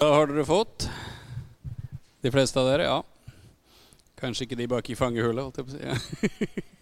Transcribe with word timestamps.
Da 0.00 0.06
har 0.14 0.30
dere 0.30 0.46
fått. 0.48 0.86
De 2.24 2.30
fleste 2.32 2.56
av 2.56 2.64
dere, 2.70 2.86
ja. 2.88 3.02
Kanskje 4.16 4.46
ikke 4.46 4.56
de 4.56 4.66
bak 4.72 4.86
i 4.88 4.94
fangehullet, 4.96 5.44
holdt 5.44 5.60
jeg 5.60 5.66
på 5.68 5.72
å 5.72 5.76
si. 5.76 5.82
Ja. 5.84 5.96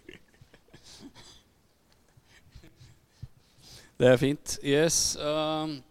Det 3.99 4.07
er 4.07 4.15
fint. 4.21 4.55
Yes. 4.63 5.17
Um, 5.19 5.83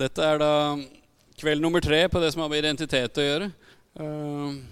dette 0.00 0.24
er 0.24 0.40
da 0.40 0.52
kveld 1.36 1.60
nummer 1.60 1.84
tre 1.84 2.08
på 2.08 2.24
det 2.24 2.32
som 2.32 2.40
har 2.40 2.48
med 2.48 2.64
identitet 2.64 3.20
å 3.20 3.26
gjøre. 3.26 3.52
Um, 4.00 4.62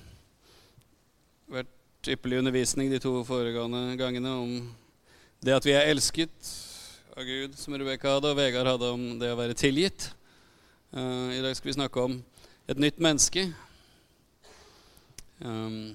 vært 1.52 2.08
ypperlig 2.16 2.40
undervisning 2.40 2.88
de 2.88 3.04
to 3.04 3.12
foregående 3.28 3.92
gangene 4.00 4.32
om 4.40 4.56
det 5.44 5.52
at 5.52 5.68
vi 5.68 5.76
er 5.76 5.92
elsket 5.92 6.56
av 7.12 7.28
Gud, 7.28 7.60
som 7.60 7.76
Rebekka 7.76 8.16
hadde, 8.16 8.32
og 8.32 8.40
Vegard 8.40 8.72
hadde 8.72 8.88
om 8.96 9.04
det 9.20 9.36
å 9.36 9.40
være 9.44 9.52
tilgitt. 9.68 10.14
Uh, 10.88 11.36
I 11.36 11.42
dag 11.44 11.52
skal 11.56 11.68
vi 11.68 11.74
snakke 11.76 12.00
om 12.00 12.14
et 12.64 12.78
nytt 12.80 12.96
menneske. 12.96 13.42
Um, 15.44 15.92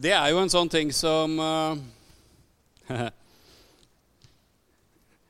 det 0.00 0.14
er 0.16 0.30
jo 0.32 0.38
en 0.40 0.48
sånn 0.48 0.70
ting 0.72 0.88
som 0.96 1.34
uh, 1.36 1.76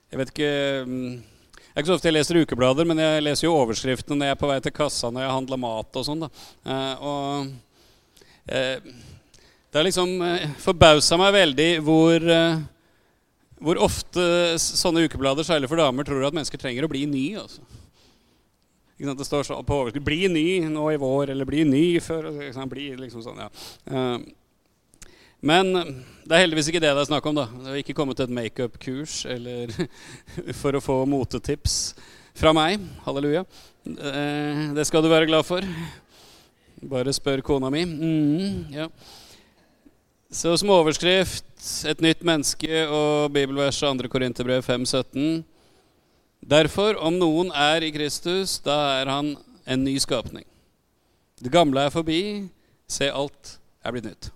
Jeg 0.08 0.20
vet 0.20 0.30
ikke 0.30 0.52
um, 0.86 1.18
Det 1.18 1.74
er 1.74 1.82
ikke 1.82 1.90
så 1.90 1.96
ofte 1.96 2.08
jeg 2.08 2.14
leser 2.14 2.38
ukeblader, 2.38 2.86
men 2.86 3.02
jeg 3.02 3.24
leser 3.26 3.48
jo 3.48 3.56
overskriftene 3.58 4.20
når 4.20 4.30
jeg 4.30 4.36
er 4.36 4.40
på 4.44 4.52
vei 4.52 4.60
til 4.62 4.74
kassa 4.76 5.10
når 5.10 5.26
jeg 5.26 5.34
handler 5.34 5.62
mat 5.64 5.98
og 5.98 6.06
sånn. 6.06 6.22
Uh, 6.62 7.50
det 8.46 9.74
har 9.74 9.84
liksom 9.88 10.14
forbausa 10.62 11.18
meg 11.20 11.34
veldig 11.34 11.68
hvor 11.84 12.30
hvor 13.58 13.80
ofte 13.82 14.22
sånne 14.62 15.02
ukeblader, 15.10 15.42
særlig 15.42 15.66
for 15.66 15.82
damer, 15.82 16.06
tror 16.06 16.22
at 16.28 16.36
mennesker 16.36 16.62
trenger 16.62 16.86
å 16.86 16.90
bli 16.92 17.02
ny. 17.10 17.24
Altså. 17.42 17.66
Det 18.98 19.24
står 19.24 19.46
så 19.46 19.62
på 19.62 19.76
overskrift 19.78 20.04
'Bli 20.04 20.28
ny 20.28 20.48
nå 20.66 20.90
i 20.90 20.98
vår', 20.98 21.30
eller 21.30 21.44
'bli 21.46 21.64
ny 21.64 22.00
før'. 22.02 22.66
Bli, 22.68 22.96
liksom 22.98 23.22
sånn, 23.22 23.38
ja. 23.38 23.48
uh, 23.94 24.18
men 25.40 25.70
det 26.26 26.34
er 26.34 26.42
heldigvis 26.42 26.66
ikke 26.72 26.80
det 26.82 26.90
det 26.90 27.02
er 27.04 27.06
snakk 27.06 27.26
om. 27.30 27.36
da. 27.38 27.46
Det 27.46 27.70
har 27.70 27.78
ikke 27.78 27.94
kommet 27.94 28.18
et 28.20 28.30
makeup-kurs 28.30 29.24
eller 29.30 29.70
for 30.60 30.74
å 30.74 30.82
få 30.82 31.04
motetips 31.06 31.94
fra 32.34 32.50
meg. 32.52 32.82
Halleluja. 33.06 33.44
Uh, 33.86 34.74
det 34.74 34.86
skal 34.88 35.02
du 35.02 35.08
være 35.08 35.30
glad 35.30 35.46
for. 35.46 35.62
Bare 36.82 37.14
spør 37.14 37.42
kona 37.46 37.70
mi. 37.70 37.84
Mm, 37.86 38.74
ja. 38.74 38.88
Så 40.30 40.56
som 40.58 40.74
overskrift 40.74 41.44
'Et 41.86 42.00
nytt 42.00 42.20
menneske' 42.22 42.86
og 42.86 43.32
bibelverset 43.32 44.02
2. 44.02 44.08
Korinterbrev 44.08 44.62
5,17. 44.62 45.44
Derfor, 46.48 46.96
om 47.04 47.18
noen 47.20 47.50
er 47.52 47.84
i 47.84 47.92
Kristus, 47.92 48.56
da 48.64 48.76
er 49.02 49.10
han 49.12 49.34
en 49.68 49.82
ny 49.84 49.98
skapning. 50.00 50.46
Det 51.38 51.52
gamle 51.52 51.84
er 51.84 51.92
forbi, 51.92 52.20
se, 52.88 53.10
alt 53.12 53.58
er 53.84 53.94
blitt 53.94 54.08
nytt. 54.08 54.30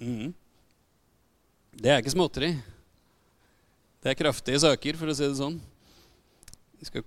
Mm. 0.00 0.32
Det 1.78 1.92
er 1.92 2.00
ikke 2.00 2.14
småtteri. 2.14 2.54
Det 4.00 4.14
er 4.14 4.18
kraftige 4.18 4.62
saker, 4.64 4.96
for 4.96 5.12
å 5.12 5.18
si 5.18 5.26
det 5.26 5.36
sånn. 5.36 5.58
Vi 6.80 6.88
skal 6.88 7.04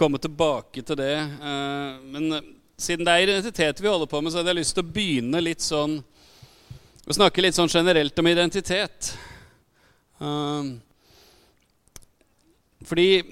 komme 0.00 0.18
tilbake 0.18 0.82
til 0.82 0.98
det. 0.98 1.14
Eh, 1.22 2.02
men 2.02 2.38
eh, 2.40 2.48
siden 2.80 3.06
det 3.06 3.14
er 3.14 3.28
identitet 3.28 3.82
vi 3.84 3.92
holder 3.92 4.10
på 4.10 4.18
med, 4.18 4.32
så 4.32 4.40
hadde 4.40 4.50
jeg 4.50 4.64
lyst 4.64 4.74
til 4.74 4.82
å 4.82 4.94
begynne 4.98 5.44
litt 5.44 5.62
sånn 5.62 6.00
Å 7.02 7.14
snakke 7.16 7.42
litt 7.42 7.56
sånn 7.56 7.70
generelt 7.70 8.18
om 8.22 8.28
identitet. 8.30 9.08
Fordi 12.86 13.22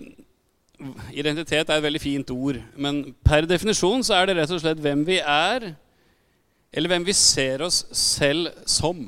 identitet 1.13 1.69
er 1.69 1.77
et 1.77 1.85
veldig 1.85 2.01
fint 2.01 2.31
ord, 2.33 2.57
men 2.81 3.03
per 3.27 3.45
definisjon 3.49 4.05
så 4.07 4.17
er 4.17 4.31
det 4.31 4.37
rett 4.39 4.53
og 4.55 4.63
slett 4.63 4.81
hvem 4.81 5.03
vi 5.05 5.19
er, 5.21 5.73
eller 6.73 6.93
hvem 6.93 7.05
vi 7.05 7.17
ser 7.17 7.65
oss 7.67 7.83
selv 7.97 8.49
som. 8.69 9.05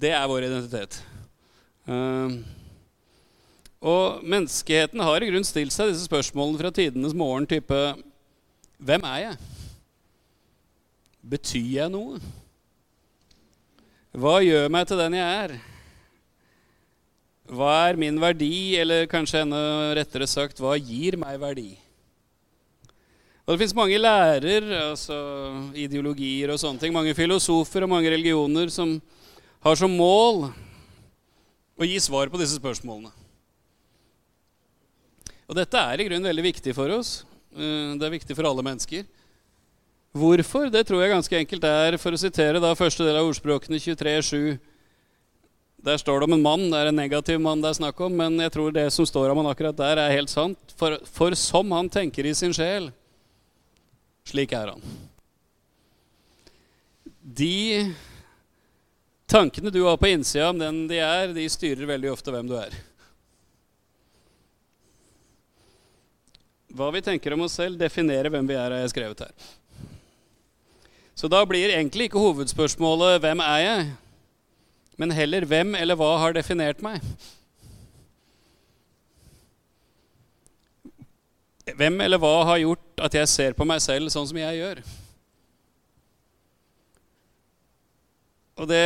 Det 0.00 0.10
er 0.10 0.26
vår 0.28 0.48
identitet. 0.48 0.98
Uh, 1.86 2.42
og 3.86 4.24
menneskeheten 4.26 5.04
har 5.04 5.22
i 5.22 5.28
grunn 5.30 5.46
stilt 5.46 5.74
seg 5.74 5.92
disse 5.92 6.08
spørsmålene 6.08 6.58
fra 6.58 6.72
tidenes 6.74 7.14
morgen 7.14 7.46
type 7.46 7.76
Hvem 8.76 9.04
er 9.08 9.20
jeg? 9.22 9.36
Betyr 11.26 11.70
jeg 11.78 11.92
noe? 11.94 12.18
Hva 14.16 14.34
gjør 14.44 14.68
meg 14.72 14.88
til 14.88 15.00
den 15.00 15.16
jeg 15.16 15.38
er? 15.44 15.54
Hva 17.46 17.72
er 17.86 17.98
min 18.00 18.16
verdi, 18.18 18.74
eller 18.80 19.06
kanskje 19.06 19.44
enda 19.44 19.58
rettere 19.94 20.26
sagt, 20.26 20.58
hva 20.58 20.74
gir 20.74 21.14
meg 21.20 21.38
verdi? 21.38 21.76
Og 23.46 23.54
Det 23.54 23.60
fins 23.60 23.76
mange 23.78 24.00
lærer, 24.00 24.64
altså 24.88 25.16
ideologier 25.78 26.50
og 26.50 26.58
sånne 26.58 26.82
ting, 26.82 26.94
mange 26.94 27.14
filosofer 27.14 27.86
og 27.86 27.92
mange 27.92 28.10
religioner 28.10 28.72
som 28.74 28.96
har 29.62 29.78
som 29.78 29.94
mål 29.94 30.48
å 31.78 31.86
gi 31.86 32.00
svar 32.02 32.32
på 32.32 32.40
disse 32.40 32.58
spørsmålene. 32.58 33.12
Og 35.46 35.54
dette 35.54 35.78
er 35.78 36.02
i 36.02 36.08
grunnen 36.08 36.26
veldig 36.26 36.48
viktig 36.48 36.74
for 36.74 36.90
oss. 36.90 37.20
Eh, 37.54 37.94
det 37.94 38.02
er 38.02 38.16
viktig 38.16 38.34
for 38.34 38.50
alle 38.50 38.66
mennesker. 38.66 39.06
Hvorfor? 40.16 40.66
Det 40.72 40.82
tror 40.88 41.04
jeg 41.04 41.14
ganske 41.14 41.38
enkelt 41.38 41.64
er, 41.68 41.98
for 42.02 42.10
å 42.10 42.18
sitere 42.18 42.58
da 42.58 42.74
første 42.74 43.06
del 43.06 43.20
av 43.20 43.28
ordspråkene 43.28 43.78
23.7 43.78 44.56
der 45.76 45.98
står 46.00 46.20
det 46.20 46.28
om 46.28 46.32
en 46.36 46.42
mann. 46.42 46.68
Det 46.70 46.78
er 46.78 46.90
en 46.90 46.98
negativ 46.98 47.40
mann 47.42 47.62
det 47.62 47.70
er 47.70 47.78
snakk 47.80 48.00
om, 48.06 48.16
men 48.16 48.40
jeg 48.42 48.52
tror 48.54 48.72
det 48.74 48.88
som 48.94 49.06
står 49.06 49.30
om 49.30 49.42
han 49.42 49.50
akkurat 49.52 49.76
der, 49.76 50.00
er 50.00 50.16
helt 50.16 50.32
sant. 50.32 50.74
For, 50.78 50.98
for 51.04 51.36
som 51.38 51.72
han 51.76 51.90
tenker 51.92 52.26
i 52.26 52.34
sin 52.34 52.54
sjel, 52.56 52.90
slik 54.26 54.54
er 54.56 54.74
han. 54.74 54.82
De 57.20 57.92
tankene 59.26 59.72
du 59.74 59.82
har 59.84 59.98
på 59.98 60.10
innsida 60.10 60.50
om 60.50 60.58
den 60.58 60.84
de 60.90 61.00
er, 61.02 61.34
de 61.34 61.46
styrer 61.50 61.88
veldig 61.88 62.12
ofte 62.14 62.34
hvem 62.34 62.48
du 62.50 62.56
er. 62.58 62.74
Hva 66.76 66.90
vi 66.92 67.02
tenker 67.04 67.32
om 67.32 67.46
oss 67.46 67.56
selv, 67.56 67.78
definerer 67.80 68.30
hvem 68.32 68.48
vi 68.48 68.56
er, 68.56 68.68
har 68.68 68.82
jeg 68.82 68.92
skrevet 68.92 69.22
her. 69.24 69.52
Så 71.16 71.30
da 71.32 71.40
blir 71.48 71.72
egentlig 71.72 72.10
ikke 72.10 72.20
hovedspørsmålet 72.20 73.22
'Hvem 73.22 73.40
er 73.40 73.60
jeg?' 73.64 74.05
Men 74.96 75.12
heller 75.12 75.44
hvem 75.48 75.74
eller 75.76 75.98
hva 75.98 76.12
har 76.22 76.36
definert 76.36 76.80
meg? 76.84 77.04
Hvem 81.76 81.98
eller 82.00 82.20
hva 82.22 82.34
har 82.52 82.62
gjort 82.62 83.02
at 83.08 83.16
jeg 83.18 83.28
ser 83.28 83.56
på 83.58 83.66
meg 83.68 83.82
selv 83.84 84.12
sånn 84.12 84.28
som 84.30 84.38
jeg 84.38 84.60
gjør? 84.60 84.80
Og 88.56 88.68
det 88.70 88.84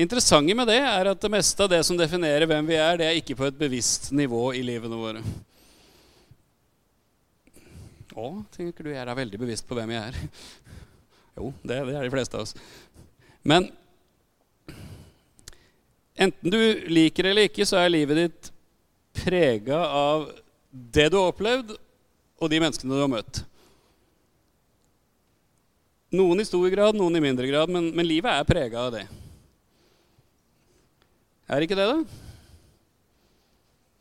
interessante 0.00 0.54
med 0.56 0.70
det 0.70 0.78
er 0.80 1.10
at 1.10 1.20
det 1.20 1.32
meste 1.34 1.66
av 1.66 1.72
det 1.72 1.82
som 1.84 1.98
definerer 1.98 2.48
hvem 2.48 2.70
vi 2.70 2.78
er, 2.78 2.96
det 2.96 3.08
er 3.08 3.18
ikke 3.18 3.36
på 3.36 3.48
et 3.50 3.58
bevisst 3.58 4.08
nivå 4.16 4.46
i 4.56 4.62
livene 4.64 4.96
våre. 4.96 5.24
Å, 8.16 8.30
tenker 8.54 8.86
du, 8.86 8.94
jeg 8.94 9.02
er 9.02 9.10
da 9.10 9.18
veldig 9.18 9.42
bevisst 9.42 9.68
på 9.68 9.76
hvem 9.76 9.92
jeg 9.96 10.12
er. 10.12 10.22
Jo, 11.40 11.52
det, 11.62 11.76
det 11.86 11.94
er 11.94 12.02
de 12.04 12.12
fleste 12.12 12.36
av 12.36 12.42
oss. 12.42 12.56
Men 13.46 13.68
Enten 16.20 16.52
du 16.52 16.60
liker 16.92 17.24
det 17.24 17.32
eller 17.32 17.48
ikke, 17.48 17.66
så 17.68 17.78
er 17.80 17.92
livet 17.92 18.18
ditt 18.18 18.50
prega 19.22 19.78
av 19.88 20.26
det 20.70 21.08
du 21.10 21.16
har 21.18 21.30
opplevd, 21.32 21.72
og 22.40 22.52
de 22.52 22.60
menneskene 22.60 22.92
du 22.92 23.00
har 23.00 23.10
møtt. 23.10 23.42
Noen 26.14 26.42
i 26.42 26.46
stor 26.46 26.66
grad, 26.72 26.96
noen 26.98 27.16
i 27.16 27.22
mindre 27.22 27.48
grad, 27.48 27.70
men, 27.72 27.88
men 27.94 28.08
livet 28.08 28.34
er 28.34 28.48
prega 28.48 28.84
av 28.84 28.94
det. 28.96 29.04
Er 31.50 31.64
ikke 31.64 31.78
det, 31.78 31.86
da? 31.88 31.98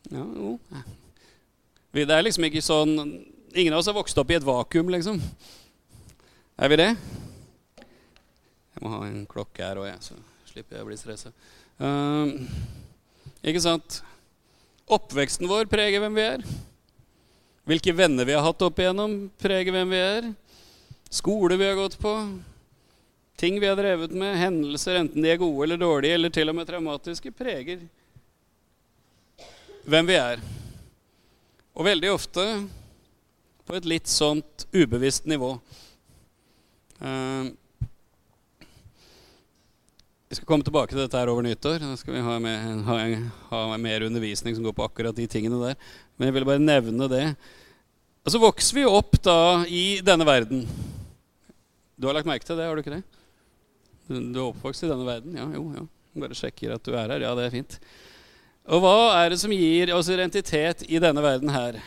Ja, 0.09 0.23
jo. 0.25 0.57
Det 1.93 2.05
er 2.13 2.25
liksom 2.25 2.45
ikke 2.45 2.61
sånn 2.65 2.95
Ingen 3.57 3.73
av 3.73 3.79
oss 3.81 3.87
har 3.89 3.95
vokst 3.97 4.17
opp 4.21 4.29
i 4.29 4.35
et 4.37 4.45
vakuum, 4.45 4.91
liksom. 4.93 5.17
Er 6.61 6.69
vi 6.69 6.77
det? 6.77 6.91
Jeg 7.79 8.83
må 8.83 8.91
ha 8.93 8.99
en 9.07 9.23
klokke 9.25 9.65
her 9.65 9.79
òg, 9.81 9.87
jeg, 9.87 10.03
så 10.05 10.17
slipper 10.51 10.77
jeg 10.77 10.85
å 10.85 10.89
bli 10.91 10.97
stressa. 10.99 11.31
Uh, 11.79 12.35
ikke 13.39 13.61
sant? 13.63 14.01
Oppveksten 14.89 15.47
vår 15.47 15.69
preger 15.71 16.03
hvem 16.03 16.17
vi 16.17 16.25
er. 16.25 16.43
Hvilke 17.69 17.93
venner 17.95 18.27
vi 18.27 18.33
har 18.35 18.43
hatt 18.43 18.63
opp 18.65 18.79
igjennom, 18.81 19.29
preger 19.39 19.75
hvem 19.75 19.93
vi 19.93 19.99
er. 20.01 20.31
Skole 21.13 21.55
vi 21.59 21.67
har 21.69 21.77
gått 21.77 21.99
på. 22.01 22.13
Ting 23.39 23.59
vi 23.61 23.69
har 23.69 23.77
drevet 23.79 24.11
med, 24.11 24.35
hendelser, 24.35 24.99
enten 24.99 25.23
de 25.23 25.31
er 25.31 25.39
gode 25.39 25.63
eller 25.63 25.79
dårlige, 25.79 26.17
eller 26.17 26.33
til 26.33 26.51
og 26.51 26.57
med 26.57 26.67
traumatiske, 26.67 27.31
preger 27.31 27.85
hvem 29.89 30.09
vi 30.09 30.17
er. 30.19 30.41
Og 31.77 31.87
veldig 31.87 32.11
ofte 32.11 32.43
på 33.69 33.77
et 33.77 33.87
litt 33.87 34.09
sånt 34.11 34.65
ubevisst 34.73 35.29
nivå. 35.29 35.53
Uh, 36.99 37.53
Vi 40.29 40.37
skal 40.37 40.45
komme 40.45 40.61
tilbake 40.61 40.93
til 40.93 40.99
dette 41.01 41.17
her 41.17 41.29
over 41.31 41.41
nyttår. 41.41 41.79
Da 41.81 41.95
skal 41.97 42.13
vi 42.13 42.19
ha, 42.21 42.35
med, 42.37 42.83
ha, 42.85 42.95
ha 43.49 43.77
mer 43.81 44.03
undervisning 44.05 44.53
som 44.53 44.65
går 44.67 44.75
på 44.77 44.85
akkurat 44.85 45.15
de 45.17 45.23
tingene 45.25 45.57
der. 45.57 45.77
Men 46.13 46.27
jeg 46.27 46.35
ville 46.35 46.45
bare 46.45 46.61
nevne 46.61 47.07
det. 47.09 47.23
Og 48.21 48.29
så 48.29 48.41
vokser 48.43 48.77
vi 48.77 48.83
opp 48.85 49.15
da 49.25 49.63
i 49.65 50.03
denne 50.05 50.27
verden. 50.29 50.67
Du 51.97 52.05
har 52.05 52.13
lagt 52.13 52.29
merke 52.29 52.45
til 52.45 52.59
det, 52.59 52.67
har 52.69 52.77
du 52.77 52.83
ikke 52.83 52.99
det? 52.99 53.01
Du 54.05 54.37
er 54.37 54.43
oppvokst 54.43 54.85
i 54.85 54.89
denne 54.91 55.07
verden? 55.07 55.33
Ja, 55.39 55.47
jo, 55.55 55.63
ja. 55.73 55.87
Bare 56.21 56.37
sjekker 56.37 56.75
at 56.75 56.85
du 56.85 56.91
er 56.93 57.09
her. 57.15 57.25
Ja, 57.25 57.31
det 57.39 57.47
er 57.47 57.55
fint. 57.55 57.79
Og 58.69 58.83
hva 58.83 58.93
er 59.23 59.33
det 59.33 59.39
som 59.41 59.55
gir 59.55 59.95
oss 59.95 60.11
identitet 60.13 60.83
i 60.85 61.01
denne 61.01 61.23
verden 61.25 61.49
her? 61.49 61.79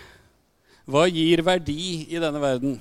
Hva 0.90 1.04
gir 1.06 1.44
verdi 1.46 2.08
i 2.10 2.18
denne 2.18 2.42
verden? 2.42 2.74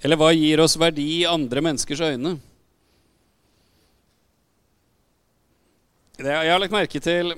Eller 0.00 0.16
hva 0.16 0.32
gir 0.32 0.64
oss 0.64 0.78
verdi 0.80 1.10
i 1.18 1.28
andre 1.28 1.66
menneskers 1.68 2.00
øyne? 2.08 2.32
Jeg 6.20 6.52
har 6.52 6.60
lagt 6.60 6.74
merke 6.74 7.00
til 7.00 7.32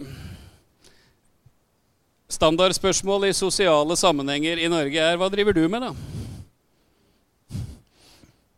Standardspørsmål 2.34 3.28
i 3.28 3.36
sosiale 3.36 3.94
sammenhenger 3.96 4.58
i 4.58 4.70
Norge 4.72 4.98
er 4.98 5.18
hva 5.20 5.28
driver 5.30 5.54
du 5.54 5.62
med, 5.70 5.84
da? 5.84 5.92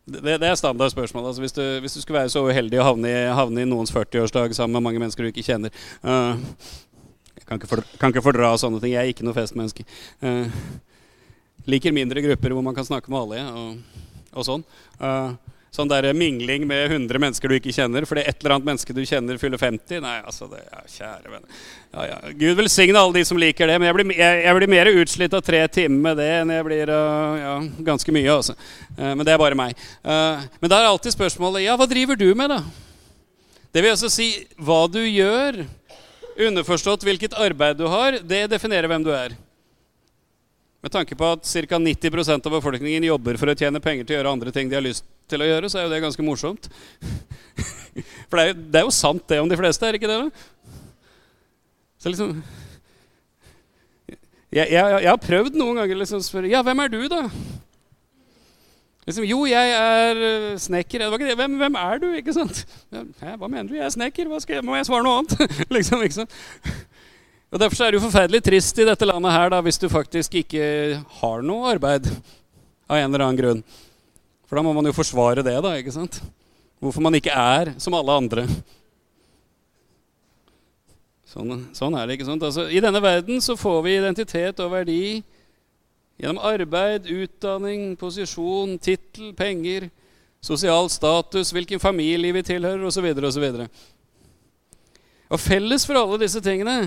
Det, 0.07 0.37
det 0.39 0.47
er 0.47 0.55
standardspørsmål. 0.55 1.27
Altså, 1.27 1.43
hvis, 1.43 1.51
du, 1.51 1.61
hvis, 1.83 1.93
du, 1.93 2.01
skulle 2.01 2.21
være 2.21 2.31
så 2.31 2.45
uheldig 2.47 2.79
å 2.79 2.87
havne 2.87 3.11
i, 3.11 3.25
havne 3.35 3.65
i 3.65 3.67
noens 3.67 3.91
40-årsdag 3.91 4.55
sammen 4.55 4.77
med 4.77 4.85
mange 4.87 5.01
mennesker 5.03 5.27
du 5.27 5.33
ikke 5.33 5.43
kjenner 5.43 5.73
uh, 6.07 6.39
Jeg 7.35 7.43
kan 7.43 7.59
ikke, 7.59 7.69
fordra, 7.69 7.99
kan 7.99 8.15
ikke, 8.15 8.23
fordra, 8.23 8.53
sånne 8.57 8.79
ting. 8.81 8.95
Jeg 8.95 9.03
er 9.03 9.11
ikke 9.11 9.27
noe 9.27 9.35
festmenneske. 9.35 9.83
Uh, 10.23 10.47
liker 11.67 11.93
mindre 11.93 12.23
grupper 12.23 12.55
hvor 12.55 12.65
man 12.65 12.77
kan 12.77 12.87
snakke 12.87 13.11
med 13.11 13.19
alle 13.19 13.43
og, 13.51 14.01
og 14.31 14.47
sånn. 14.47 14.65
Uh, 14.95 15.35
sånn 15.73 15.89
der 15.91 16.07
mingling 16.17 16.65
med 16.67 16.87
100 16.89 17.19
mennesker 17.21 17.51
du 17.51 17.57
ikke 17.57 17.73
kjenner 17.75 18.05
fordi 18.07 18.23
et 18.25 18.39
eller 18.41 18.55
annet 18.55 18.69
menneske 18.69 18.95
du 18.95 19.03
kjenner, 19.05 19.39
fyller 19.41 19.61
50. 19.61 20.01
Nei, 20.03 20.15
altså, 20.23 20.47
det, 20.51 20.63
ja, 20.65 20.83
kjære 20.93 21.31
venner. 21.33 21.61
Ja, 21.93 22.05
ja. 22.11 22.17
Gud 22.39 22.57
velsigne 22.59 22.99
alle 23.01 23.19
de 23.19 23.25
som 23.27 23.39
liker 23.41 23.69
det, 23.69 23.77
men 23.79 23.89
jeg 23.89 23.97
blir, 23.97 24.13
jeg, 24.17 24.43
jeg 24.45 24.59
blir 24.59 24.71
mer 24.73 24.91
utslitt 24.93 25.37
av 25.37 25.45
tre 25.45 25.63
timer 25.71 26.03
med 26.09 26.21
det 26.21 26.29
enn 26.39 26.53
jeg 26.55 26.67
blir 26.67 26.93
uh, 26.93 27.39
ja, 27.41 27.55
ganske 27.91 28.15
mye. 28.15 28.29
Altså. 28.33 28.57
Uh, 28.97 29.11
men 29.13 29.25
det 29.27 29.35
er 29.35 29.41
bare 29.41 29.59
meg. 29.59 29.87
Uh, 30.05 30.45
men 30.61 30.71
da 30.71 30.81
er 30.81 30.91
alltid 30.91 31.15
spørsmålet 31.15 31.67
ja, 31.67 31.75
hva 31.79 31.89
driver 31.89 32.19
du 32.19 32.29
med, 32.37 32.53
da? 32.53 32.61
Det 33.73 33.83
vil 33.83 33.93
altså 33.93 34.09
si 34.11 34.31
hva 34.63 34.85
du 34.89 35.01
gjør. 35.03 35.65
Underforstått 36.47 37.03
hvilket 37.05 37.35
arbeid 37.41 37.79
du 37.79 37.87
har, 37.89 38.19
det 38.21 38.45
definerer 38.51 38.89
hvem 38.89 39.05
du 39.05 39.11
er. 39.13 39.33
Med 40.85 40.93
tanke 40.93 41.17
på 41.17 41.29
at 41.33 41.45
ca. 41.45 41.79
90% 41.81 42.45
av 42.47 42.53
befolkningen 42.59 43.07
jobber 43.09 43.39
for 43.41 43.49
å 43.49 43.55
tjene 43.57 43.81
penger 43.81 44.05
til 44.05 44.15
å 44.15 44.19
gjøre 44.19 44.33
andre 44.37 44.53
ting 44.53 44.69
de 44.69 44.77
har 44.77 44.85
lyst 44.85 45.07
til 45.29 45.43
å 45.43 45.49
gjøre, 45.49 45.69
så 45.71 45.79
er 45.79 45.87
jo 45.87 45.93
det 45.93 46.03
ganske 46.03 46.25
morsomt. 46.25 46.69
For 48.29 48.39
det 48.39 48.43
er, 48.43 48.51
jo, 48.51 48.57
det 48.71 48.79
er 48.79 48.87
jo 48.87 48.93
sant, 48.93 49.23
det 49.29 49.41
om 49.41 49.49
de 49.49 49.59
fleste, 49.59 49.87
er 49.87 49.97
ikke 49.97 50.09
det? 50.09 50.21
da? 50.27 50.73
Så 51.97 52.13
liksom 52.13 52.37
jeg, 54.53 54.67
jeg, 54.71 54.99
jeg 55.03 55.09
har 55.09 55.19
prøvd 55.19 55.57
noen 55.59 55.81
ganger 55.81 55.97
liksom 55.99 56.21
spørre 56.23 56.51
Ja, 56.51 56.61
hvem 56.63 56.79
er 56.85 56.91
du, 56.93 57.01
da? 57.11 57.25
Liksom, 59.07 59.23
jo, 59.23 59.45
jeg 59.47 59.71
er 59.71 60.17
eh, 60.19 60.57
snekker. 60.59 61.05
Hvem, 61.35 61.53
hvem, 61.61 61.75
er 61.79 61.99
du? 62.03 62.09
ikke 62.19 62.33
sant? 62.35 62.65
Ja, 62.91 63.37
hva 63.39 63.47
mener 63.47 63.69
du? 63.69 63.77
Jeg 63.77 63.85
er 63.85 63.93
snekker. 63.93 64.27
Hva 64.27 64.41
skal 64.43 64.57
jeg, 64.57 64.65
må 64.67 64.75
jeg 64.75 64.87
svare 64.89 65.05
noe 65.05 65.21
annet? 65.21 65.53
liksom, 65.77 66.03
ikke 66.03 66.17
sant? 66.17 66.35
Og 67.47 67.61
Derfor 67.61 67.85
er 67.85 67.93
det 67.95 68.01
jo 68.01 68.03
forferdelig 68.03 68.41
trist 68.43 68.81
i 68.83 68.87
dette 68.87 69.07
landet 69.07 69.31
her 69.31 69.53
da, 69.53 69.61
hvis 69.63 69.79
du 69.79 69.87
faktisk 69.87 70.35
ikke 70.41 70.65
har 71.21 71.45
noe 71.47 71.71
arbeid 71.71 72.09
av 72.11 72.99
en 72.99 73.07
eller 73.07 73.23
annen 73.23 73.39
grunn. 73.39 73.63
For 74.47 74.57
da 74.57 74.63
må 74.63 74.73
man 74.75 74.87
jo 74.87 74.95
forsvare 74.95 75.43
det, 75.43 75.57
da. 75.63 75.75
ikke 75.75 75.93
sant? 75.95 76.21
Hvorfor 76.79 77.03
man 77.03 77.17
ikke 77.17 77.33
er 77.33 77.73
som 77.81 77.95
alle 77.97 78.15
andre. 78.15 78.45
Sånn, 81.27 81.65
sånn 81.75 81.97
er 81.99 82.07
det, 82.07 82.15
ikke 82.17 82.29
sant? 82.29 82.45
Altså, 82.47 82.69
I 82.71 82.81
denne 82.83 83.01
verden 83.03 83.41
så 83.43 83.57
får 83.59 83.81
vi 83.83 83.97
identitet 83.97 84.61
og 84.63 84.71
verdi 84.71 85.01
gjennom 86.17 86.39
arbeid, 86.47 87.09
utdanning, 87.11 87.91
posisjon, 87.99 88.77
tittel, 88.81 89.33
penger, 89.37 89.89
sosial 90.41 90.87
status, 90.89 91.51
hvilken 91.53 91.81
familie 91.83 92.33
vi 92.33 92.45
tilhører, 92.47 92.87
osv. 92.87 93.09
osv. 93.27 93.45
Og 95.27 95.43
felles 95.43 95.85
for 95.85 95.99
alle 95.99 96.21
disse 96.23 96.41
tingene 96.41 96.77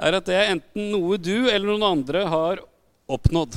er 0.00 0.16
at 0.16 0.26
det 0.26 0.36
er 0.36 0.52
enten 0.56 0.90
noe 0.90 1.20
du 1.20 1.46
eller 1.46 1.68
noen 1.70 1.86
andre 1.86 2.24
har 2.32 2.64
oppnådd. 3.10 3.56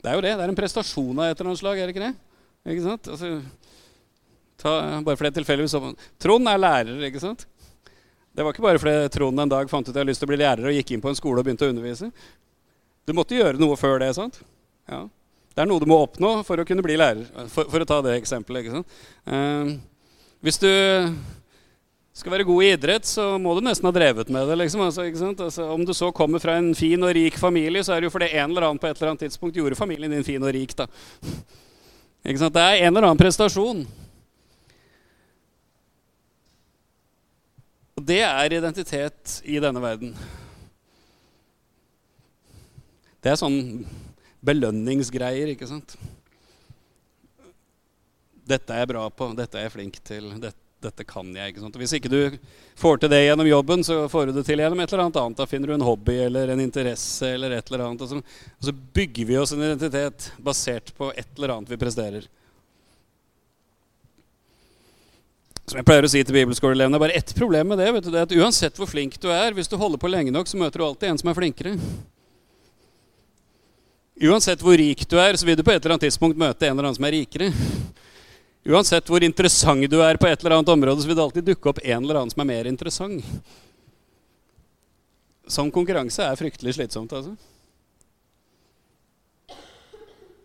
Det 0.00 0.08
er 0.08 0.16
jo 0.16 0.24
det. 0.24 0.34
Det 0.36 0.44
er 0.44 0.52
en 0.52 0.58
prestasjon 0.58 1.18
av 1.18 1.28
et 1.28 1.34
eller 1.36 1.50
annet 1.50 1.60
slag, 1.60 1.78
er 1.78 1.88
det 1.88 1.94
ikke 1.94 2.06
det? 2.06 2.14
Ikke 2.72 2.84
sant? 2.84 3.08
Altså, 3.12 3.30
ta, 4.60 4.74
bare 5.04 5.20
fordi 5.20 5.32
tilfeldigvis 5.38 6.04
Trond 6.20 6.50
er 6.50 6.60
lærer, 6.60 7.06
ikke 7.08 7.22
sant? 7.22 7.46
Det 8.30 8.44
var 8.46 8.54
ikke 8.54 8.64
bare 8.64 8.80
fordi 8.80 9.12
Trond 9.12 9.42
en 9.42 9.52
dag 9.52 9.70
fant 9.70 9.84
ut 9.84 9.90
at 9.90 9.96
jeg 9.96 10.00
hadde 10.00 10.12
lyst 10.12 10.22
til 10.22 10.28
å 10.28 10.32
bli 10.32 10.40
lærer 10.40 10.70
og 10.70 10.76
gikk 10.76 10.94
inn 10.94 11.02
på 11.04 11.10
en 11.10 11.18
skole 11.18 11.42
og 11.42 11.48
begynte 11.48 11.66
å 11.66 11.72
undervise. 11.72 12.10
Du 13.08 13.12
måtte 13.16 13.36
gjøre 13.36 13.60
noe 13.60 13.76
før 13.80 13.98
det. 14.02 14.12
sant? 14.16 14.38
Ja. 14.88 15.02
Det 15.50 15.64
er 15.64 15.68
noe 15.68 15.82
du 15.82 15.88
må 15.90 15.98
oppnå 16.04 16.38
for 16.46 16.62
å 16.62 16.66
kunne 16.68 16.84
bli 16.86 16.96
lærer. 17.00 17.26
For, 17.50 17.66
for 17.68 17.82
å 17.82 17.88
ta 17.88 17.98
det 18.06 18.14
eksempelet. 18.20 18.64
ikke 18.64 18.78
sant? 18.78 19.00
Uh, 19.26 19.74
hvis 20.46 20.60
du 20.62 20.70
skal 22.12 22.34
være 22.34 22.46
god 22.48 22.64
i 22.64 22.72
idrett, 22.74 23.06
så 23.06 23.24
må 23.38 23.54
du 23.54 23.62
nesten 23.64 23.86
ha 23.86 23.92
drevet 23.94 24.30
med 24.34 24.48
det. 24.50 24.58
Liksom. 24.64 24.82
Altså, 24.82 25.06
altså, 25.30 25.66
om 25.70 25.84
du 25.86 25.94
så 25.94 26.10
kommer 26.12 26.42
fra 26.42 26.56
en 26.58 26.74
fin 26.74 27.02
og 27.06 27.14
rik 27.16 27.38
familie, 27.38 27.84
så 27.86 27.94
er 27.94 28.02
det 28.02 28.10
jo 28.10 28.14
fordi 28.16 28.32
en 28.34 28.50
eller 28.50 28.66
annen 28.66 28.82
på 28.82 28.90
et 28.90 28.98
eller 28.98 29.12
annet 29.12 29.24
tidspunkt 29.28 29.56
gjorde 29.56 29.78
familien 29.78 30.12
din 30.12 30.26
fin 30.26 30.42
og 30.42 30.52
rik. 30.54 30.74
Da. 30.76 30.88
Det 32.20 32.36
er 32.36 32.82
en 32.84 32.90
eller 32.90 33.06
annen 33.08 33.16
prestasjon. 33.16 33.86
Og 37.96 38.04
det 38.04 38.20
er 38.24 38.54
identitet 38.56 39.38
i 39.48 39.56
denne 39.60 39.80
verden. 39.80 40.12
Det 43.24 43.32
er 43.32 43.40
sånn 43.40 43.86
belønningsgreier, 44.44 45.54
ikke 45.54 45.68
sant? 45.68 45.96
Dette 48.48 48.72
er 48.72 48.84
jeg 48.84 48.90
bra 48.92 49.06
på, 49.12 49.30
dette 49.36 49.60
er 49.60 49.68
jeg 49.68 49.74
flink 49.78 50.00
til. 50.04 50.28
Dette 50.40 50.69
dette 50.84 51.04
kan 51.08 51.28
jeg. 51.36 51.52
ikke 51.52 51.62
sant? 51.62 51.76
Og 51.76 51.82
hvis 51.82 51.94
ikke 51.96 52.10
du 52.12 52.18
får 52.80 53.00
til 53.02 53.12
det 53.12 53.20
gjennom 53.26 53.48
jobben, 53.48 53.84
så 53.86 54.02
får 54.10 54.30
du 54.30 54.38
det 54.38 54.44
til 54.48 54.62
gjennom 54.62 54.80
et 54.80 54.92
eller 54.92 55.04
annet 55.06 55.20
annet. 55.20 55.38
Da 55.38 55.46
finner 55.48 55.70
du 55.70 55.76
en 55.76 55.86
hobby 55.86 56.16
eller 56.24 56.52
en 56.54 56.62
interesse 56.64 57.28
eller 57.34 57.56
et 57.56 57.70
eller 57.70 57.86
annet. 57.86 58.04
Og 58.04 58.10
så, 58.10 58.20
og 58.20 58.68
så 58.68 58.76
bygger 58.98 59.28
vi 59.28 59.38
oss 59.40 59.54
en 59.54 59.64
identitet 59.64 60.30
basert 60.40 60.92
på 60.96 61.12
et 61.14 61.28
eller 61.36 61.56
annet 61.56 61.72
vi 61.72 61.80
presterer. 61.80 62.28
Som 65.70 65.78
jeg 65.78 65.86
pleier 65.86 66.02
å 66.02 66.10
si 66.10 66.24
til 66.26 66.34
bibelskoleelevene, 66.34 66.98
bare 66.98 67.14
ett 67.14 67.30
problem 67.36 67.68
med 67.70 67.78
det. 67.78 67.92
vet 67.94 68.08
du, 68.08 68.10
det 68.10 68.18
er 68.18 68.26
at 68.26 68.38
Uansett 68.40 68.80
hvor 68.80 68.88
flink 68.90 69.20
du 69.22 69.28
er, 69.30 69.54
hvis 69.54 69.70
du 69.70 69.76
holder 69.78 70.00
på 70.02 70.10
lenge 70.10 70.32
nok, 70.34 70.48
så 70.50 70.58
møter 70.58 70.82
du 70.82 70.86
alltid 70.88 71.12
en 71.12 71.20
som 71.20 71.30
er 71.30 71.36
flinkere. 71.38 71.76
Uansett 74.20 74.60
hvor 74.60 74.74
rik 74.76 75.06
du 75.08 75.14
er, 75.20 75.38
så 75.38 75.46
vil 75.46 75.56
du 75.56 75.62
på 75.62 75.70
et 75.70 75.78
eller 75.78 75.94
annet 75.94 76.08
tidspunkt 76.08 76.40
møte 76.40 76.66
en 76.66 76.74
eller 76.74 76.88
annen 76.88 76.98
som 76.98 77.06
er 77.06 77.14
rikere. 77.20 77.52
Uansett 78.68 79.08
hvor 79.08 79.24
interessant 79.24 79.86
du 79.88 80.00
er 80.04 80.18
på 80.20 80.28
et 80.28 80.42
eller 80.42 80.58
annet 80.58 80.72
område, 80.74 81.00
så 81.00 81.08
vil 81.08 81.16
det 81.16 81.24
alltid 81.24 81.46
dukke 81.48 81.70
opp 81.72 81.80
en 81.80 82.02
eller 82.04 82.20
annen 82.20 82.32
som 82.32 82.42
er 82.44 82.50
mer 82.50 82.68
interessant. 82.68 83.24
Sånn 85.50 85.72
konkurranse 85.74 86.26
er 86.26 86.38
fryktelig 86.38 86.76
slitsomt, 86.76 87.14
altså. 87.16 87.32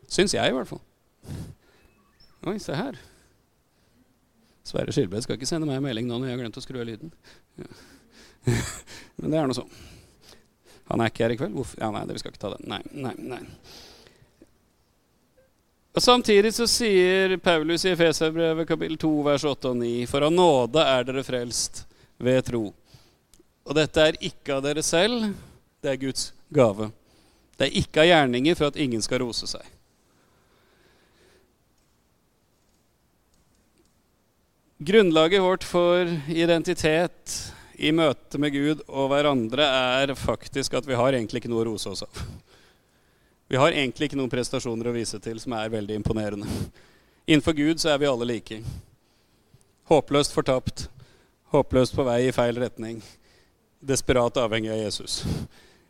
Syns 0.09 0.33
jeg, 0.33 0.47
i 0.47 0.55
hvert 0.55 0.69
fall. 0.69 0.81
Oi, 2.47 2.55
se 2.61 2.77
her. 2.77 2.97
Sverre 4.65 4.93
Skilbred 4.95 5.25
skal 5.25 5.37
ikke 5.37 5.49
sende 5.49 5.67
meg 5.69 5.81
en 5.81 5.85
melding 5.85 6.07
nå 6.09 6.17
når 6.17 6.29
jeg 6.29 6.37
har 6.37 6.41
glemt 6.45 6.57
å 6.57 6.63
skru 6.63 6.79
av 6.81 6.87
lyden. 6.87 7.11
Ja. 7.59 7.67
Men 9.19 9.33
det 9.33 9.41
er 9.41 9.49
nå 9.49 9.57
sånn. 9.57 9.75
Han 10.89 11.01
er 11.01 11.11
ikke 11.11 11.25
her 11.25 11.33
i 11.33 11.37
kveld. 11.39 11.53
Hvorfor? 11.57 11.81
Ja, 11.81 11.91
nei, 11.93 12.05
vi 12.13 12.21
skal 12.21 12.33
ikke 12.33 12.41
ta 12.41 12.53
den. 12.53 12.65
Nei, 12.69 12.81
nei, 12.93 13.13
nei. 13.19 13.41
Og 15.95 16.03
Samtidig 16.03 16.49
så 16.51 16.65
sier 16.67 17.37
Paulus 17.39 17.85
i 17.85 17.93
Efeserbrevet 17.93 18.67
kapittel 18.67 18.97
2 18.99 19.11
vers 19.23 19.45
8 19.47 19.69
og 19.69 19.77
9.: 19.79 19.91
For 20.11 20.25
av 20.27 20.33
nåde 20.33 20.83
er 20.83 21.05
dere 21.07 21.23
frelst 21.23 21.85
ved 22.19 22.43
tro. 22.49 22.65
Og 23.63 23.77
dette 23.77 24.03
er 24.03 24.17
ikke 24.19 24.57
av 24.57 24.65
dere 24.65 24.83
selv, 24.83 25.29
det 25.79 25.93
er 25.93 26.01
Guds 26.01 26.33
gave. 26.51 26.89
Det 27.55 27.69
er 27.69 27.79
ikke 27.79 28.03
av 28.03 28.09
gjerninger 28.09 28.59
for 28.59 28.67
at 28.67 28.81
ingen 28.83 29.01
skal 29.05 29.23
rose 29.23 29.47
seg. 29.47 29.63
Grunnlaget 34.85 35.41
vårt 35.41 35.63
for 35.63 36.11
identitet 36.27 37.37
i 37.79 37.95
møte 37.95 38.37
med 38.37 38.51
Gud 38.51 38.83
og 38.89 39.13
hverandre 39.13 39.63
er 39.63 40.11
faktisk 40.19 40.75
at 40.75 40.87
vi 40.87 40.99
har 40.99 41.15
egentlig 41.15 41.39
ikke 41.39 41.53
noe 41.55 41.63
å 41.63 41.69
rose 41.71 41.95
oss 41.95 42.03
av. 42.03 42.25
Vi 43.55 43.59
har 43.59 43.71
egentlig 43.71 44.09
ikke 44.09 44.17
noen 44.19 44.27
prestasjoner 44.27 44.89
å 44.89 44.91
vise 44.91 45.15
til 45.23 45.37
som 45.39 45.53
er 45.55 45.69
veldig 45.71 45.95
imponerende. 45.95 46.43
Innenfor 47.23 47.53
Gud 47.55 47.79
så 47.79 47.93
er 47.93 48.01
vi 48.01 48.07
alle 48.09 48.25
like. 48.27 48.57
Håpløst 49.87 50.33
fortapt, 50.35 50.81
håpløst 51.55 51.95
på 51.95 52.03
vei 52.03 52.17
i 52.25 52.33
feil 52.35 52.59
retning, 52.59 52.97
desperat 53.79 54.41
avhengig 54.43 54.73
av 54.73 54.81
Jesus. 54.81 55.21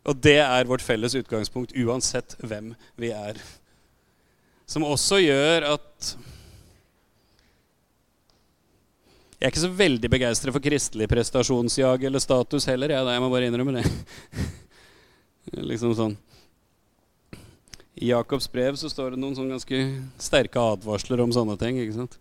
Og 0.05 0.19
det 0.27 0.35
er 0.43 0.69
vårt 0.69 0.85
felles 0.85 1.17
utgangspunkt 1.17 1.73
uansett 1.73 2.37
hvem 2.45 2.69
vi 3.01 3.09
er. 3.17 3.41
Som 4.69 4.85
også 4.85 5.23
gjør 5.23 5.65
at 5.71 6.11
Jeg 9.39 9.49
er 9.49 9.55
ikke 9.55 9.65
så 9.65 9.73
veldig 9.81 10.13
begeistret 10.19 10.53
for 10.53 10.69
kristelig 10.69 11.09
prestasjonsjag 11.09 12.05
eller 12.05 12.21
status 12.21 12.69
heller. 12.69 12.93
Jeg, 12.93 13.09
jeg 13.09 13.25
må 13.25 13.33
bare 13.33 13.49
innrømme 13.49 13.79
det. 13.81 13.89
liksom 15.73 15.97
sånn. 15.97 16.17
I 17.95 18.09
Jakobs 18.09 18.51
brev 18.51 18.75
så 18.75 18.89
står 18.91 19.13
det 19.13 19.21
noen 19.21 19.35
sånn 19.37 19.51
ganske 19.53 19.77
sterke 20.19 20.59
advarsler 20.59 21.21
om 21.23 21.31
sånne 21.31 21.55
ting. 21.59 21.79
ikke 21.79 21.95
sant? 21.95 22.17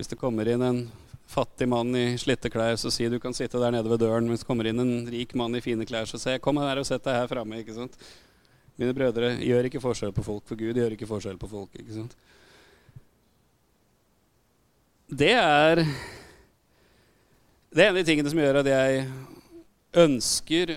Hvis 0.00 0.08
det 0.08 0.20
kommer 0.20 0.48
inn 0.48 0.64
en 0.64 0.82
fattig 1.32 1.68
mann 1.68 1.92
i 1.96 2.16
slitte 2.20 2.48
klær, 2.52 2.78
så 2.80 2.90
sier 2.92 3.12
du 3.12 3.18
kan 3.20 3.36
sitte 3.36 3.60
der 3.60 3.74
nede 3.74 3.92
ved 3.92 4.00
døren. 4.00 4.28
Hvis 4.32 4.44
det 4.44 4.48
kommer 4.48 4.68
inn 4.68 4.80
en 4.80 4.94
rik 5.12 5.34
mann 5.36 5.56
i 5.56 5.60
fine 5.64 5.84
klær, 5.88 6.08
så 6.08 6.20
sier 6.20 6.40
kom 6.40 6.60
her 6.60 6.80
og 6.80 6.88
sett 6.88 7.04
deg 7.04 7.18
her 7.18 7.28
framme. 7.28 7.60
ikke 7.60 7.76
sant? 7.76 7.96
Mine 8.80 8.96
brødre 8.96 9.34
gjør 9.44 9.68
ikke 9.68 9.82
forskjell 9.84 10.14
på 10.16 10.24
folk, 10.24 10.46
for 10.48 10.56
Gud 10.56 10.80
gjør 10.80 10.96
ikke 10.96 11.10
forskjell 11.10 11.36
på 11.40 11.50
folk. 11.50 11.76
ikke 11.76 11.98
sant? 11.98 12.16
Det 15.12 15.34
er 15.36 15.84
Det 17.72 17.80
er 17.84 17.88
en 17.88 17.96
av 17.96 18.00
de 18.00 18.08
tingene 18.08 18.32
som 18.32 18.40
gjør 18.40 18.60
at 18.60 18.68
jeg 18.68 19.06
ønsker 19.92 20.76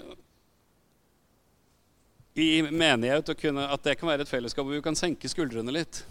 i 2.35 2.61
menighet 2.61 3.29
kunne, 3.39 3.63
at 3.71 3.83
det 3.83 3.95
kan 3.95 4.09
være 4.09 4.25
et 4.25 4.29
fellesskap 4.29 4.65
hvor 4.67 4.75
vi 4.75 4.83
kan 4.83 4.97
senke 4.99 5.29
skuldrene 5.31 5.71
litt. 5.71 6.01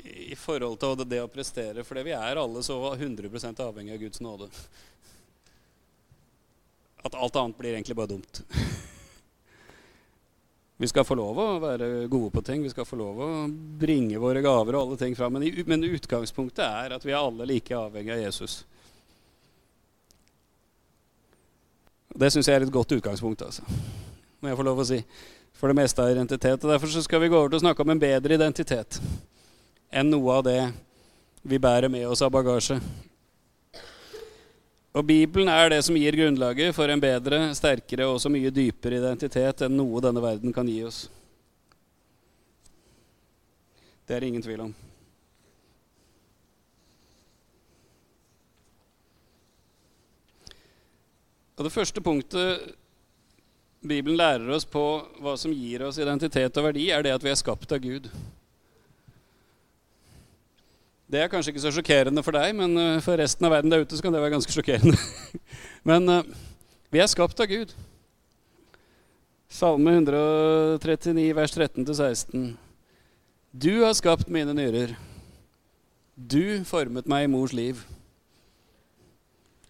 I, 0.00 0.36
forhold 0.38 0.78
til 0.80 1.02
det, 1.04 1.18
å 1.20 1.28
prestere. 1.28 1.82
For 1.84 1.98
vi 2.06 2.14
er 2.14 2.38
alle 2.38 2.62
så 2.64 2.78
100 2.94 3.50
avhengig 3.66 3.96
av 3.96 4.00
Guds 4.00 4.22
nåde. 4.22 4.46
At 7.02 7.18
alt 7.18 7.36
annet 7.36 7.58
blir 7.58 7.74
egentlig 7.74 7.98
bare 7.98 8.14
dumt. 8.14 8.42
Vi 10.80 10.88
skal 10.88 11.04
få 11.04 11.18
lov 11.18 11.36
å 11.36 11.48
være 11.60 12.06
gode 12.08 12.30
på 12.32 12.40
ting, 12.40 12.62
vi 12.64 12.70
skal 12.72 12.86
få 12.88 12.96
lov 12.96 13.18
å 13.20 13.30
bringe 13.50 14.16
våre 14.22 14.40
gaver 14.40 14.78
og 14.78 14.86
alle 14.86 14.96
ting 15.02 15.16
fram. 15.18 15.34
Men, 15.36 15.50
men 15.68 15.84
utgangspunktet 15.90 16.64
er 16.64 16.94
at 16.96 17.04
vi 17.04 17.12
er 17.12 17.20
alle 17.20 17.44
like 17.50 17.74
avhengig 17.76 18.14
av 18.14 18.22
Jesus. 18.22 18.54
Det 22.20 22.28
syns 22.32 22.48
jeg 22.50 22.58
er 22.58 22.66
et 22.66 22.72
godt 22.72 22.92
utgangspunkt, 22.98 23.42
altså. 23.46 23.64
må 24.40 24.50
jeg 24.50 24.58
få 24.58 24.64
lov 24.66 24.82
å 24.82 24.88
si. 24.88 24.98
For 25.56 25.72
det 25.72 25.76
meste 25.78 26.02
av 26.04 26.12
identitet. 26.12 26.64
Og 26.64 26.72
Derfor 26.72 26.92
skal 27.04 27.22
vi 27.22 27.30
gå 27.32 27.38
over 27.38 27.52
til 27.52 27.60
å 27.60 27.64
snakke 27.64 27.84
om 27.84 27.92
en 27.94 28.00
bedre 28.00 28.36
identitet 28.36 29.00
enn 29.90 30.10
noe 30.12 30.36
av 30.36 30.44
det 30.46 30.60
vi 31.42 31.58
bærer 31.58 31.90
med 31.90 32.06
oss 32.06 32.22
av 32.22 32.30
bagasje. 32.32 32.76
Og 34.90 35.06
Bibelen 35.06 35.48
er 35.50 35.70
det 35.72 35.80
som 35.86 35.96
gir 35.96 36.16
grunnlaget 36.18 36.74
for 36.76 36.90
en 36.90 37.02
bedre, 37.02 37.40
sterkere 37.56 38.08
og 38.08 38.18
også 38.18 38.32
mye 38.32 38.52
dypere 38.54 38.98
identitet 39.00 39.64
enn 39.66 39.76
noe 39.78 40.02
denne 40.02 40.22
verden 40.22 40.54
kan 40.54 40.68
gi 40.68 40.80
oss. 40.86 41.04
Det 44.06 44.16
er 44.16 44.24
det 44.24 44.32
ingen 44.32 44.44
tvil 44.44 44.66
om. 44.66 44.72
Og 51.60 51.66
Det 51.66 51.74
første 51.74 52.00
punktet 52.00 52.70
Bibelen 53.84 54.16
lærer 54.16 54.48
oss 54.48 54.64
på 54.64 54.80
hva 55.20 55.34
som 55.36 55.52
gir 55.52 55.82
oss 55.84 55.98
identitet 56.00 56.56
og 56.56 56.64
verdi, 56.70 56.86
er 56.88 57.04
det 57.04 57.12
at 57.12 57.20
vi 57.20 57.28
er 57.28 57.36
skapt 57.36 57.74
av 57.76 57.82
Gud. 57.84 58.08
Det 61.04 61.20
er 61.20 61.28
kanskje 61.28 61.52
ikke 61.52 61.64
så 61.66 61.74
sjokkerende 61.76 62.24
for 62.24 62.32
deg, 62.38 62.54
men 62.56 62.80
eh, 62.80 63.02
for 63.04 63.20
resten 63.20 63.44
av 63.44 63.52
verden 63.52 63.72
der 63.74 63.84
ute 63.84 63.98
så 63.98 64.06
kan 64.06 64.16
det 64.16 64.24
være 64.24 64.38
ganske 64.38 64.56
sjokkerende. 64.56 64.96
men 65.90 66.08
uh, 66.08 66.32
vi 66.88 67.04
er 67.04 67.12
skapt 67.12 67.44
av 67.44 67.52
Gud. 67.52 67.76
Salme 69.52 69.98
139, 70.00 71.28
vers 71.36 71.60
13-16. 71.60 72.50
Du 73.52 73.72
har 73.82 73.96
skapt 74.00 74.32
mine 74.32 74.56
nyrer. 74.56 74.96
Du 76.16 76.64
formet 76.64 77.10
meg 77.10 77.28
i 77.28 77.32
mors 77.36 77.52
liv. 77.52 77.84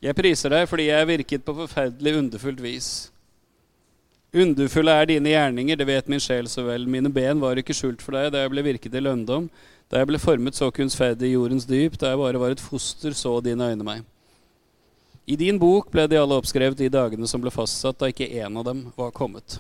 Jeg 0.01 0.17
priser 0.17 0.53
deg 0.53 0.69
fordi 0.69 0.87
jeg 0.89 1.09
virket 1.11 1.43
på 1.45 1.55
forferdelig 1.59 2.15
underfullt 2.23 2.61
vis. 2.65 2.91
Underfulle 4.31 4.95
er 4.95 5.09
dine 5.11 5.33
gjerninger, 5.33 5.77
det 5.77 5.87
vet 5.89 6.09
min 6.09 6.23
sjel 6.23 6.47
så 6.49 6.63
vel. 6.65 6.87
Mine 6.89 7.11
ben 7.13 7.41
var 7.43 7.59
ikke 7.59 7.75
skjult 7.77 8.01
for 8.05 8.17
deg 8.17 8.31
da 8.33 8.45
jeg 8.45 8.53
ble 8.53 8.65
virket 8.65 8.95
i 8.97 9.03
lønndom. 9.03 9.49
Da 9.91 9.99
jeg 10.01 10.07
ble 10.07 10.21
formet 10.23 10.57
så 10.57 10.71
kunstferdig 10.71 11.29
i 11.29 11.35
jordens 11.35 11.67
dyp, 11.67 11.99
da 11.99 12.13
jeg 12.13 12.21
bare 12.21 12.41
var 12.41 12.55
et 12.55 12.63
foster, 12.63 13.13
så 13.13 13.41
dine 13.43 13.73
øyne 13.73 13.85
meg. 13.85 14.07
I 15.27 15.37
din 15.37 15.59
bok 15.61 15.91
ble 15.91 16.07
de 16.09 16.19
alle 16.19 16.39
oppskrevet 16.39 16.79
de 16.79 16.89
dagene 16.91 17.27
som 17.29 17.43
ble 17.43 17.53
fastsatt, 17.53 17.99
da 17.99 18.09
ikke 18.09 18.31
én 18.31 18.57
av 18.57 18.65
dem 18.71 18.87
var 18.97 19.11
kommet. 19.13 19.59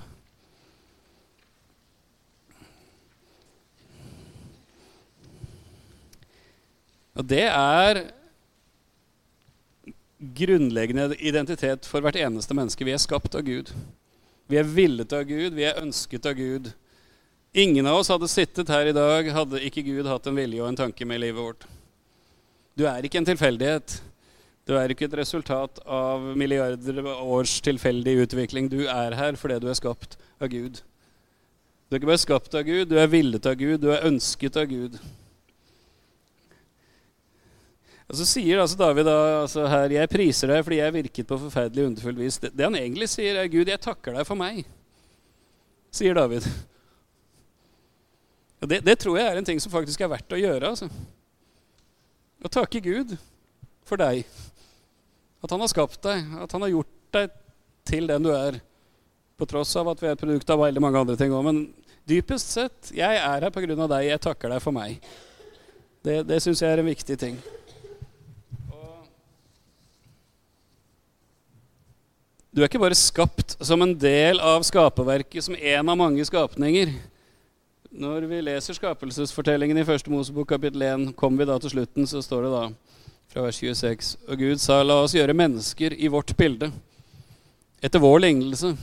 Og 7.18 7.26
det 7.26 7.44
er 7.50 8.04
grunnleggende 10.20 11.16
identitet 11.16 11.88
for 11.88 12.04
hvert 12.04 12.18
eneste 12.20 12.54
menneske. 12.56 12.84
Vi 12.84 12.92
er 12.94 13.00
skapt 13.00 13.34
av 13.38 13.46
Gud. 13.46 13.72
Vi 14.50 14.58
er 14.60 14.68
villet 14.68 15.12
av 15.14 15.24
Gud, 15.24 15.54
vi 15.56 15.64
er 15.64 15.80
ønsket 15.80 16.26
av 16.26 16.36
Gud. 16.36 16.72
Ingen 17.52 17.86
av 17.86 18.00
oss 18.02 18.10
hadde 18.12 18.28
sittet 18.30 18.70
her 18.70 18.90
i 18.90 18.94
dag 18.94 19.30
hadde 19.34 19.62
ikke 19.66 19.84
Gud 19.86 20.06
hatt 20.10 20.26
en 20.30 20.38
vilje 20.38 20.62
og 20.62 20.68
en 20.70 20.80
tanke 20.84 21.06
med 21.08 21.22
livet 21.22 21.40
vårt. 21.40 21.66
Du 22.78 22.84
er 22.86 23.02
ikke 23.04 23.18
en 23.20 23.26
tilfeldighet. 23.26 23.96
Du 24.68 24.76
er 24.78 24.92
ikke 24.92 25.08
et 25.08 25.16
resultat 25.18 25.80
av 25.88 26.22
milliarder 26.38 27.00
års 27.02 27.56
tilfeldig 27.64 28.20
utvikling. 28.26 28.68
Du 28.70 28.84
er 28.84 29.16
her 29.18 29.38
fordi 29.40 29.58
du 29.62 29.66
er 29.70 29.78
skapt 29.78 30.14
av 30.38 30.52
Gud. 30.52 30.82
Du 31.90 31.96
er 31.96 31.98
ikke 31.98 32.12
bare 32.12 32.22
skapt 32.22 32.54
av 32.54 32.62
Gud, 32.68 32.84
du 32.86 33.00
er 33.02 33.10
villet 33.10 33.46
av 33.50 33.56
Gud, 33.58 33.80
du 33.82 33.88
er 33.90 34.06
ønsket 34.06 34.60
av 34.60 34.68
Gud. 34.70 35.00
Og 38.10 38.18
Så 38.18 38.26
sier 38.26 38.58
altså 38.58 38.78
David 38.78 39.06
da, 39.06 39.18
altså 39.44 39.68
her, 39.70 39.92
'Jeg 39.94 40.10
priser 40.10 40.50
deg 40.50 40.64
fordi 40.66 40.80
jeg 40.80 40.94
virket 40.94 41.26
på 41.26 41.38
forferdelig 41.38 41.86
underfullt 41.86 42.18
vis'. 42.18 42.40
Det, 42.42 42.50
det, 42.56 42.64
han 42.66 42.74
egentlig 42.74 43.08
sier, 43.08 43.36
er 43.38 43.46
'Gud, 43.46 43.68
jeg 43.68 43.80
takker 43.80 44.16
deg 44.18 44.26
for 44.26 44.34
meg', 44.34 44.64
sier 45.94 46.14
David. 46.14 46.42
Og 48.60 48.68
det, 48.68 48.80
det, 48.84 48.98
tror 48.98 49.16
jeg 49.16 49.26
er 49.26 49.38
en 49.38 49.44
ting 49.44 49.60
som 49.62 49.72
faktisk 49.72 50.00
er 50.00 50.10
verdt 50.10 50.34
å 50.34 50.40
gjøre. 50.40 50.68
altså. 50.68 50.90
Å 52.44 52.50
takke 52.50 52.82
Gud 52.82 53.14
for 53.86 53.96
deg. 53.96 54.26
At 55.40 55.54
han 55.54 55.62
har 55.62 55.70
skapt 55.72 56.02
deg, 56.02 56.26
at 56.42 56.52
han 56.52 56.66
har 56.66 56.74
gjort 56.74 57.14
deg 57.14 57.30
til 57.88 58.10
den 58.10 58.26
du 58.26 58.34
er. 58.34 58.58
På 59.38 59.46
tross 59.48 59.72
av 59.80 59.88
at 59.88 60.02
vi 60.02 60.10
er 60.10 60.18
et 60.18 60.20
produkt 60.20 60.50
av 60.50 60.60
veldig 60.60 60.82
mange 60.82 61.00
andre 61.00 61.16
ting 61.16 61.32
òg. 61.32 61.46
Men 61.46 61.62
dypest 62.10 62.52
sett, 62.52 62.92
jeg 62.92 63.22
er 63.22 63.46
her 63.46 63.54
pga. 63.54 63.86
deg. 63.86 64.10
Jeg 64.10 64.20
takker 64.20 64.52
deg 64.52 64.60
for 64.60 64.76
meg. 64.76 64.98
Det, 66.04 66.20
det 66.28 66.42
syns 66.42 66.60
jeg 66.60 66.74
er 66.74 66.82
en 66.82 66.90
viktig 66.90 67.16
ting. 67.16 67.40
Du 72.50 72.58
er 72.58 72.66
ikke 72.66 72.80
bare 72.82 72.98
skapt 72.98 73.52
som 73.62 73.78
en 73.84 73.92
del 73.94 74.40
av 74.42 74.64
skaperverket, 74.66 75.44
som 75.46 75.54
en 75.54 75.90
av 75.92 75.98
mange 75.98 76.24
skapninger. 76.26 76.90
Når 77.94 78.26
vi 78.26 78.40
leser 78.42 78.74
skapelsesfortellingen 78.74 79.78
i 79.78 79.84
første 79.86 80.10
Mosebok 80.10 80.48
kapittel 80.50 80.82
1, 80.82 81.04
kommer 81.18 81.44
vi 81.44 81.46
da 81.46 81.60
til 81.62 81.76
slutten, 81.76 82.08
så 82.10 82.18
står 82.26 82.48
det 82.48 82.52
da 82.56 82.64
fra 83.30 83.46
vers 83.46 83.62
26.: 83.62 84.10
Og 84.26 84.42
Gud 84.42 84.58
sa, 84.58 84.80
la 84.82 84.98
oss 84.98 85.14
gjøre 85.14 85.36
mennesker 85.38 85.94
i 85.94 86.10
vårt 86.10 86.34
bilde, 86.34 86.72
etter 87.78 88.02
vår 88.02 88.18
lignelse. 88.26 88.74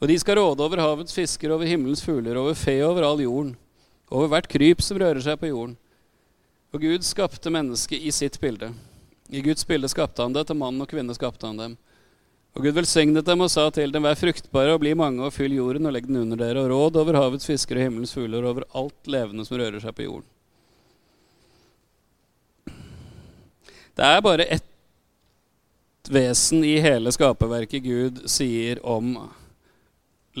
Og 0.00 0.08
de 0.08 0.16
skal 0.24 0.40
råde 0.40 0.64
over 0.64 0.80
havets 0.80 1.12
fisker, 1.12 1.52
over 1.52 1.68
himmelens 1.68 2.00
fugler, 2.00 2.40
over 2.40 2.56
fe 2.56 2.80
over 2.80 3.04
all 3.04 3.20
jorden, 3.20 3.58
over 4.08 4.32
hvert 4.32 4.48
kryp 4.48 4.80
som 4.80 4.96
rører 4.96 5.20
seg 5.20 5.36
på 5.36 5.52
jorden. 5.52 5.76
Og 6.72 6.80
Gud 6.80 7.04
skapte 7.04 7.52
mennesket 7.52 8.00
i 8.00 8.10
sitt 8.14 8.40
bilde. 8.40 8.72
I 9.30 9.40
Guds 9.40 9.66
bilde 9.66 9.88
skapte 9.88 10.22
han 10.22 10.34
det, 10.34 10.48
til 10.48 10.58
mann 10.58 10.80
og 10.82 10.90
kvinne 10.90 11.14
skapte 11.14 11.46
han 11.46 11.60
dem. 11.60 11.76
Og 12.56 12.64
Gud 12.66 12.74
velsignet 12.74 13.26
dem 13.26 13.44
og 13.44 13.50
sa 13.52 13.68
til 13.70 13.92
dem, 13.94 14.02
vær 14.02 14.18
fruktbare 14.18 14.74
og 14.74 14.80
bli 14.82 14.96
mange 14.98 15.22
og 15.22 15.34
fyll 15.34 15.54
jorden 15.54 15.86
og 15.86 15.94
legg 15.94 16.08
den 16.08 16.18
under 16.24 16.40
dere, 16.40 16.64
og 16.64 16.72
råd 16.72 16.98
over 17.04 17.18
havets 17.20 17.46
fisker 17.46 17.78
og 17.78 17.86
himmelens 17.86 18.14
fugler 18.16 18.42
og 18.42 18.50
over 18.50 18.66
alt 18.82 19.10
levende 19.14 19.46
som 19.46 19.60
rører 19.60 19.78
seg 19.82 19.94
på 19.94 20.08
jorden. 20.08 20.26
Det 23.94 24.06
er 24.06 24.22
bare 24.24 24.48
ett 24.50 24.66
vesen 26.10 26.64
i 26.66 26.80
hele 26.82 27.12
skaperverket 27.14 27.84
Gud 27.84 28.22
sier 28.30 28.80
om 28.86 29.14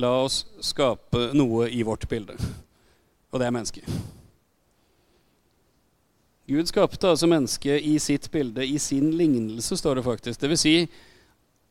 La 0.00 0.10
oss 0.24 0.44
skape 0.64 1.30
noe 1.34 1.66
i 1.70 1.82
vårt 1.86 2.08
bilde, 2.10 2.36
og 3.30 3.42
det 3.42 3.46
er 3.46 3.54
mennesket. 3.54 4.19
Gud 6.50 6.66
skapte 6.66 7.06
altså 7.06 7.28
mennesket 7.30 7.84
i 7.86 7.94
sitt 8.02 8.26
bilde, 8.32 8.64
i 8.66 8.78
sin 8.82 9.12
lignelse, 9.14 9.76
står 9.78 10.00
det 10.00 10.04
faktisk. 10.04 10.40
Det 10.40 10.48
vil 10.50 10.58
si, 10.58 10.74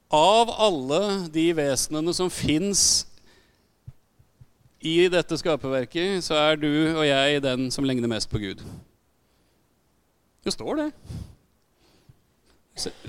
av 0.10 0.54
alle 0.56 1.02
de 1.34 1.50
vesenene 1.58 2.14
som 2.16 2.32
fins 2.32 2.84
i 4.80 5.10
dette 5.12 5.36
skaperverket, 5.38 6.24
så 6.24 6.38
er 6.40 6.62
du 6.62 6.70
og 6.96 7.04
jeg 7.04 7.42
den 7.44 7.68
som 7.76 7.84
ligner 7.84 8.08
mest 8.08 8.32
på 8.32 8.40
Gud. 8.40 8.64
Det 10.48 10.54
står 10.56 10.80
det. 10.80 10.88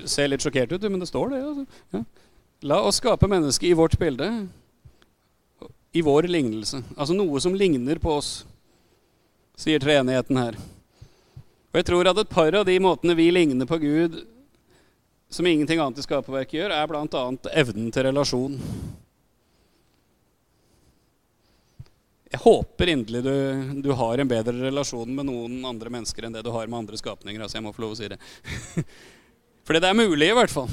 Ser 0.03 0.27
litt 0.27 0.43
sjokkert 0.43 0.75
ut, 0.75 0.89
men 0.91 0.99
det 0.99 1.07
står 1.07 1.31
det. 1.31 1.39
Altså. 1.47 1.65
Ja. 1.95 2.03
La 2.67 2.81
oss 2.83 2.99
skape 2.99 3.29
mennesket 3.31 3.71
i 3.71 3.77
vårt 3.79 3.95
bilde, 3.97 4.27
i 5.95 6.03
vår 6.03 6.27
lignelse. 6.27 6.83
Altså 6.97 7.15
noe 7.15 7.39
som 7.41 7.55
ligner 7.55 8.03
på 8.03 8.17
oss, 8.19 8.33
sier 9.55 9.79
treenigheten 9.79 10.37
her. 10.37 10.59
Og 11.71 11.79
jeg 11.79 11.87
tror 11.87 12.09
at 12.11 12.19
et 12.19 12.31
par 12.31 12.55
av 12.59 12.65
de 12.67 12.75
måtene 12.83 13.15
vi 13.15 13.29
ligner 13.31 13.67
på 13.67 13.79
Gud 13.79 14.17
som 15.31 15.47
ingenting 15.47 15.79
annet 15.79 16.01
i 16.01 16.03
skaperverket 16.03 16.57
gjør, 16.57 16.73
er 16.75 16.89
bl.a. 16.91 17.21
evnen 17.55 17.87
til 17.95 18.03
relasjon. 18.09 18.57
Jeg 22.31 22.39
håper 22.43 22.91
inderlig 22.91 23.21
du, 23.23 23.79
du, 23.83 23.89
har 23.95 24.19
en 24.19 24.27
bedre 24.27 24.55
relasjon 24.67 25.15
med 25.15 25.27
noen 25.27 25.63
andre 25.67 25.91
mennesker 25.91 26.27
enn 26.27 26.35
det 26.35 26.43
du 26.43 26.51
har 26.51 26.67
med 26.67 26.81
andre 26.83 26.99
skapninger. 26.99 27.39
altså 27.43 27.59
jeg 27.59 27.63
må 27.63 27.73
få 27.75 27.85
lov 27.85 27.95
å 27.95 27.99
si 27.99 28.11
det. 28.11 28.19
Fordi 29.67 29.79
det 29.83 29.89
er 29.91 29.99
mulig, 29.99 30.29
i 30.31 30.35
hvert 30.35 30.51
fall. 30.51 30.71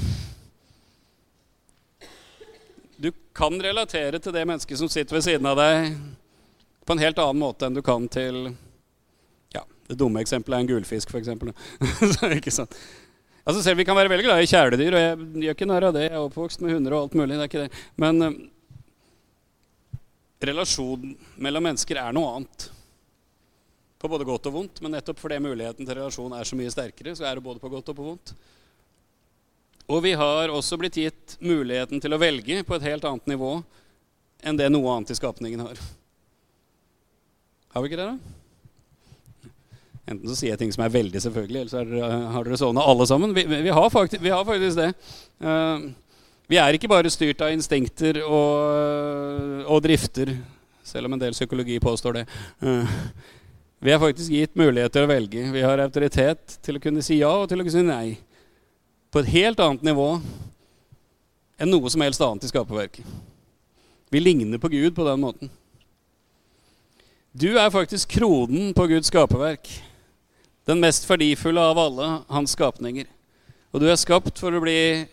Du 2.99 3.11
kan 3.35 3.55
relatere 3.63 4.19
til 4.19 4.35
det 4.35 4.43
mennesket 4.43 4.79
som 4.79 4.91
sitter 4.91 5.15
ved 5.15 5.23
siden 5.23 5.47
av 5.47 5.59
deg, 5.59 5.93
på 6.83 6.95
en 6.95 7.03
helt 7.03 7.19
annen 7.23 7.39
måte 7.39 7.67
enn 7.67 7.79
du 7.79 7.83
kan 7.85 8.07
til 8.11 8.49
Det 9.89 9.97
dumme 9.97 10.21
eksempelet 10.21 10.57
er 10.57 10.65
en 10.65 10.69
gulfisk, 10.69 11.09
f.eks. 11.09 11.31
ikke 12.39 12.53
sant? 12.53 12.75
Altså 13.49 13.63
selv 13.65 13.79
Vi 13.79 13.85
kan 13.87 13.97
være 13.97 14.11
veldig 14.11 14.27
glad 14.27 14.43
i 14.43 14.49
kjæledyr, 14.49 14.93
og 14.93 15.01
jeg 15.01 15.45
gjør 15.45 15.55
ikke 15.57 15.67
narr 15.69 15.87
av 15.87 15.95
det. 15.95 16.05
Jeg 16.05 16.13
er 16.13 16.25
oppvokst 16.25 16.61
med 16.61 16.75
hunder 16.75 16.95
og 16.95 17.07
alt 17.07 17.15
mulig. 17.17 17.35
det 17.35 17.45
er 17.45 17.49
ikke 17.49 17.63
det. 17.63 17.79
Men 17.97 18.21
uh, 18.21 18.35
relasjonen 20.45 21.15
mellom 21.41 21.65
mennesker 21.65 21.97
er 21.97 22.13
noe 22.13 22.35
annet. 22.35 22.69
På 23.99 24.11
både 24.11 24.27
godt 24.29 24.45
og 24.51 24.55
vondt. 24.59 24.83
Men 24.85 24.93
nettopp 24.93 25.19
fordi 25.23 25.41
muligheten 25.41 25.87
til 25.87 25.97
relasjon 25.97 26.35
er 26.37 26.45
så 26.45 26.59
mye 26.59 26.73
sterkere, 26.73 27.15
så 27.17 27.25
er 27.25 27.39
det 27.39 27.45
både 27.47 27.63
på 27.63 27.71
godt 27.73 27.89
og 27.89 27.97
på 27.97 28.07
vondt. 28.11 28.35
Og 29.89 30.03
vi 30.05 30.13
har 30.13 30.53
også 30.53 30.77
blitt 30.77 30.99
gitt 31.01 31.39
muligheten 31.41 31.97
til 32.03 32.13
å 32.13 32.21
velge 32.21 32.61
på 32.67 32.77
et 32.77 32.85
helt 32.85 33.07
annet 33.09 33.31
nivå 33.31 33.55
enn 34.45 34.59
det 34.59 34.69
noe 34.69 34.93
annet 34.93 35.09
i 35.09 35.17
skapningen 35.17 35.65
har. 35.65 35.81
Har 37.73 37.81
vi 37.81 37.89
ikke 37.89 37.97
det, 37.99 38.11
da? 38.13 38.38
Enten 40.09 40.25
så 40.25 40.35
sier 40.37 40.55
jeg 40.55 40.61
ting 40.63 40.71
som 40.73 40.83
er 40.85 40.93
veldig 40.93 41.21
selvfølgelig, 41.21 41.59
eller 41.61 41.71
så 41.71 41.81
er, 41.83 42.13
har 42.33 42.45
dere 42.47 42.57
sovna 42.57 42.85
alle 42.89 43.05
sammen. 43.09 43.33
Vi, 43.35 43.43
vi, 43.45 43.73
har 43.73 43.89
faktisk, 43.93 44.23
vi, 44.23 44.31
har 44.33 44.45
faktisk, 44.47 44.79
det. 44.79 44.93
Uh, 45.43 45.91
vi 46.49 46.57
er 46.57 46.73
ikke 46.73 46.89
bare 46.89 47.11
styrt 47.13 47.43
av 47.45 47.53
instinkter 47.53 48.23
og, 48.25 49.67
og, 49.67 49.83
drifter, 49.85 50.31
selv 50.81 51.05
om 51.05 51.13
en 51.13 51.21
del 51.21 51.35
psykologi 51.37 51.77
påstår 51.83 52.21
det. 52.21 52.23
Uh, 52.65 52.95
vi 53.85 53.93
er 53.93 54.01
faktisk 54.01 54.33
gitt 54.33 54.57
mulighet 54.59 54.95
til 54.95 55.05
å 55.05 55.11
velge. 55.11 55.43
Vi 55.53 55.61
har 55.63 55.83
autoritet 55.83 56.57
til 56.65 56.79
å 56.79 56.81
kunne 56.83 57.03
si 57.05 57.19
ja 57.21 57.29
og 57.29 57.45
til 57.51 57.61
å 57.61 57.67
kunne 57.67 57.77
si 57.77 57.85
nei. 57.85 58.17
På 59.13 59.21
et 59.21 59.29
helt 59.29 59.61
annet 59.61 59.85
nivå 59.85 60.15
enn 61.59 61.69
noe 61.69 61.91
som 61.91 62.01
helst 62.03 62.23
annet 62.25 62.47
i 62.47 62.49
skaperverket. 62.49 63.05
Vi 64.09 64.23
ligner 64.23 64.57
på 64.57 64.71
Gud 64.73 64.95
på 64.97 65.05
den 65.05 65.21
måten. 65.21 65.53
Du 67.31 67.53
er 67.61 67.69
faktisk 67.69 68.09
kronen 68.17 68.73
på 68.73 68.87
Guds 68.89 69.13
skaperverk. 69.13 69.69
Den 70.69 70.83
mest 70.83 71.07
verdifulle 71.09 71.61
av 71.65 71.79
alle 71.81 72.07
hans 72.29 72.51
skapninger. 72.53 73.07
Og 73.73 73.81
du 73.81 73.87
er 73.89 73.97
skapt 73.97 74.37
for 74.37 74.53
å 74.53 74.61
bli 74.61 75.07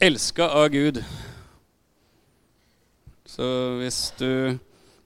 elska 0.00 0.46
av 0.48 0.70
Gud. 0.72 1.02
Så 3.28 3.44
hvis 3.82 3.98
du 4.16 4.56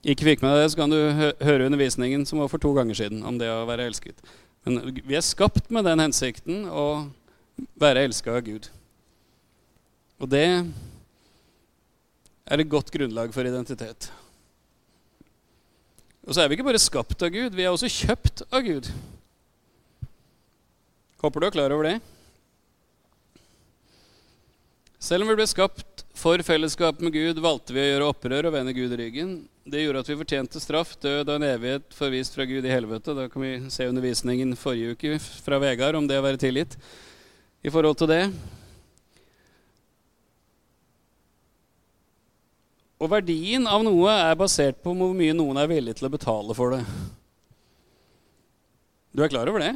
ikke 0.06 0.28
fikk 0.28 0.44
med 0.44 0.54
deg 0.54 0.62
det, 0.62 0.70
så 0.70 0.78
kan 0.78 0.94
du 0.94 1.00
høre 1.42 1.66
undervisningen 1.66 2.22
som 2.30 2.38
var 2.38 2.50
for 2.52 2.62
to 2.62 2.70
ganger 2.76 2.94
siden, 2.98 3.24
om 3.26 3.40
det 3.40 3.50
å 3.50 3.66
være 3.66 3.88
elsket. 3.90 4.22
Men 4.66 4.78
vi 5.02 5.18
er 5.18 5.24
skapt 5.26 5.66
med 5.74 5.86
den 5.86 6.04
hensikten 6.06 6.68
å 6.70 7.10
være 7.78 8.06
elska 8.06 8.38
av 8.38 8.46
Gud. 8.46 8.70
Og 10.22 10.30
det 10.30 10.46
er 12.46 12.62
et 12.62 12.70
godt 12.70 12.94
grunnlag 12.94 13.34
for 13.34 13.50
identitet. 13.50 14.12
Og 16.26 16.34
så 16.34 16.42
er 16.42 16.50
vi 16.50 16.58
ikke 16.58 16.66
bare 16.66 16.82
skapt 16.82 17.22
av 17.22 17.30
Gud, 17.30 17.54
vi 17.54 17.62
er 17.62 17.70
også 17.70 17.90
kjøpt 17.90 18.42
av 18.50 18.64
Gud. 18.66 18.90
Håper 21.22 21.42
du 21.42 21.46
er 21.46 21.54
klar 21.54 21.74
over 21.74 21.86
det. 21.86 21.96
Selv 25.06 25.22
om 25.22 25.30
vi 25.30 25.36
ble 25.38 25.46
skapt 25.46 26.02
for 26.18 26.42
fellesskap 26.42 26.98
med 27.04 27.14
Gud, 27.14 27.38
valgte 27.44 27.76
vi 27.76 27.82
å 27.84 27.86
gjøre 27.92 28.08
opprør 28.10 28.48
og 28.48 28.56
vende 28.56 28.74
Gud 28.74 28.90
i 28.96 28.98
ryggen. 28.98 29.36
Det 29.66 29.84
gjorde 29.84 30.02
at 30.02 30.10
vi 30.10 30.18
fortjente 30.18 30.62
straff, 30.62 30.96
død 31.02 31.28
og 31.28 31.34
en 31.36 31.46
evighet 31.46 31.94
forvist 31.94 32.34
fra 32.34 32.46
Gud 32.48 32.66
i 32.66 32.74
helvete. 32.74 33.14
Da 33.14 33.28
kan 33.30 33.44
vi 33.44 33.52
se 33.70 33.86
undervisningen 33.86 34.56
forrige 34.58 34.96
uke 34.96 35.18
fra 35.46 35.60
Vegard 35.62 35.98
om 35.98 36.10
det 36.10 36.18
å 36.18 36.24
være 36.26 36.42
tilgitt 36.42 36.74
i 37.62 37.70
forhold 37.70 38.00
til 38.02 38.10
det. 38.10 38.22
Og 42.96 43.10
verdien 43.12 43.66
av 43.68 43.82
noe 43.84 44.12
er 44.12 44.38
basert 44.40 44.78
på 44.84 44.94
hvor 44.96 45.12
mye 45.16 45.34
noen 45.36 45.60
er 45.60 45.68
villig 45.68 45.98
til 45.98 46.08
å 46.08 46.12
betale 46.14 46.56
for 46.56 46.72
det. 46.72 46.80
Du 49.12 49.22
er 49.24 49.32
klar 49.32 49.48
over 49.48 49.60
det? 49.64 49.74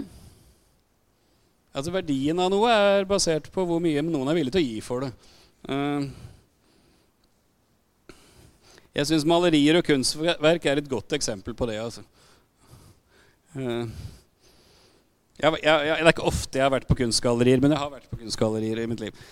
Altså 1.77 1.93
Verdien 1.95 2.41
av 2.43 2.51
noe 2.53 2.73
er 2.73 3.07
basert 3.09 3.51
på 3.53 3.65
hvor 3.69 3.81
mye 3.83 4.03
noen 4.03 4.33
er 4.33 4.41
villig 4.41 4.55
til 4.55 4.63
å 4.63 4.67
gi 4.67 4.81
for 4.85 5.05
det. 5.05 5.11
Uh, 5.69 6.09
jeg 8.97 9.07
syns 9.11 9.29
malerier 9.29 9.79
og 9.79 9.85
kunstverk 9.87 10.67
er 10.67 10.81
et 10.81 10.89
godt 10.91 11.15
eksempel 11.15 11.55
på 11.55 11.69
det. 11.71 11.77
altså. 11.79 12.03
Uh, 13.55 13.85
jeg, 15.41 15.61
jeg, 15.63 15.87
jeg, 15.89 16.01
det 16.01 16.09
er 16.09 16.13
ikke 16.13 16.29
ofte 16.29 16.59
jeg 16.59 16.67
har 16.67 16.73
vært 16.75 16.89
på 16.89 16.99
kunstgallerier, 16.99 17.61
men 17.63 17.73
jeg 17.73 17.81
har 17.81 17.93
vært 17.93 18.11
på 18.11 18.19
kunstgallerier 18.21 18.83
i 18.83 18.89
mitt 18.91 19.05
liv. 19.05 19.23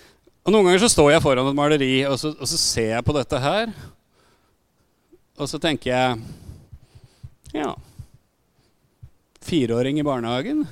Og 0.48 0.52
Noen 0.54 0.64
ganger 0.64 0.80
så 0.80 0.88
står 0.88 1.10
jeg 1.12 1.20
foran 1.20 1.50
et 1.50 1.56
maleri, 1.56 1.92
og 2.08 2.14
så, 2.16 2.30
og 2.32 2.48
så 2.48 2.56
ser 2.56 2.94
jeg 2.94 3.04
på 3.04 3.12
dette 3.12 3.40
her. 3.42 3.72
Og 5.36 5.48
så 5.50 5.60
tenker 5.60 5.90
jeg 5.92 7.58
Ja 7.58 7.74
Fireåring 9.44 10.00
i 10.00 10.04
barnehagen? 10.04 10.64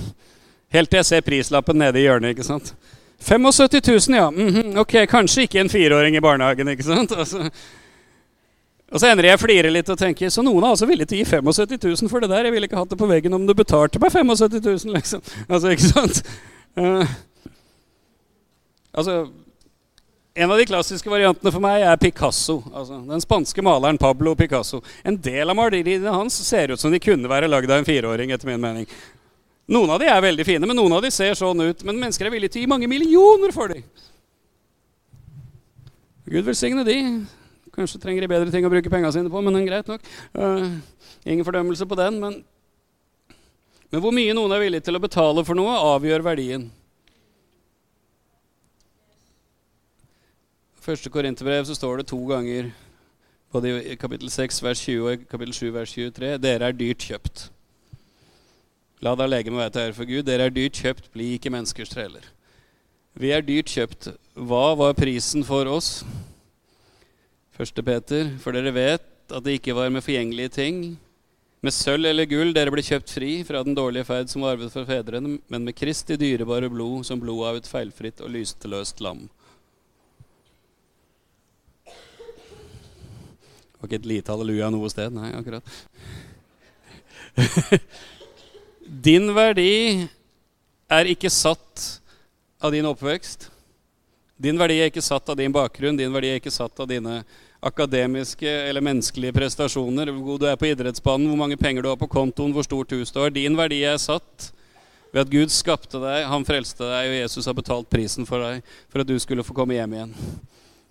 Helt 0.74 0.92
til 0.92 1.00
jeg 1.00 1.08
ser 1.08 1.26
prislappen 1.26 1.78
nede 1.82 1.98
i 1.98 2.04
hjørnet. 2.04 2.36
ikke 2.36 2.46
sant? 2.46 2.70
75 3.18 4.08
000, 4.08 4.16
ja. 4.16 4.30
Mm 4.30 4.48
-hmm. 4.48 4.78
Ok, 4.78 4.94
kanskje 5.10 5.42
ikke 5.42 5.60
en 5.60 5.68
fireåring 5.68 6.16
i 6.16 6.20
barnehagen. 6.20 6.68
ikke 6.68 6.82
sant? 6.82 7.12
Og 7.12 7.26
så, 7.26 7.50
og 8.92 9.00
så 9.00 9.06
ender 9.06 9.24
jeg 9.24 9.34
å 9.34 9.42
flire 9.42 9.70
litt 9.70 9.88
og 9.88 9.98
tenker 9.98 10.28
så 10.28 10.42
noen 10.42 10.64
er 10.64 10.68
altså 10.70 10.86
villig 10.86 11.08
til 11.08 11.18
å 11.18 11.24
gi 11.24 11.24
75 11.24 11.78
000 12.02 12.08
for 12.08 12.20
det 12.20 12.30
der. 12.30 12.44
Jeg 12.44 12.52
ville 12.52 12.66
ikke 12.66 12.78
hatt 12.78 12.90
det 12.90 12.98
på 12.98 13.10
veggen 13.10 13.34
om 13.34 13.46
du 13.46 13.54
betalte 13.54 13.98
meg 13.98 14.12
75 14.12 14.86
000, 14.86 14.94
liksom. 14.94 15.20
Altså, 15.48 15.68
ikke 15.68 15.82
sant? 15.82 16.22
Uh, 16.78 17.06
Altså, 18.90 19.28
en 20.34 20.50
av 20.50 20.58
de 20.58 20.66
klassiske 20.66 21.10
variantene 21.10 21.52
for 21.52 21.62
meg 21.62 21.82
er 21.82 21.98
Picasso. 22.00 22.60
Altså, 22.72 23.00
den 23.06 23.22
spanske 23.22 23.62
maleren 23.66 23.98
Pablo 23.98 24.36
Picasso. 24.38 24.80
En 25.02 25.18
del 25.20 25.50
av 25.50 25.58
maleriene 25.58 26.14
hans 26.14 26.36
ser 26.46 26.72
ut 26.72 26.80
som 26.80 26.92
de 26.94 27.02
kunne 27.02 27.30
være 27.30 27.50
lagd 27.50 27.70
av 27.70 27.80
en 27.80 27.88
fireåring. 27.88 28.30
etter 28.30 28.46
min 28.46 28.62
mening. 28.62 28.86
Noen 29.70 29.90
av 29.90 30.00
de 30.02 30.08
er 30.10 30.22
veldig 30.22 30.46
fine, 30.46 30.66
men 30.66 30.78
noen 30.78 30.96
av 30.96 31.02
de 31.02 31.10
ser 31.14 31.34
sånn 31.38 31.60
ut. 31.62 31.84
Men 31.86 31.98
mennesker 31.98 32.26
er 32.26 32.34
villige 32.34 32.54
til 32.54 32.62
å 32.62 32.64
gi 32.64 32.70
mange 32.70 32.88
millioner 32.90 33.52
for 33.54 33.74
dem. 33.74 33.84
Gud 36.30 36.46
velsigne 36.46 36.86
de. 36.86 36.96
Kanskje 37.74 38.00
trenger 38.02 38.22
de 38.22 38.30
bedre 38.30 38.50
ting 38.54 38.66
å 38.66 38.70
bruke 38.72 38.90
pengene 38.90 39.12
sine 39.14 39.30
på, 39.30 39.42
men 39.42 39.54
den 39.54 39.62
er 39.62 39.68
greit 39.68 39.90
nok. 39.90 40.10
Uh, 40.34 40.78
ingen 41.26 41.46
fordømmelse 41.46 41.86
på 41.90 41.98
den. 41.98 42.18
Men, 42.22 42.40
men 43.90 44.02
hvor 44.02 44.14
mye 44.14 44.34
noen 44.34 44.54
er 44.54 44.62
villig 44.62 44.82
til 44.86 44.98
å 44.98 45.02
betale 45.02 45.46
for 45.46 45.58
noe, 45.58 45.74
avgjør 45.96 46.26
verdien. 46.26 46.70
Første 50.80 51.10
Korinterbrev 51.12 51.64
så 51.68 51.76
står 51.76 52.00
det 52.00 52.10
to 52.10 52.18
ganger, 52.28 52.70
både 53.52 53.72
i 53.92 53.96
kapittel 54.00 54.30
6 54.30 54.62
vers 54.62 54.82
20 54.86 55.06
og 55.06 55.12
i 55.12 55.24
kapittel 55.24 55.54
7 55.54 55.72
vers 55.74 55.94
23, 55.96 56.36
dere 56.42 56.68
er 56.68 56.76
dyrt 56.76 57.06
kjøpt. 57.08 57.48
La 59.00 59.14
da 59.16 59.26
legeme 59.28 59.60
være 59.60 59.72
til 59.74 59.86
ære 59.86 59.96
for 59.96 60.08
Gud. 60.08 60.24
Dere 60.28 60.48
er 60.48 60.52
dyrt 60.52 60.76
kjøpt, 60.76 61.08
bli 61.14 61.32
ikke 61.36 61.52
menneskers 61.52 61.92
treller. 61.92 62.24
Vi 63.16 63.32
er 63.32 63.44
dyrt 63.44 63.72
kjøpt. 63.72 64.10
Hva 64.36 64.74
var 64.76 64.96
prisen 64.98 65.44
for 65.44 65.68
oss? 65.68 66.02
Første 67.56 67.84
Peter, 67.84 68.28
for 68.40 68.56
dere 68.56 68.72
vet 68.76 69.06
at 69.32 69.44
det 69.44 69.56
ikke 69.58 69.76
var 69.76 69.88
med 69.92 70.04
forgjengelige 70.04 70.52
ting, 70.56 70.82
med 71.60 71.74
sølv 71.76 72.08
eller 72.08 72.28
gull 72.28 72.54
dere 72.56 72.72
ble 72.72 72.84
kjøpt 72.84 73.12
fri 73.12 73.32
fra 73.44 73.60
den 73.64 73.76
dårlige 73.76 74.06
ferd 74.08 74.30
som 74.32 74.44
var 74.44 74.56
arvet 74.56 74.72
fra 74.72 74.86
fedrene, 74.88 75.36
men 75.48 75.66
med 75.66 75.76
Kristi 75.76 76.16
dyrebare 76.16 76.70
blod, 76.72 77.04
som 77.04 77.20
blod 77.20 77.44
av 77.50 77.58
et 77.58 77.68
feilfritt 77.68 78.22
og 78.24 78.32
lysteløst 78.32 79.02
lam. 79.04 79.26
Var 83.80 83.88
ikke 83.88 84.00
et 84.02 84.10
lite 84.10 84.32
halleluja 84.32 84.70
noe 84.72 84.90
sted. 84.92 85.14
Nei, 85.16 85.32
akkurat. 85.36 85.64
din 89.06 89.30
verdi 89.34 90.08
er 90.90 91.10
ikke 91.10 91.30
satt 91.32 91.86
av 92.60 92.74
din 92.74 92.88
oppvekst. 92.90 93.48
Din 94.40 94.58
verdi 94.60 94.78
er 94.80 94.90
ikke 94.90 95.04
satt 95.04 95.28
av 95.28 95.36
din 95.36 95.52
bakgrunn, 95.52 95.98
din 95.98 96.12
verdi 96.12 96.32
er 96.32 96.40
ikke 96.40 96.52
satt 96.52 96.80
av 96.80 96.88
dine 96.88 97.20
akademiske 97.60 98.48
eller 98.48 98.80
menneskelige 98.80 99.36
prestasjoner, 99.36 100.08
hvor 100.14 100.30
god 100.30 100.40
du 100.40 100.46
er 100.48 100.56
på 100.56 100.70
idrettsbanen, 100.70 101.28
hvor 101.28 101.40
mange 101.42 101.58
penger 101.60 101.84
du 101.84 101.90
har 101.90 101.98
på 102.00 102.08
kontoen, 102.08 102.54
hvor 102.56 102.64
stort 102.64 102.94
hus 102.96 103.12
du 103.12 103.20
har. 103.20 103.32
Din 103.34 103.56
verdi 103.58 103.82
er 103.84 104.00
satt 104.00 104.48
ved 105.12 105.26
at 105.26 105.32
Gud 105.32 105.52
skapte 105.52 106.00
deg, 106.00 106.24
han 106.30 106.46
frelste 106.48 106.86
deg, 106.86 107.10
og 107.10 107.18
Jesus 107.18 107.50
har 107.50 107.58
betalt 107.58 107.90
prisen 107.92 108.28
for 108.28 108.40
deg 108.46 108.64
for 108.88 109.02
at 109.02 109.10
du 109.10 109.16
skulle 109.20 109.44
få 109.44 109.56
komme 109.56 109.76
hjem 109.76 109.98
igjen. 109.98 110.16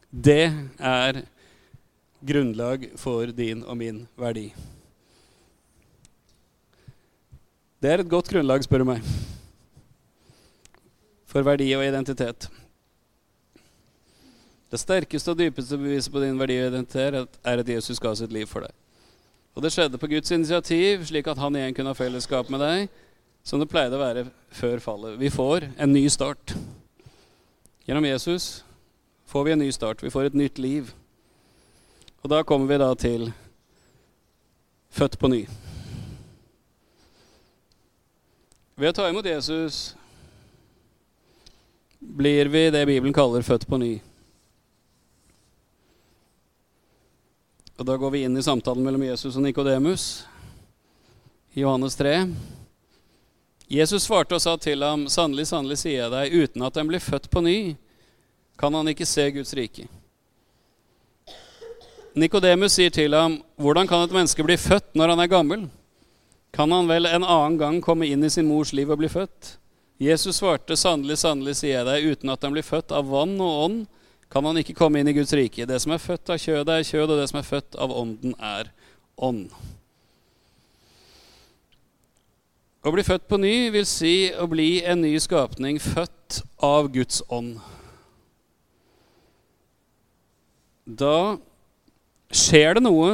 Det 0.10 0.46
er 0.78 1.24
grunnlag 2.26 2.90
for 3.00 3.32
din 3.36 3.64
og 3.64 3.78
min 3.78 4.04
verdi. 4.20 4.50
Det 7.80 7.92
er 7.92 8.02
et 8.04 8.12
godt 8.12 8.28
grunnlag, 8.28 8.64
spør 8.64 8.84
du 8.84 8.90
meg, 8.90 9.04
for 11.30 11.46
verdi 11.48 11.70
og 11.78 11.86
identitet. 11.86 12.50
Det 14.70 14.82
sterkeste 14.82 15.32
og 15.32 15.40
dypeste 15.40 15.78
beviset 15.80 16.14
på 16.14 16.22
din 16.22 16.38
verdi 16.40 16.60
og 16.60 16.74
identitet 16.74 17.40
er 17.44 17.64
at 17.64 17.70
Jesus 17.70 18.02
ga 18.04 18.12
sitt 18.16 18.34
liv 18.36 18.50
for 18.50 18.68
deg. 18.68 18.76
Og 19.56 19.64
det 19.64 19.72
skjedde 19.74 19.98
på 19.98 20.08
Guds 20.12 20.32
initiativ, 20.32 21.08
slik 21.10 21.28
at 21.28 21.40
han 21.42 21.56
igjen 21.56 21.74
kunne 21.76 21.94
ha 21.94 21.98
fellesskap 21.98 22.52
med 22.54 22.62
deg, 22.62 22.92
som 23.44 23.62
det 23.62 23.70
pleide 23.72 23.98
å 23.98 24.02
være 24.04 24.28
før 24.54 24.84
fallet. 24.84 25.18
Vi 25.20 25.32
får 25.34 25.72
en 25.80 25.94
ny 25.96 26.04
start. 26.12 26.54
Gjennom 27.88 28.06
Jesus 28.06 28.62
får 29.32 29.48
vi 29.48 29.56
en 29.56 29.64
ny 29.64 29.72
start. 29.74 30.04
Vi 30.04 30.12
får 30.14 30.30
et 30.30 30.38
nytt 30.38 30.60
liv. 30.62 30.92
Og 32.22 32.30
da 32.30 32.44
kommer 32.44 32.68
vi 32.68 32.78
da 32.82 32.90
til 33.00 33.30
født 34.90 35.20
på 35.20 35.30
ny. 35.32 35.44
Ved 38.80 38.92
å 38.92 38.96
ta 38.96 39.10
imot 39.10 39.28
Jesus 39.28 39.94
blir 42.00 42.48
vi 42.52 42.70
det 42.72 42.86
Bibelen 42.88 43.16
kaller 43.16 43.44
født 43.44 43.68
på 43.68 43.80
ny. 43.80 43.98
Og 47.80 47.86
Da 47.86 47.96
går 47.96 48.12
vi 48.12 48.24
inn 48.28 48.36
i 48.38 48.44
samtalen 48.44 48.84
mellom 48.84 49.04
Jesus 49.08 49.38
og 49.40 49.44
Nikodemus 49.44 50.26
i 51.56 51.62
Johannes 51.62 51.96
3. 51.96 52.28
Jesus 53.68 54.04
svarte 54.04 54.36
og 54.36 54.42
sa 54.44 54.58
til 54.60 54.84
ham, 54.84 55.06
sannelig, 55.08 55.48
sannelig 55.48 55.78
sier 55.80 56.02
jeg 56.02 56.12
deg, 56.12 56.36
uten 56.44 56.66
at 56.68 56.80
en 56.80 56.90
blir 56.90 57.04
født 57.04 57.30
på 57.32 57.44
ny, 57.46 57.60
kan 58.60 58.76
han 58.76 58.92
ikke 58.92 59.08
se 59.08 59.30
Guds 59.32 59.54
rike. 59.56 59.86
Nikodemus 62.18 62.74
sier 62.74 62.90
til 62.94 63.14
ham, 63.14 63.38
hvordan 63.62 63.88
kan 63.88 64.02
et 64.06 64.14
menneske 64.14 64.44
bli 64.46 64.58
født 64.58 64.96
når 64.98 65.14
han 65.14 65.22
er 65.24 65.30
gammel? 65.30 65.68
Kan 66.56 66.72
han 66.74 66.90
vel 66.90 67.06
en 67.06 67.24
annen 67.24 67.58
gang 67.60 67.78
komme 67.86 68.08
inn 68.10 68.26
i 68.26 68.32
sin 68.34 68.48
mors 68.50 68.74
liv 68.74 68.90
og 68.90 69.02
bli 69.02 69.10
født? 69.12 69.56
Jesus 70.02 70.40
svarte, 70.40 70.78
sannelig, 70.80 71.20
sannelig 71.22 71.58
sier 71.60 71.80
jeg 71.80 71.88
deg, 71.90 72.08
uten 72.14 72.32
at 72.34 72.46
han 72.46 72.56
blir 72.56 72.66
født 72.66 72.94
av 72.96 73.10
vann 73.12 73.36
og 73.44 73.64
ånd, 73.66 73.82
kan 74.32 74.46
han 74.46 74.58
ikke 74.62 74.78
komme 74.78 75.02
inn 75.02 75.10
i 75.10 75.16
Guds 75.18 75.34
rike. 75.36 75.66
Det 75.68 75.80
som 75.82 75.94
er 75.94 76.02
født 76.02 76.32
av 76.32 76.40
kjødet, 76.40 76.76
er 76.76 76.88
kjød, 76.88 77.10
og 77.10 77.20
det 77.20 77.28
som 77.32 77.40
er 77.42 77.48
født 77.48 77.78
av 77.82 77.94
ånden, 77.94 78.36
er 78.40 78.72
ånd. 79.18 79.50
Å 82.80 82.94
bli 82.96 83.04
født 83.04 83.28
på 83.28 83.42
ny 83.42 83.56
vil 83.76 83.86
si 83.90 84.32
å 84.32 84.48
bli 84.48 84.80
en 84.88 85.02
ny 85.04 85.12
skapning, 85.20 85.82
født 85.84 86.42
av 86.64 86.88
Guds 86.94 87.20
ånd. 87.28 87.58
Da 90.88 91.38
skjer 92.30 92.78
det 92.78 92.84
noe 92.86 93.14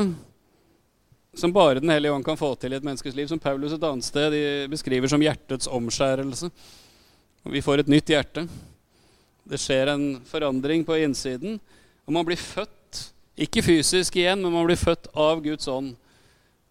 som 1.35 1.51
bare 1.51 1.79
Den 1.79 1.91
hellige 1.91 2.13
ånd 2.15 2.23
kan 2.23 2.37
få 2.39 2.53
til 2.55 2.71
i 2.71 2.77
et 2.77 2.85
menneskes 2.85 3.15
liv, 3.15 3.27
som 3.27 3.39
Paulus 3.39 3.73
et 3.75 3.83
annet 3.83 4.07
sted 4.07 4.35
beskriver 4.71 5.11
som 5.11 5.19
hjertets 5.19 5.67
omskjærelse. 5.67 6.47
Vi 7.51 7.61
får 7.61 7.83
et 7.83 7.91
nytt 7.91 8.07
hjerte. 8.07 8.45
Det 9.43 9.59
skjer 9.59 9.91
en 9.91 10.05
forandring 10.25 10.85
på 10.87 10.95
innsiden. 11.03 11.59
Og 12.07 12.15
man 12.15 12.23
blir 12.25 12.39
født, 12.39 13.01
ikke 13.35 13.65
fysisk 13.65 14.15
igjen, 14.15 14.39
men 14.41 14.53
man 14.55 14.63
blir 14.69 14.79
født 14.79 15.11
av 15.11 15.43
Guds 15.43 15.67
ånd. 15.67 15.91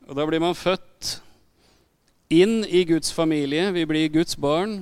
Og 0.09 0.17
da 0.17 0.25
blir 0.25 0.41
man 0.41 0.57
født 0.57 1.19
inn 2.33 2.63
i 2.65 2.87
Guds 2.89 3.13
familie. 3.13 3.69
Vi 3.77 3.85
blir 3.85 4.09
Guds 4.17 4.41
barn. 4.41 4.81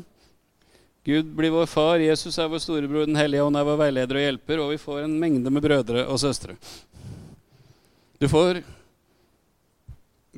Gud 1.02 1.34
blir 1.34 1.50
vår 1.50 1.66
far, 1.66 1.98
Jesus 1.98 2.38
er 2.38 2.46
vår 2.46 2.62
storebror, 2.62 3.06
Den 3.10 3.18
hellige 3.18 3.42
ånd 3.42 3.58
er 3.58 3.66
vår 3.66 3.80
veileder 3.80 4.20
og 4.20 4.22
hjelper, 4.22 4.60
og 4.62 4.70
vi 4.70 4.78
får 4.78 5.02
en 5.02 5.18
mengde 5.18 5.50
med 5.50 5.64
brødre 5.64 6.06
og 6.06 6.20
søstre. 6.22 6.54
Du 8.22 8.28
får 8.28 8.60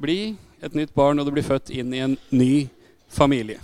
bli 0.01 0.37
et 0.64 0.73
nytt 0.73 0.94
barn, 0.97 1.18
og 1.20 1.27
du 1.29 1.35
blir 1.35 1.44
født 1.44 1.68
inn 1.68 1.90
i 1.92 1.99
en 2.01 2.14
ny 2.33 2.64
familie. 3.12 3.61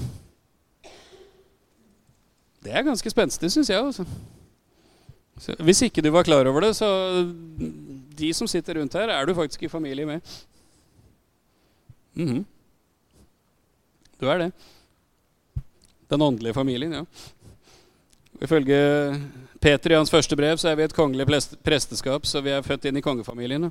Det 2.61 2.75
er 2.77 2.85
ganske 2.85 3.09
spenstig, 3.09 3.49
syns 3.49 3.71
jeg. 3.73 3.81
Også. 3.81 4.05
Så, 5.41 5.57
hvis 5.65 5.81
ikke 5.87 6.05
du 6.05 6.11
var 6.13 6.29
klar 6.29 6.45
over 6.51 6.67
det, 6.67 6.75
så 6.77 6.91
De 8.21 8.35
som 8.37 8.49
sitter 8.51 8.77
rundt 8.77 8.93
her, 8.93 9.09
er 9.09 9.25
du 9.25 9.33
faktisk 9.35 9.63
i 9.63 9.73
familie 9.73 10.05
med. 10.07 10.21
Mm 12.15 12.29
-hmm. 12.29 12.45
Du 14.21 14.27
er 14.29 14.39
det. 14.39 14.53
Den 16.11 16.23
åndelige 16.23 16.55
familien, 16.55 16.93
ja. 16.93 17.05
Ifølge 18.43 19.21
Peter 19.61 19.93
i 19.93 19.99
hans 19.99 20.11
første 20.13 20.37
brev 20.37 20.57
så 20.57 20.71
er 20.71 20.79
vi 20.79 20.87
et 20.87 20.97
kongelig 20.97 21.27
presteskap, 21.67 22.25
så 22.27 22.41
vi 22.41 22.53
er 22.55 22.65
født 22.65 22.87
inn 22.89 22.97
i 22.97 23.05
kongefamilien. 23.05 23.69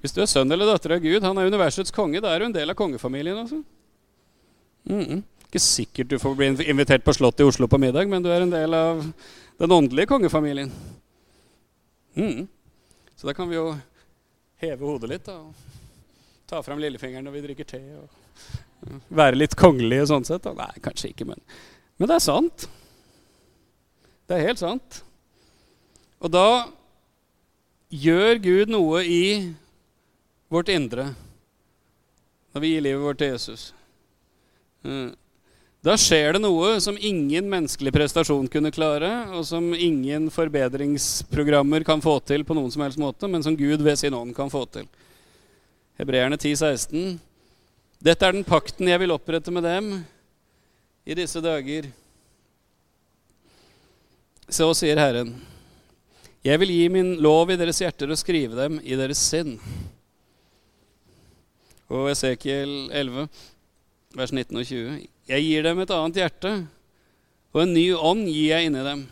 Hvis 0.00 0.14
du 0.16 0.22
er 0.24 0.30
sønn 0.30 0.50
eller 0.50 0.66
datter 0.66 0.96
av 0.96 1.04
Gud, 1.04 1.22
han 1.22 1.38
er 1.38 1.50
universets 1.50 1.94
konge, 1.94 2.22
da 2.24 2.32
er 2.32 2.42
du 2.42 2.48
en 2.48 2.56
del 2.56 2.72
av 2.72 2.78
kongefamilien. 2.78 3.38
altså. 3.38 3.62
Mm 4.84 5.04
-mm. 5.04 5.22
Ikke 5.46 5.58
sikkert 5.58 6.08
du 6.08 6.18
får 6.18 6.34
bli 6.34 6.46
invitert 6.70 7.04
på 7.04 7.12
Slottet 7.12 7.40
i 7.40 7.48
Oslo 7.48 7.68
på 7.68 7.78
middag, 7.78 8.08
men 8.08 8.22
du 8.22 8.30
er 8.30 8.40
en 8.40 8.50
del 8.50 8.74
av 8.74 9.12
den 9.58 9.72
åndelige 9.72 10.06
kongefamilien. 10.06 10.72
Mm. 12.14 12.48
Så 13.16 13.26
da 13.26 13.34
kan 13.34 13.48
vi 13.48 13.56
jo 13.56 13.76
heve 14.56 14.86
hodet 14.86 15.08
litt 15.08 15.24
da, 15.24 15.32
og 15.32 15.54
ta 16.46 16.62
fram 16.62 16.78
lillefingeren 16.78 17.24
når 17.24 17.32
vi 17.32 17.40
drikker 17.40 17.64
te. 17.64 17.80
og 17.96 18.08
Være 19.08 19.36
litt 19.36 19.54
kongelige 19.54 20.06
sånn 20.06 20.24
sett. 20.24 20.42
Da. 20.42 20.52
Nei, 20.52 20.80
kanskje 20.80 21.08
ikke, 21.08 21.24
men, 21.24 21.40
men 21.98 22.08
det 22.08 22.14
er 22.14 22.24
sant. 22.24 22.68
Det 24.30 24.36
er 24.38 24.46
helt 24.46 24.60
sant. 24.62 25.00
Og 26.22 26.30
da 26.30 26.68
gjør 27.90 28.38
Gud 28.38 28.70
noe 28.70 29.00
i 29.02 29.24
vårt 30.46 30.70
indre 30.70 31.08
når 32.54 32.62
vi 32.62 32.70
gir 32.70 32.84
livet 32.84 33.02
vårt 33.02 33.18
til 33.18 33.32
Jesus. 33.32 33.64
Mm. 34.86 35.10
Da 35.82 35.96
skjer 35.98 36.36
det 36.36 36.44
noe 36.44 36.76
som 36.82 36.94
ingen 36.94 37.50
menneskelig 37.50 37.90
prestasjon 37.94 38.46
kunne 38.52 38.70
klare, 38.70 39.10
og 39.34 39.42
som 39.48 39.72
ingen 39.74 40.28
forbedringsprogrammer 40.30 41.82
kan 41.88 42.02
få 42.04 42.20
til 42.22 42.46
på 42.46 42.54
noen 42.54 42.70
som 42.70 42.84
helst 42.86 43.02
måte, 43.02 43.26
men 43.26 43.42
som 43.42 43.58
Gud 43.58 43.82
ved 43.82 43.98
sin 43.98 44.14
ånd 44.14 44.34
kan 44.36 44.52
få 44.52 44.62
til. 44.70 44.86
Hebreerne 45.98 46.38
10, 46.38 46.54
16. 46.54 47.18
Dette 47.98 48.30
er 48.30 48.38
den 48.38 48.46
pakten 48.46 48.94
jeg 48.94 49.02
vil 49.02 49.16
opprette 49.16 49.50
med 49.50 49.66
dem 49.66 49.90
i 51.02 51.18
disse 51.18 51.42
dager. 51.42 51.90
Så 54.50 54.66
sier 54.74 54.98
Herren, 54.98 55.36
jeg 56.42 56.58
vil 56.58 56.72
gi 56.74 56.88
min 56.90 57.12
lov 57.22 57.52
i 57.52 57.56
deres 57.60 57.78
hjerter 57.78 58.10
og 58.10 58.18
skrive 58.18 58.56
dem 58.58 58.80
i 58.82 58.96
deres 58.98 59.20
sinn. 59.22 59.60
Og 61.86 62.08
Esekiel 62.10 62.88
11, 62.90 63.28
vers 64.18 64.34
19 64.34 64.58
og 64.58 64.66
20. 64.66 65.06
Jeg 65.30 65.46
gir 65.46 65.68
dem 65.68 65.84
et 65.84 65.94
annet 65.94 66.20
hjerte, 66.24 66.52
og 67.54 67.62
en 67.62 67.76
ny 67.76 67.86
ånd 67.94 68.26
gir 68.26 68.56
jeg 68.56 68.66
inni 68.66 68.84
dem. 68.88 69.06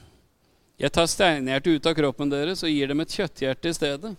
Jeg 0.82 0.94
tar 0.98 1.06
steinhjertet 1.10 1.78
ut 1.78 1.88
av 1.90 1.98
kroppen 2.02 2.34
deres 2.34 2.66
og 2.66 2.74
gir 2.74 2.90
dem 2.90 3.06
et 3.06 3.14
kjøtthjerte 3.20 3.70
i 3.70 3.78
stedet, 3.78 4.14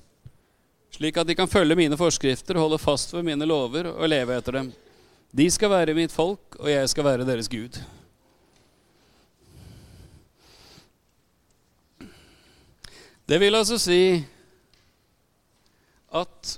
slik 0.95 1.19
at 1.19 1.27
de 1.27 1.35
kan 1.35 1.51
følge 1.51 1.81
mine 1.83 1.99
forskrifter, 1.99 2.63
holde 2.63 2.79
fast 2.79 3.11
ved 3.11 3.27
mine 3.27 3.47
lover 3.47 3.91
og 3.91 4.07
leve 4.07 4.39
etter 4.39 4.61
dem. 4.61 4.71
De 5.35 5.51
skal 5.51 5.75
være 5.75 5.99
mitt 5.99 6.15
folk, 6.15 6.61
og 6.63 6.71
jeg 6.71 6.95
skal 6.95 7.11
være 7.11 7.27
deres 7.27 7.51
Gud. 7.51 7.83
Det 13.29 13.37
vil 13.37 13.53
altså 13.53 13.77
si 13.77 14.23
at 16.09 16.55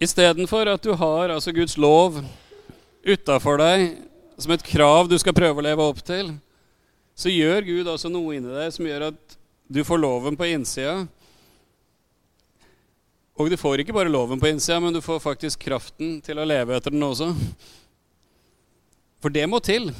Istedenfor 0.00 0.68
at 0.72 0.84
du 0.84 0.94
har 0.96 1.28
altså 1.34 1.52
Guds 1.52 1.76
lov 1.76 2.16
utafor 3.04 3.60
deg 3.60 3.84
som 4.40 4.54
et 4.56 4.64
krav 4.64 5.08
du 5.08 5.18
skal 5.20 5.36
prøve 5.36 5.60
å 5.60 5.64
leve 5.64 5.84
opp 5.84 6.00
til, 6.04 6.32
så 7.14 7.30
gjør 7.30 7.68
Gud 7.68 7.92
altså 7.92 8.10
noe 8.12 8.38
inni 8.38 8.56
deg 8.56 8.72
som 8.74 8.88
gjør 8.88 9.06
at 9.10 9.36
du 9.68 9.82
får 9.84 10.00
loven 10.00 10.36
på 10.36 10.48
innsida. 10.50 11.04
Og 13.36 13.52
du 13.52 13.56
får 13.60 13.84
ikke 13.84 13.96
bare 13.96 14.12
loven 14.12 14.40
på 14.40 14.48
innsida, 14.48 14.80
men 14.80 14.96
du 14.96 15.00
får 15.04 15.22
faktisk 15.22 15.68
kraften 15.68 16.18
til 16.24 16.40
å 16.40 16.48
leve 16.48 16.76
etter 16.76 16.92
den 16.94 17.04
også. 17.04 17.30
For 19.20 19.32
det 19.32 19.46
må 19.48 19.60
til. 19.64 19.92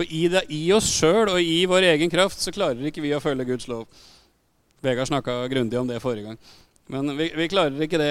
For 0.00 0.08
i, 0.08 0.22
det, 0.32 0.46
i 0.48 0.62
oss 0.72 0.86
sjøl 0.88 1.28
og 1.28 1.42
i 1.44 1.66
vår 1.68 1.84
egen 1.90 2.08
kraft 2.08 2.40
så 2.40 2.48
klarer 2.54 2.86
ikke 2.88 3.02
vi 3.04 3.10
å 3.12 3.20
følge 3.20 3.44
Guds 3.50 3.66
lov. 3.68 3.82
Vegard 4.80 5.10
snakka 5.10 5.34
grundig 5.52 5.76
om 5.76 5.88
det 5.90 5.98
forrige 6.00 6.30
gang. 6.30 6.38
Men 6.88 7.10
vi, 7.18 7.26
vi, 7.36 7.48
klarer 7.52 7.82
ikke 7.84 7.98
det. 8.00 8.06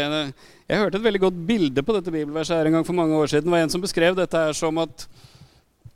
Jeg 0.70 0.78
hørte 0.84 1.00
et 1.00 1.06
veldig 1.08 1.22
godt 1.24 1.40
bilde 1.48 1.82
på 1.82 1.96
dette 1.96 2.12
bibelverset 2.14 2.60
her 2.60 2.70
en 2.70 2.76
gang 2.78 2.86
for 2.86 2.94
mange 2.94 3.18
år 3.18 3.32
siden. 3.32 3.48
Det 3.48 3.54
var 3.56 3.64
en 3.66 3.74
som 3.74 3.82
beskrev 3.82 4.18
dette 4.20 4.38
her 4.38 4.54
som 4.54 4.78
at 4.84 5.08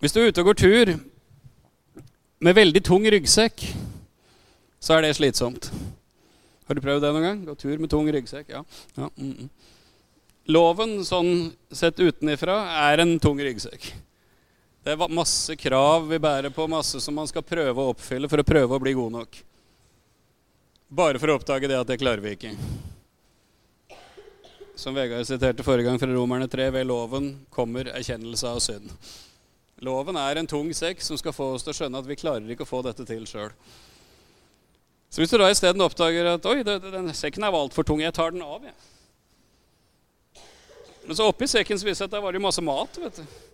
hvis 0.02 0.16
du 0.16 0.18
er 0.20 0.32
ute 0.32 0.42
og 0.42 0.50
går 0.50 0.58
tur 0.64 0.92
med 2.42 2.58
veldig 2.58 2.82
tung 2.90 3.06
ryggsekk, 3.14 3.62
så 4.82 4.96
er 4.96 5.06
det 5.06 5.12
slitsomt. 5.20 5.68
Har 6.66 6.74
du 6.74 6.82
prøvd 6.82 7.06
det 7.06 7.12
noen 7.14 7.28
gang? 7.28 7.44
Gå 7.52 7.54
tur 7.62 7.76
med 7.78 7.92
tung 7.94 8.10
ryggsekk? 8.10 8.50
Ja. 8.50 8.64
ja. 8.98 9.12
Mm 9.14 9.36
-mm. 9.36 9.54
Loven, 10.58 11.06
sånn 11.06 11.54
sett 11.72 12.02
utenifra, 12.02 12.58
er 12.90 13.06
en 13.06 13.20
tung 13.20 13.38
ryggsekk. 13.38 13.94
Det 14.84 14.92
er 14.92 15.12
masse 15.16 15.56
krav 15.56 16.10
vi 16.10 16.18
bærer 16.20 16.52
på, 16.52 16.66
masse 16.68 17.00
som 17.00 17.16
man 17.16 17.28
skal 17.30 17.46
prøve 17.48 17.80
å 17.80 17.94
oppfylle 17.94 18.28
for 18.28 18.42
å 18.42 18.44
prøve 18.48 18.76
å 18.76 18.82
bli 18.84 18.92
god 18.98 19.14
nok. 19.16 19.38
Bare 20.92 21.22
for 21.22 21.32
å 21.32 21.38
oppdage 21.40 21.70
det 21.72 21.78
at 21.80 21.88
det 21.88 22.02
klarer 22.02 22.20
vi 22.24 22.34
ikke. 22.36 22.52
som 24.76 24.96
Vegard 24.98 25.24
siterte 25.24 25.64
forrige 25.64 25.88
gang 25.88 26.00
fra 26.02 26.10
Romerne 26.12 26.50
3, 26.52 26.66
ved 26.76 26.88
loven 26.90 27.30
kommer 27.54 27.88
erkjennelse 27.94 28.50
av 28.50 28.60
synd. 28.60 28.92
Loven 29.80 30.20
er 30.20 30.42
en 30.42 30.50
tung 30.52 30.74
sekk 30.76 31.00
som 31.06 31.16
skal 31.18 31.32
få 31.32 31.54
oss 31.56 31.64
til 31.64 31.72
å 31.72 31.78
skjønne 31.78 32.04
at 32.04 32.10
vi 32.10 32.20
klarer 32.20 32.52
ikke 32.52 32.68
å 32.68 32.72
få 32.74 32.82
dette 32.84 33.06
til 33.08 33.24
sjøl. 33.30 33.56
Så 35.14 35.24
hvis 35.24 35.32
du 35.32 35.38
da 35.40 35.48
isteden 35.54 35.86
oppdager 35.86 36.28
at 36.34 36.50
oi, 36.50 36.60
den 36.66 37.14
sekken 37.16 37.48
er 37.48 37.56
altfor 37.56 37.88
tung, 37.88 38.04
jeg 38.04 38.18
tar 38.18 38.36
den 38.36 38.44
av. 38.44 38.68
jeg. 38.68 40.44
Men 41.08 41.16
så 41.16 41.32
oppi 41.32 41.48
sekken 41.48 41.80
så 41.80 41.88
viser 41.88 42.04
det 42.04 42.12
at 42.12 42.18
der 42.18 42.28
var 42.28 42.36
det 42.36 42.44
masse 42.44 42.64
mat. 42.66 43.00
vet 43.00 43.24
du. 43.24 43.53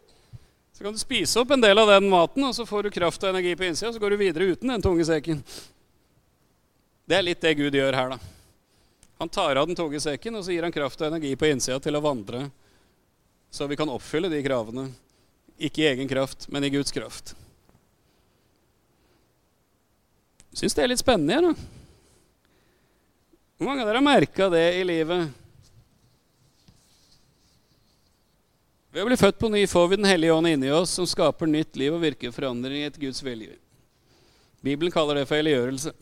Så 0.79 0.83
kan 0.83 0.93
du 0.93 0.99
spise 0.99 1.39
opp 1.41 1.49
en 1.51 1.61
del 1.61 1.75
av 1.75 1.89
den 1.91 2.05
maten, 2.07 2.43
og 2.47 2.53
så 2.55 2.63
får 2.63 2.85
du 2.85 2.89
kraft 2.95 3.23
og 3.25 3.33
energi 3.33 3.51
på 3.59 3.65
innsida. 3.67 3.89
og 3.89 3.97
Så 3.97 3.99
går 3.99 4.13
du 4.13 4.17
videre 4.21 4.45
uten 4.47 4.69
den 4.71 4.81
tunge 4.81 5.03
sekken. 5.03 5.41
Det 7.03 7.17
er 7.17 7.25
litt 7.27 7.41
det 7.43 7.51
Gud 7.59 7.75
gjør 7.75 7.97
her, 7.97 8.13
da. 8.13 8.19
Han 9.19 9.27
tar 9.27 9.59
av 9.59 9.67
den 9.67 9.75
tunge 9.75 9.99
sekken, 9.99 10.37
og 10.39 10.45
så 10.47 10.55
gir 10.55 10.63
han 10.63 10.71
kraft 10.71 11.01
og 11.03 11.09
energi 11.09 11.33
på 11.35 11.49
innsida 11.51 11.81
til 11.83 11.99
å 11.99 12.03
vandre, 12.05 12.45
så 13.51 13.67
vi 13.67 13.75
kan 13.75 13.91
oppfylle 13.91 14.31
de 14.31 14.39
kravene. 14.45 14.85
Ikke 15.59 15.83
i 15.83 15.89
egen 15.89 16.07
kraft, 16.07 16.47
men 16.47 16.63
i 16.63 16.71
Guds 16.71 16.95
kraft. 16.95 17.35
Syns 20.55 20.79
det 20.79 20.85
er 20.85 20.93
litt 20.93 21.03
spennende, 21.03 21.51
da. 21.51 22.47
Hvor 23.59 23.67
mange 23.67 23.83
av 23.83 23.91
dere 23.91 23.99
har 23.99 24.07
merka 24.13 24.47
det 24.55 24.67
i 24.79 24.87
livet? 24.87 25.27
Ved 28.89 29.03
å 29.03 29.05
bli 29.05 29.17
født 29.21 29.37
på 29.37 29.49
ny 29.53 29.67
får 29.69 29.87
vi 29.91 29.97
Den 29.99 30.09
hellige 30.09 30.33
ånd 30.33 30.49
inni 30.49 30.71
oss, 30.73 30.95
som 30.97 31.05
skaper 31.05 31.49
nytt 31.49 31.77
liv 31.77 31.93
og 31.93 32.01
virker 32.01 32.33
forandring 32.33 32.87
etter 32.87 33.03
Guds 33.03 33.21
vilje. 33.21 33.53
Bibelen 34.65 34.91
kaller 34.91 35.19
det 35.19 35.27
for 35.29 35.37
helliggjørelse. 35.37 35.93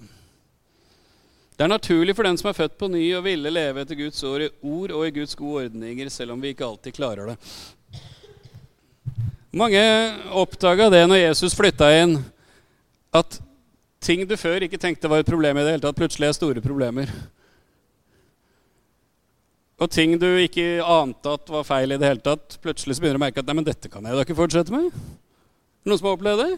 Det 1.58 1.66
er 1.66 1.72
naturlig 1.72 2.16
for 2.16 2.24
den 2.24 2.38
som 2.40 2.48
er 2.48 2.56
født 2.56 2.78
på 2.80 2.88
ny 2.94 3.04
og 3.18 3.26
ville 3.26 3.52
leve 3.52 3.84
etter 3.84 3.98
Guds 4.00 4.24
ord, 4.24 4.46
ord 4.62 4.94
og 4.96 5.04
i 5.04 5.14
Guds 5.18 5.36
gode 5.36 5.66
ordninger, 5.68 6.10
selv 6.14 6.36
om 6.36 6.42
vi 6.42 6.54
ikke 6.54 6.68
alltid 6.68 6.96
klarer 6.96 7.34
det. 7.34 7.38
Mange 9.58 9.82
oppdaga 10.38 10.88
det 10.94 11.04
når 11.10 11.26
Jesus 11.26 11.58
flytta 11.58 11.90
inn, 11.98 12.20
at 13.12 13.40
ting 14.00 14.24
du 14.30 14.38
før 14.40 14.64
ikke 14.64 14.80
tenkte 14.80 15.12
var 15.12 15.26
et 15.26 15.30
problem 15.30 15.60
i 15.60 15.66
det 15.66 15.76
hele 15.76 15.84
tatt, 15.84 15.98
plutselig 15.98 16.30
er 16.30 16.38
store 16.38 16.64
problemer. 16.64 17.12
Og 19.78 19.92
ting 19.94 20.16
du 20.18 20.26
ikke 20.42 20.82
ante 20.82 21.36
at 21.38 21.52
var 21.54 21.66
feil 21.68 21.94
i 21.94 22.00
det 22.02 22.10
hele 22.10 22.24
tatt, 22.26 22.58
plutselig 22.64 22.98
så 22.98 23.04
begynner 23.04 23.20
du 23.20 23.22
å 23.22 23.26
merke 23.28 23.44
at 23.44 23.50
nei, 23.50 23.58
men 23.60 23.68
dette 23.68 23.92
kan 23.94 24.06
jeg 24.06 24.18
da 24.18 24.24
ikke 24.26 24.38
fortsette 24.40 24.74
med. 24.74 24.90
Noen 25.86 26.00
som 26.00 26.10
har 26.10 26.18
opplevd 26.18 26.42
det? 26.42 26.56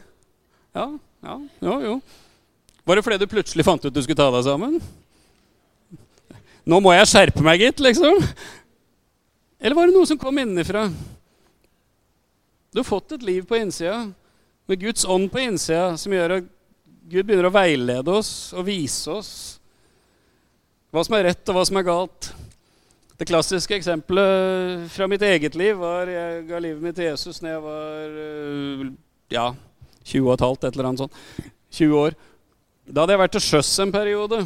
Ja, 0.77 0.86
ja, 1.27 1.36
jo, 1.67 1.75
jo. 1.84 1.97
Var 2.88 2.95
det 2.95 3.03
fordi 3.05 3.19
du 3.21 3.29
plutselig 3.29 3.65
fant 3.67 3.84
ut 3.84 3.93
du 3.93 4.01
skulle 4.05 4.17
ta 4.17 4.29
deg 4.32 4.47
sammen? 4.47 4.79
Nå 6.69 6.79
må 6.84 6.93
jeg 6.95 7.10
skjerpe 7.12 7.43
meg, 7.43 7.60
gitt, 7.65 7.84
liksom. 7.84 8.23
Eller 9.60 9.75
var 9.75 9.89
det 9.89 9.97
noe 9.97 10.08
som 10.08 10.19
kom 10.21 10.39
innenfra? 10.39 10.88
Du 12.71 12.79
har 12.79 12.88
fått 12.88 13.17
et 13.17 13.25
liv 13.25 13.43
på 13.49 13.58
innsida 13.60 14.05
med 14.69 14.79
Guds 14.79 15.03
ånd 15.10 15.27
på 15.34 15.41
innsida, 15.41 15.97
som 15.97 16.13
gjør 16.13 16.38
at 16.38 16.49
Gud 17.10 17.25
begynner 17.25 17.49
å 17.49 17.53
veilede 17.53 18.13
oss 18.13 18.53
og 18.53 18.67
vise 18.67 19.10
oss 19.12 19.32
hva 20.93 21.01
som 21.05 21.15
er 21.17 21.27
rett, 21.29 21.41
og 21.49 21.58
hva 21.58 21.63
som 21.65 21.77
er 21.77 21.86
galt. 21.86 22.29
Det 23.19 23.27
klassiske 23.27 23.75
eksempelet 23.75 24.86
fra 24.93 25.03
mitt 25.12 25.23
eget 25.27 25.55
liv 25.60 25.75
var 25.75 26.08
jeg 26.08 26.45
ga 26.47 26.60
livet 26.63 26.84
mitt 26.84 26.95
til 26.95 27.10
Jesus 27.10 27.41
når 27.43 27.49
jeg 27.51 27.63
var 27.65 28.13
øh, 28.23 28.86
ja, 29.36 29.49
20 30.08 30.29
og 30.29 30.38
et 30.38 30.43
halvt, 30.45 30.63
et 30.63 30.77
eller 30.77 30.88
annet 30.88 31.01
sånt. 31.03 31.17
20 31.75 31.97
år. 31.99 32.15
Da 32.88 33.03
hadde 33.03 33.17
jeg 33.17 33.21
vært 33.21 33.34
til 33.36 33.43
sjøs 33.43 33.73
en 33.84 33.91
periode. 33.91 34.39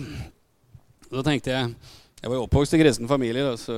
Da 1.13 1.21
tenkte 1.21 1.53
jeg 1.53 1.75
Jeg 2.23 2.31
var 2.31 2.39
jo 2.39 2.47
oppvokst 2.47 2.73
i 2.73 2.79
kristen 2.81 3.07
familie, 3.12 3.45
da, 3.45 3.53
så 3.59 3.77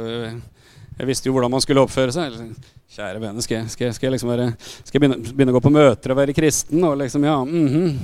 jeg 0.95 1.08
visste 1.10 1.27
jo 1.27 1.34
hvordan 1.36 1.51
man 1.51 1.63
skulle 1.65 1.84
oppføre 1.84 2.15
seg. 2.15 2.39
Kjære 2.95 3.19
vene, 3.19 3.43
skal 3.43 3.67
skal 3.67 3.91
skal 3.97 4.08
jeg 4.08 4.15
liksom 4.15 4.31
være, 4.31 4.51
skal 4.62 4.95
jeg 4.95 5.01
begynne, 5.03 5.34
begynne, 5.34 5.51
å 5.51 5.58
gå 5.58 5.63
på 5.65 5.73
møter 5.75 6.13
og 6.13 6.19
være 6.21 6.36
kristen? 6.38 6.84
Og 6.88 6.95
liksom, 7.01 7.25
ja, 7.27 7.36
mm 7.43 7.67
-hmm. 7.67 7.97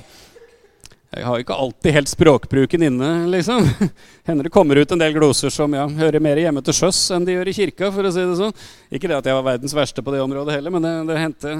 Jeg 1.11 1.27
har 1.27 1.41
ikke 1.43 1.55
alltid 1.59 1.91
helt 1.91 2.07
språkbruken 2.07 2.83
inne, 2.87 3.07
liksom. 3.33 3.65
Hender 4.27 4.47
det 4.47 4.53
kommer 4.55 4.79
ut 4.79 4.91
en 4.95 5.01
del 5.01 5.11
gloser 5.11 5.51
som 5.51 5.73
ja, 5.75 5.83
hører 5.97 6.23
mer 6.23 6.39
hjemme 6.39 6.63
til 6.63 6.77
sjøs 6.77 6.99
enn 7.11 7.25
de 7.27 7.35
gjør 7.35 7.51
i 7.51 7.55
kirka, 7.57 7.89
for 7.91 8.07
å 8.07 8.11
si 8.15 8.23
det 8.23 8.37
sånn. 8.39 8.53
Ikke 8.87 9.09
det 9.11 9.17
at 9.17 9.27
jeg 9.27 9.35
var 9.35 9.49
verdens 9.49 9.75
verste 9.75 10.03
på 10.05 10.13
det 10.15 10.21
området 10.23 10.55
heller, 10.55 10.71
men 10.71 10.87
det, 10.87 10.93
det 11.11 11.19
hendte 11.19 11.57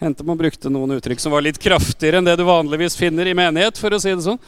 Hendte 0.00 0.24
man 0.24 0.38
brukte 0.40 0.70
noen 0.72 0.94
uttrykk 0.96 1.20
som 1.20 1.34
var 1.34 1.44
litt 1.44 1.58
kraftigere 1.60 2.22
enn 2.22 2.24
det 2.24 2.38
du 2.40 2.46
vanligvis 2.48 2.94
finner 2.96 3.28
i 3.28 3.34
menighet. 3.36 3.76
for 3.76 3.92
å 3.92 3.98
si 4.00 4.08
det 4.08 4.24
sånn. 4.24 4.38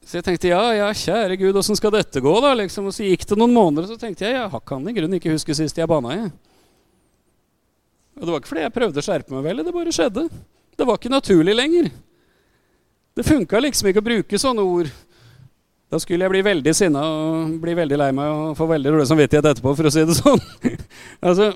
Så 0.00 0.16
jeg 0.16 0.24
tenkte 0.24 0.48
ja, 0.48 0.62
ja, 0.72 0.86
kjære 0.88 1.36
Gud, 1.36 1.58
åssen 1.60 1.76
skal 1.76 1.92
dette 1.92 2.22
gå? 2.24 2.32
da? 2.40 2.54
Liksom. 2.56 2.86
Og 2.88 2.96
så 2.96 3.04
gikk 3.04 3.26
det 3.28 3.36
noen 3.36 3.52
måneder, 3.52 3.84
og 3.84 3.92
så 3.92 4.00
tenkte 4.00 4.24
jeg 4.24 4.38
jeg 4.38 4.62
kan 4.64 4.88
i 4.88 4.94
grunnen 4.96 5.18
ikke 5.20 5.34
huske 5.34 5.52
sist 5.52 5.76
jeg 5.76 5.90
bana, 5.90 6.16
Jeg. 6.16 6.30
Og 8.16 8.24
det 8.24 8.32
var 8.32 8.40
ikke 8.40 8.50
fordi 8.54 8.64
jeg 8.64 8.74
prøvde 8.80 9.02
å 9.02 9.04
skjerpe 9.04 9.36
meg 9.36 9.44
veldig, 9.50 9.66
det 9.68 9.74
bare 9.76 9.92
skjedde. 9.94 10.24
Det 10.80 10.86
var 10.88 10.96
ikke 10.96 11.12
naturlig 11.12 11.54
lenger. 11.54 11.92
Det 13.18 13.24
funka 13.26 13.58
liksom 13.58 13.88
ikke 13.90 13.98
å 13.98 14.06
bruke 14.06 14.38
sånne 14.38 14.62
ord. 14.62 14.88
Da 15.90 15.98
skulle 15.98 16.22
jeg 16.22 16.30
bli 16.30 16.42
veldig 16.46 16.74
sinna 16.76 17.00
og 17.02 17.56
bli 17.58 17.72
veldig 17.74 17.96
lei 17.98 18.12
meg 18.14 18.30
og 18.30 18.52
få 18.54 18.68
veldig 18.70 18.92
dårlig 18.92 19.06
samvittighet 19.10 19.48
etterpå, 19.50 19.72
for 19.74 19.88
å 19.88 19.90
si 19.90 20.04
det 20.06 20.14
sånn. 20.14 20.42
altså, 21.26 21.48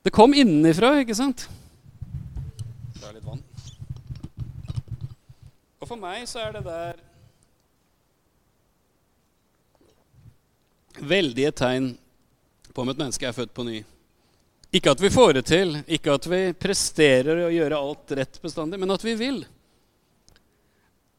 det 0.00 0.12
kom 0.16 0.32
innenfra, 0.32 0.94
ikke 1.02 1.16
sant? 1.18 1.44
Det 2.94 3.04
er 3.04 3.18
litt 3.18 3.26
vann. 3.26 3.42
Og 5.84 5.90
for 5.90 6.00
meg 6.00 6.22
så 6.30 6.40
er 6.46 6.54
det 6.56 6.62
der 6.70 7.02
veldige 11.04 11.50
tegn 11.52 11.90
på 12.72 12.80
om 12.80 12.94
et 12.94 13.02
menneske 13.02 13.28
er 13.28 13.36
født 13.36 13.52
på 13.52 13.66
ny. 13.68 13.82
Ikke 14.72 14.96
at 14.96 15.04
vi 15.04 15.12
får 15.12 15.36
det 15.36 15.44
til, 15.52 15.76
ikke 15.84 16.16
at 16.16 16.30
vi 16.32 16.40
presterer 16.56 17.44
å 17.44 17.52
gjøre 17.52 17.82
alt 17.90 18.16
rett 18.16 18.40
bestandig, 18.40 18.80
men 18.80 18.96
at 18.96 19.04
vi 19.04 19.18
vil. 19.20 19.44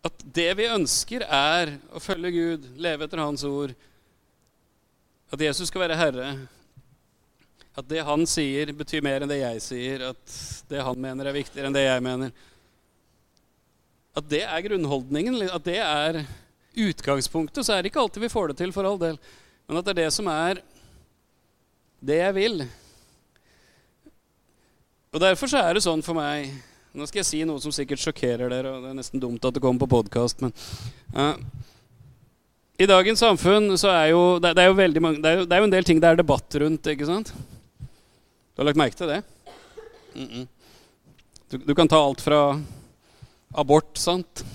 At 0.05 0.25
det 0.35 0.51
vi 0.59 0.67
ønsker, 0.69 1.25
er 1.25 1.77
å 1.89 2.01
følge 2.03 2.33
Gud, 2.35 2.67
leve 2.77 3.07
etter 3.07 3.23
Hans 3.23 3.45
ord. 3.47 3.73
At 5.33 5.41
Jesus 5.41 5.71
skal 5.71 5.85
være 5.87 5.97
Herre, 5.97 6.27
at 7.75 7.87
det 7.89 8.03
han 8.07 8.21
sier, 8.29 8.69
betyr 8.71 9.03
mer 9.03 9.23
enn 9.23 9.31
det 9.31 9.41
jeg 9.41 9.63
sier. 9.63 10.03
At 10.13 10.35
det 10.69 10.83
han 10.85 10.99
mener, 11.01 11.27
er 11.27 11.35
viktigere 11.35 11.67
enn 11.67 11.75
det 11.75 11.83
jeg 11.83 12.03
mener. 12.05 12.31
At 14.15 14.29
det 14.31 14.45
er 14.45 14.63
grunnholdningen, 14.63 15.41
at 15.49 15.65
det 15.65 15.81
er 15.83 16.21
utgangspunktet. 16.85 17.65
Så 17.65 17.75
er 17.75 17.83
det 17.83 17.91
ikke 17.91 18.05
alltid 18.05 18.23
vi 18.23 18.31
får 18.31 18.53
det 18.53 18.59
til, 18.61 18.71
for 18.75 18.87
all 18.87 19.01
del. 19.01 19.19
Men 19.67 19.81
at 19.81 19.89
det 19.89 19.95
er 19.95 20.01
det 20.05 20.13
som 20.15 20.29
er 20.31 20.61
det 22.05 22.21
jeg 22.21 22.37
vil. 22.37 22.63
Og 25.15 25.19
Derfor 25.23 25.51
så 25.51 25.65
er 25.65 25.75
det 25.75 25.83
sånn 25.83 26.03
for 26.05 26.15
meg 26.15 26.53
Nå 26.95 27.03
skal 27.09 27.19
jeg 27.19 27.27
si 27.27 27.41
noe 27.43 27.59
som 27.59 27.73
sikkert 27.75 27.99
sjokkerer 27.99 28.47
dere, 28.47 28.71
og 28.71 28.85
det 28.85 28.93
er 28.93 28.95
nesten 28.95 29.19
dumt 29.19 29.43
at 29.43 29.55
det 29.57 29.61
kommer 29.63 29.83
på 29.83 29.97
podkast, 29.97 30.39
men 30.39 30.53
uh, 31.11 31.35
I 32.79 32.87
dagens 32.87 33.19
samfunn 33.19 33.73
så 33.79 33.91
er 33.91 34.13
jo 34.13 34.21
det, 34.39 34.53
det 34.55 34.63
er 34.63 34.69
jo 34.69 34.77
veldig 34.79 35.03
mange, 35.03 35.19
det 35.23 35.31
er 35.31 35.41
jo, 35.41 35.47
det 35.49 35.57
er 35.57 35.63
jo 35.63 35.67
en 35.67 35.73
del 35.73 35.87
ting 35.87 35.99
det 35.99 36.09
er 36.09 36.21
debatt 36.21 36.55
rundt. 36.63 36.87
ikke 36.87 37.09
sant? 37.09 37.33
Du 37.35 38.63
har 38.63 38.69
lagt 38.69 38.79
merke 38.79 38.95
til 38.95 39.11
det? 39.11 39.21
Mm 40.15 40.27
-mm. 40.27 40.47
Du, 41.49 41.57
du, 41.57 41.75
kan 41.75 41.87
ta 41.87 41.99
alt 41.99 42.21
fra 42.21 42.61
abort, 43.51 43.97
sant? 43.97 44.45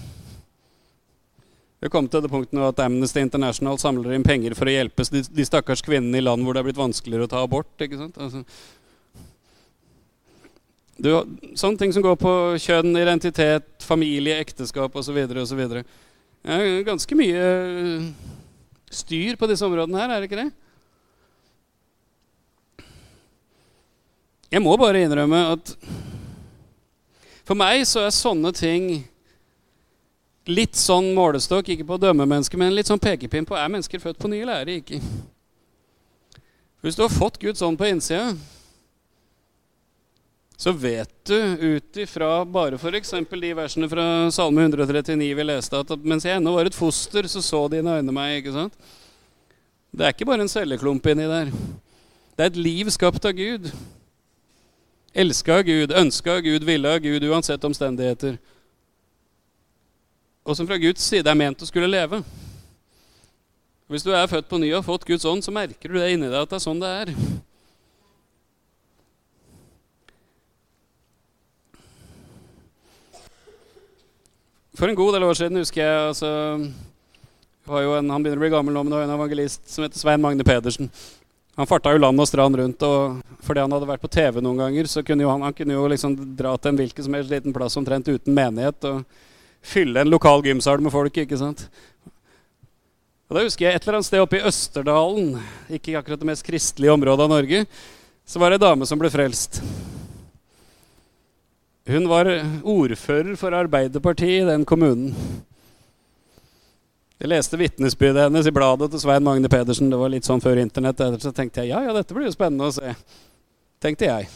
Vi 1.80 1.86
har 1.86 1.90
kommet 1.90 2.10
til 2.10 2.22
det 2.22 2.30
punktet 2.30 2.52
nå 2.52 2.68
at 2.68 2.80
Amnesty 2.80 3.20
International 3.20 3.78
samler 3.78 4.12
inn 4.12 4.24
penger 4.24 4.54
for 4.54 4.64
å 4.64 4.72
hjelpe 4.72 5.04
de, 5.12 5.22
de 5.22 5.44
stakkars 5.44 5.82
kvinnene 5.82 6.18
i 6.18 6.20
land 6.20 6.42
hvor 6.44 6.54
det 6.54 6.60
er 6.60 6.64
blitt 6.64 6.76
vanskeligere 6.76 7.24
å 7.24 7.28
ta 7.28 7.42
abort. 7.42 7.80
ikke 7.80 7.98
sant? 7.98 8.18
Altså, 8.18 8.44
du, 11.00 11.10
sånne 11.56 11.80
ting 11.80 11.92
som 11.96 12.04
går 12.04 12.16
på 12.20 12.32
kjønn, 12.60 12.92
identitet, 13.00 13.68
familie, 13.84 14.38
ekteskap 14.42 14.96
osv. 15.00 15.16
osv. 15.42 15.62
Ja, 16.44 16.58
ganske 16.86 17.16
mye 17.16 17.46
styr 18.90 19.38
på 19.40 19.48
disse 19.48 19.64
områdene 19.66 20.00
her, 20.00 20.12
er 20.12 20.20
det 20.20 20.30
ikke 20.30 20.42
det? 20.42 20.50
Jeg 24.50 24.62
må 24.64 24.74
bare 24.76 25.04
innrømme 25.04 25.44
at 25.54 25.76
for 27.46 27.58
meg 27.58 27.84
så 27.86 28.04
er 28.06 28.14
sånne 28.14 28.50
ting 28.54 29.04
litt 30.50 30.78
sånn 30.78 31.12
målestokk, 31.14 31.68
ikke 31.70 31.86
på 31.86 31.96
å 31.98 32.02
dømme 32.02 32.26
mennesker, 32.26 32.58
men 32.58 32.74
litt 32.74 32.90
sånn 32.90 33.02
pekepinn 33.02 33.46
på 33.46 33.58
er 33.58 33.70
mennesker 33.70 34.02
født 34.02 34.18
på 34.18 34.30
ny 34.30 34.40
eller 34.42 34.62
er 34.62 34.68
de 34.68 34.78
ikke. 34.80 34.98
Hvis 36.80 36.96
du 36.96 37.04
har 37.04 37.12
fått 37.12 37.38
Guds 37.42 37.62
ånd 37.62 37.78
på 37.78 37.86
innsida, 37.90 38.32
så 40.60 40.72
vet 40.76 41.12
du 41.24 41.36
ut 41.56 41.96
ifra 41.96 42.44
bare 42.44 42.76
f.eks. 42.76 43.14
de 43.30 43.52
versene 43.56 43.88
fra 43.88 44.02
Salme 44.30 44.60
139 44.66 45.28
vi 45.38 45.46
leste, 45.46 45.78
at 45.80 46.04
mens 46.04 46.26
jeg 46.28 46.36
ennå 46.36 46.52
var 46.52 46.68
et 46.68 46.76
foster, 46.76 47.24
så 47.32 47.40
så 47.40 47.62
dine 47.72 47.94
øyne 47.96 48.12
meg. 48.12 48.42
ikke 48.42 48.52
sant? 48.52 48.76
Det 49.88 50.04
er 50.04 50.12
ikke 50.12 50.28
bare 50.28 50.44
en 50.44 50.52
celleklump 50.52 51.06
inni 51.08 51.30
der. 51.30 51.48
Det 52.36 52.44
er 52.44 52.52
et 52.52 52.60
liv 52.60 52.92
skapt 52.92 53.24
av 53.24 53.32
Gud. 53.40 53.72
Elska 55.16 55.62
av 55.62 55.64
Gud, 55.64 55.96
ønska 55.96 56.36
av 56.36 56.44
Gud, 56.44 56.68
ville 56.68 56.92
av 56.92 57.00
Gud 57.08 57.24
uansett 57.24 57.64
omstendigheter. 57.64 58.36
Og 60.44 60.56
som 60.56 60.68
fra 60.68 60.76
Guds 60.76 61.08
side 61.08 61.24
er 61.24 61.40
ment 61.40 61.64
å 61.64 61.72
skulle 61.72 61.88
leve. 61.88 62.20
Hvis 63.88 64.04
du 64.04 64.12
er 64.12 64.28
født 64.28 64.52
på 64.52 64.60
ny 64.60 64.74
og 64.74 64.82
har 64.82 64.90
fått 64.92 65.08
Guds 65.08 65.24
ånd, 65.24 65.40
så 65.40 65.56
merker 65.56 65.88
du 65.88 65.96
det 65.96 66.12
inni 66.12 66.28
deg 66.28 66.42
at 66.44 66.52
det 66.52 66.60
er 66.60 66.68
sånn 66.68 66.84
det 66.84 66.98
er. 67.00 67.16
For 74.80 74.88
en 74.88 74.96
god 74.96 75.12
del 75.12 75.24
år 75.28 75.36
siden 75.36 75.60
husker 75.60 75.82
jeg 75.82 75.96
altså, 76.08 76.28
en, 76.56 78.06
Han 78.08 78.22
begynner 78.24 78.38
å 78.38 78.40
bli 78.40 78.48
gammel 78.54 78.72
nå, 78.72 78.80
men 78.80 78.94
det 78.94 78.96
var 78.96 79.04
en 79.04 79.18
evangelist 79.18 79.66
som 79.68 79.84
heter 79.84 80.00
Svein 80.00 80.22
Magne 80.22 80.46
Pedersen. 80.46 80.88
Han 81.60 81.68
farta 81.68 81.92
jo 81.92 82.00
land 82.00 82.22
og 82.22 82.28
strand 82.30 82.56
rundt, 82.56 82.86
og 82.88 83.18
fordi 83.44 83.60
han 83.60 83.74
hadde 83.76 83.90
vært 83.90 84.00
på 84.00 84.08
TV 84.14 84.38
noen 84.40 84.62
ganger, 84.62 84.88
så 84.88 85.02
kunne 85.04 85.28
han, 85.28 85.44
han 85.44 85.58
kunne 85.58 85.76
jo 85.76 85.84
liksom 85.92 86.16
dra 86.38 86.54
til 86.56 86.72
en 86.72 86.80
hvilken 86.80 87.04
som 87.04 87.18
helst 87.18 87.34
liten 87.34 87.52
plass 87.52 87.76
omtrent 87.76 88.08
uten 88.08 88.32
menighet 88.32 88.88
og 88.88 89.04
fylle 89.60 90.00
en 90.00 90.14
lokal 90.14 90.40
gymsal 90.48 90.80
med 90.80 90.96
folk. 90.96 91.20
ikke 91.26 91.42
sant? 91.42 91.66
Og 93.28 93.36
Da 93.36 93.44
husker 93.44 93.68
jeg 93.68 93.76
et 93.76 93.84
eller 93.84 94.00
annet 94.00 94.08
sted 94.08 94.24
oppe 94.24 94.40
i 94.40 94.44
Østerdalen, 94.48 95.34
ikke 95.76 95.98
akkurat 96.00 96.24
det 96.24 96.32
mest 96.32 96.48
kristelige 96.48 96.96
området 96.96 97.28
av 97.28 97.34
Norge, 97.36 97.66
så 98.24 98.40
var 98.40 98.48
det 98.48 98.62
ei 98.62 98.68
dame 98.70 98.88
som 98.88 99.02
ble 99.02 99.12
frelst. 99.12 99.60
Hun 101.88 102.08
var 102.08 102.28
ordfører 102.62 103.36
for 103.40 103.56
Arbeiderpartiet 103.56 104.42
i 104.42 104.48
den 104.48 104.66
kommunen. 104.68 105.14
Jeg 107.20 107.28
leste 107.28 107.58
vitnesbyrdet 107.60 108.26
hennes 108.26 108.46
i 108.48 108.52
bladet 108.52 108.90
til 108.92 109.00
Svein 109.02 109.24
Magne 109.24 109.48
Pedersen. 109.48 109.90
Det 109.92 109.98
var 110.00 110.12
litt 110.12 110.28
sånn 110.28 110.40
før 110.40 110.60
internett. 110.60 111.00
Så 111.20 111.32
tenkte 111.36 111.60
jeg 111.64 111.72
ja, 111.72 111.82
ja, 111.84 111.92
dette 111.96 112.16
blir 112.16 112.28
jo 112.28 112.32
spennende 112.32 112.68
å 112.68 112.72
se. 112.72 112.94
Tenkte 113.80 114.08
jeg. 114.08 114.28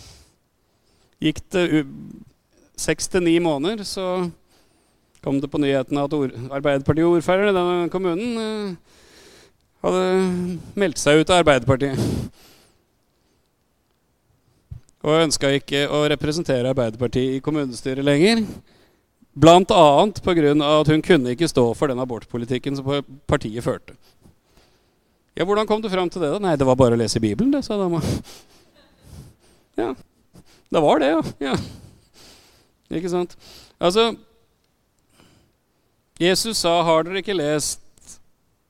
Gikk 1.24 1.40
det 1.54 1.84
seks 2.80 3.08
til 3.08 3.24
ni 3.24 3.38
måneder, 3.40 3.84
så 3.88 4.26
kom 5.24 5.38
det 5.40 5.48
på 5.52 5.60
nyhetene 5.62 6.04
at 6.04 6.16
Arbeiderpartiet-ordføreren 6.58 7.52
i 7.52 7.56
denne 7.56 7.92
kommunen 7.92 8.40
eh, 8.42 8.98
hadde 9.84 10.02
meldt 10.76 11.00
seg 11.00 11.22
ut 11.22 11.32
av 11.32 11.40
Arbeiderpartiet. 11.40 12.00
Og 15.04 15.20
ønska 15.20 15.50
ikke 15.52 15.84
å 15.92 16.06
representere 16.08 16.70
Arbeiderpartiet 16.72 17.36
i 17.36 17.42
kommunestyret 17.44 18.04
lenger. 18.06 18.40
Bl.a. 19.34 19.60
pga. 20.24 20.52
at 20.80 20.88
hun 20.88 21.02
kunne 21.02 21.34
ikke 21.34 21.50
stå 21.50 21.66
for 21.74 21.90
den 21.90 22.00
abortpolitikken 22.00 22.76
som 22.78 22.88
partiet 23.26 23.64
førte. 23.64 23.96
Ja, 25.34 25.44
Hvordan 25.44 25.66
kom 25.66 25.82
du 25.82 25.90
fram 25.90 26.08
til 26.08 26.22
det? 26.22 26.30
da? 26.30 26.38
Nei, 26.38 26.56
det 26.56 26.66
var 26.66 26.78
bare 26.78 26.94
å 26.94 27.00
lese 27.00 27.20
Bibelen, 27.20 27.50
det, 27.52 27.64
sa 27.66 27.76
dama. 27.76 28.00
Ja, 29.74 29.90
det 30.70 30.80
var 30.84 31.00
det, 31.02 31.08
ja. 31.10 31.22
ja. 31.50 31.54
Ikke 32.94 33.10
sant? 33.10 33.34
Altså 33.82 34.12
Jesus 36.20 36.60
sa, 36.62 36.82
'Har 36.82 37.02
dere 37.02 37.18
ikke 37.18 37.34
lest 37.34 37.80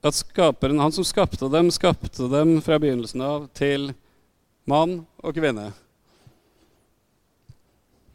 at 0.02 0.16
skaperen, 0.16 0.80
han 0.80 0.92
som 0.92 1.04
skapte 1.04 1.44
dem, 1.52 1.68
skapte 1.70 2.24
dem 2.32 2.62
fra 2.64 2.78
begynnelsen 2.80 3.20
av 3.20 3.50
til 3.52 3.92
mann 4.64 5.04
og 5.20 5.36
kvinne?' 5.36 5.83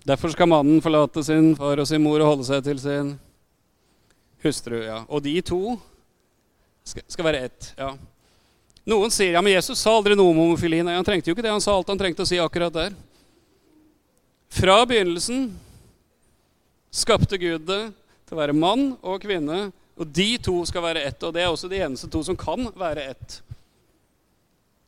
Derfor 0.09 0.31
skal 0.33 0.49
mannen 0.49 0.81
forlate 0.81 1.21
sin 1.21 1.51
far 1.57 1.77
og 1.77 1.85
sin 1.85 2.01
mor 2.01 2.17
og 2.23 2.31
holde 2.31 2.45
seg 2.47 2.63
til 2.65 2.79
sin 2.81 3.11
hustru. 4.41 4.79
ja. 4.81 5.03
Og 5.05 5.21
de 5.21 5.35
to 5.45 5.77
skal, 6.83 7.25
være 7.27 7.43
ett. 7.45 7.73
ja. 7.77 7.91
Noen 8.89 9.13
sier 9.13 9.35
ja, 9.35 9.43
men 9.45 9.53
Jesus 9.53 9.77
sa 9.77 9.93
aldri 9.93 10.15
noe 10.17 10.31
om 10.31 10.39
homofili. 10.41 10.79
Nei, 10.81 10.95
han 10.97 11.05
trengte 11.05 11.29
jo 11.29 11.35
ikke 11.37 11.45
det. 11.45 11.53
Han 11.53 11.61
sa 11.61 11.75
alt 11.75 11.91
han 11.91 11.99
trengte 11.99 12.25
å 12.25 12.29
si 12.29 12.39
akkurat 12.41 12.73
der. 12.73 12.95
Fra 14.49 14.79
begynnelsen 14.89 15.51
skapte 16.89 17.37
Gud 17.37 17.67
det 17.69 17.83
til 18.25 18.33
å 18.33 18.41
være 18.41 18.57
mann 18.57 18.95
og 19.03 19.21
kvinne. 19.21 19.67
Og 19.93 20.09
de 20.09 20.31
to 20.41 20.55
skal 20.65 20.87
være 20.87 21.05
ett. 21.05 21.21
Og 21.21 21.35
det 21.35 21.45
er 21.45 21.51
også 21.51 21.69
de 21.69 21.83
eneste 21.85 22.09
to 22.09 22.23
som 22.25 22.39
kan 22.39 22.71
være 22.73 23.11
ett 23.13 23.41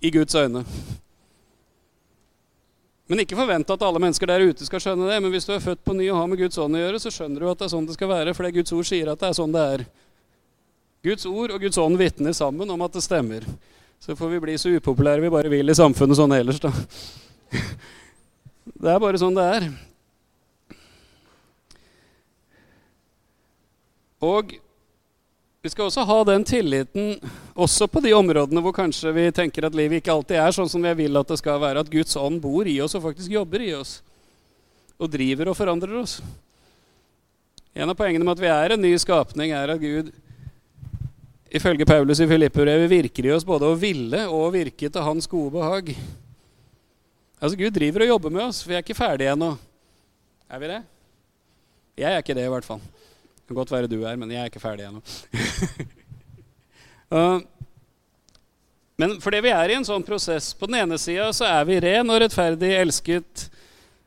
i 0.02 0.10
Guds 0.10 0.34
øyne. 0.34 0.66
Men 3.12 3.26
ikke 3.26 3.36
forvent 3.36 3.72
at 3.74 3.82
alle 3.84 4.00
mennesker 4.00 4.30
der 4.30 4.46
ute 4.48 4.64
skal 4.64 4.80
skjønne 4.80 5.10
det. 5.10 5.18
Men 5.20 5.34
hvis 5.34 5.44
du 5.44 5.52
er 5.52 5.64
født 5.64 5.82
på 5.84 5.92
ny 5.98 6.06
og 6.14 6.22
har 6.22 6.30
med 6.32 6.40
Guds 6.40 6.60
ånd 6.64 6.78
å 6.78 6.80
gjøre, 6.80 7.02
så 7.04 7.12
skjønner 7.12 7.44
du 7.44 7.50
at 7.52 7.60
det 7.60 7.68
er 7.68 7.74
sånn 7.74 7.90
det 7.90 7.98
skal 7.98 8.08
være. 8.08 8.34
For 8.38 8.48
det 8.48 8.54
Guds 8.56 8.72
ord 8.78 8.88
sier 8.88 9.12
at 9.12 9.20
det 9.20 9.28
er 9.28 9.36
sånn 9.36 9.52
det 9.52 9.66
er. 9.74 9.84
Guds 11.04 11.28
ord 11.28 11.52
og 11.52 11.66
Guds 11.66 11.82
ånd 11.82 12.00
vitner 12.00 12.32
sammen 12.38 12.72
om 12.72 12.86
at 12.86 12.96
det 12.96 13.04
stemmer. 13.04 13.44
Så 14.00 14.16
får 14.16 14.32
vi 14.32 14.42
bli 14.46 14.56
så 14.62 14.72
upopulære 14.72 15.26
vi 15.26 15.34
bare 15.34 15.52
vil 15.52 15.74
i 15.74 15.76
samfunnet 15.76 16.18
sånn 16.22 16.38
ellers, 16.40 16.62
da. 16.64 16.72
Det 18.72 18.94
er 18.94 19.04
bare 19.04 19.20
sånn 19.20 19.36
det 19.36 19.48
er. 19.58 19.68
Og 24.24 24.56
vi 25.62 25.70
skal 25.70 25.86
også 25.86 26.04
ha 26.10 26.18
den 26.26 26.44
tilliten 26.48 27.20
også 27.54 27.86
på 27.92 28.02
de 28.02 28.16
områdene 28.18 28.64
hvor 28.66 28.74
kanskje 28.74 29.12
vi 29.14 29.28
tenker 29.36 29.68
at 29.68 29.76
livet 29.78 30.02
ikke 30.02 30.14
alltid 30.14 30.40
er 30.42 30.56
sånn 30.56 30.70
som 30.72 30.82
vi 30.82 30.94
vil 31.04 31.20
at 31.20 31.30
det 31.30 31.38
skal 31.38 31.60
være. 31.62 31.84
At 31.84 31.92
Guds 31.92 32.18
ånd 32.18 32.40
bor 32.42 32.66
i 32.66 32.80
oss 32.82 32.96
og 32.98 33.04
faktisk 33.06 33.30
jobber 33.36 33.62
i 33.62 33.76
oss. 33.78 34.00
Og 34.98 35.12
driver 35.14 35.52
og 35.52 35.58
forandrer 35.58 35.94
oss. 36.00 36.18
En 37.78 37.94
av 37.94 37.98
poengene 37.98 38.26
med 38.26 38.34
at 38.34 38.42
vi 38.42 38.50
er 38.50 38.74
en 38.74 38.82
ny 38.82 38.92
skapning, 39.00 39.54
er 39.54 39.74
at 39.76 39.82
Gud 39.82 40.10
ifølge 41.52 41.86
Paulus 41.86 42.20
i 42.24 42.28
Filippebrevet 42.28 42.90
virker 42.90 43.28
i 43.28 43.34
oss 43.36 43.46
både 43.46 43.70
å 43.70 43.78
ville 43.78 44.24
og 44.32 44.48
å 44.48 44.54
virke 44.56 44.90
til 44.90 45.06
hans 45.06 45.30
gode 45.30 45.54
behag. 45.60 45.92
Altså 47.38 47.60
Gud 47.60 47.78
driver 47.78 48.08
og 48.08 48.12
jobber 48.16 48.34
med 48.34 48.48
oss. 48.48 48.64
Vi 48.66 48.74
er 48.74 48.82
ikke 48.82 48.98
ferdige 48.98 49.38
ennå. 49.38 49.54
Er 50.50 50.64
vi 50.64 50.74
det? 50.74 50.82
Jeg 52.02 52.10
er 52.10 52.26
ikke 52.26 52.38
det, 52.38 52.48
i 52.50 52.54
hvert 52.56 52.66
fall. 52.66 52.82
Kan 53.52 53.58
godt 53.58 53.72
være 53.74 53.88
du 53.92 53.98
er, 54.08 54.16
men 54.16 54.30
jeg 54.32 54.40
er 54.40 54.48
ikke 54.48 54.62
ferdig 54.64 54.86
ennå. 54.88 55.02
uh, 57.12 57.42
men 59.02 59.18
fordi 59.20 59.42
vi 59.44 59.50
er 59.52 59.74
i 59.74 59.76
en 59.76 59.84
sånn 59.84 60.06
prosess 60.08 60.54
På 60.56 60.70
den 60.70 60.78
ene 60.80 60.96
sida 60.96 61.26
så 61.36 61.50
er 61.50 61.66
vi 61.68 61.82
ren 61.84 62.14
og 62.14 62.22
rettferdig, 62.24 62.70
elsket, 62.80 63.50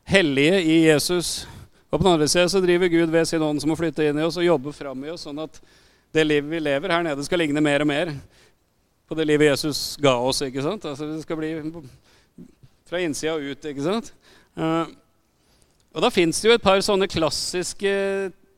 hellige 0.09 0.63
i 0.65 0.77
Jesus. 0.87 1.43
Og 1.91 1.99
på 1.99 2.07
den 2.07 2.15
andre 2.15 2.27
sida 2.31 2.47
så 2.49 2.61
driver 2.63 2.89
Gud 2.89 3.13
ved 3.13 3.27
sin 3.29 3.45
ånd 3.45 3.61
som 3.61 3.69
må 3.69 3.77
flytte 3.77 4.07
inn 4.09 4.17
i 4.17 4.25
oss 4.25 4.39
og 4.41 4.47
jobbe 4.47 4.73
fram 4.73 5.03
i 5.05 5.11
oss, 5.13 5.27
sånn 5.27 5.43
at 5.43 5.59
det 6.17 6.23
livet 6.25 6.49
vi 6.49 6.61
lever 6.63 6.93
her 6.95 7.05
nede, 7.05 7.25
skal 7.27 7.43
ligne 7.43 7.61
mer 7.61 7.85
og 7.85 7.89
mer 7.91 8.15
på 9.05 9.17
det 9.19 9.27
livet 9.29 9.51
Jesus 9.51 9.83
ga 10.01 10.15
oss. 10.17 10.39
ikke 10.41 10.63
sant? 10.65 10.87
Altså 10.89 11.11
Det 11.11 11.19
skal 11.21 11.37
bli 11.37 11.51
fra 12.89 13.03
innsida 13.03 13.35
og 13.37 13.45
ut. 13.45 13.69
ikke 13.69 13.85
sant? 13.85 14.09
Uh, 14.57 14.89
og 15.93 16.01
da 16.01 16.09
fins 16.09 16.41
det 16.41 16.49
jo 16.49 16.57
et 16.57 16.65
par 16.65 16.81
sånne 16.81 17.05
klassiske 17.13 17.93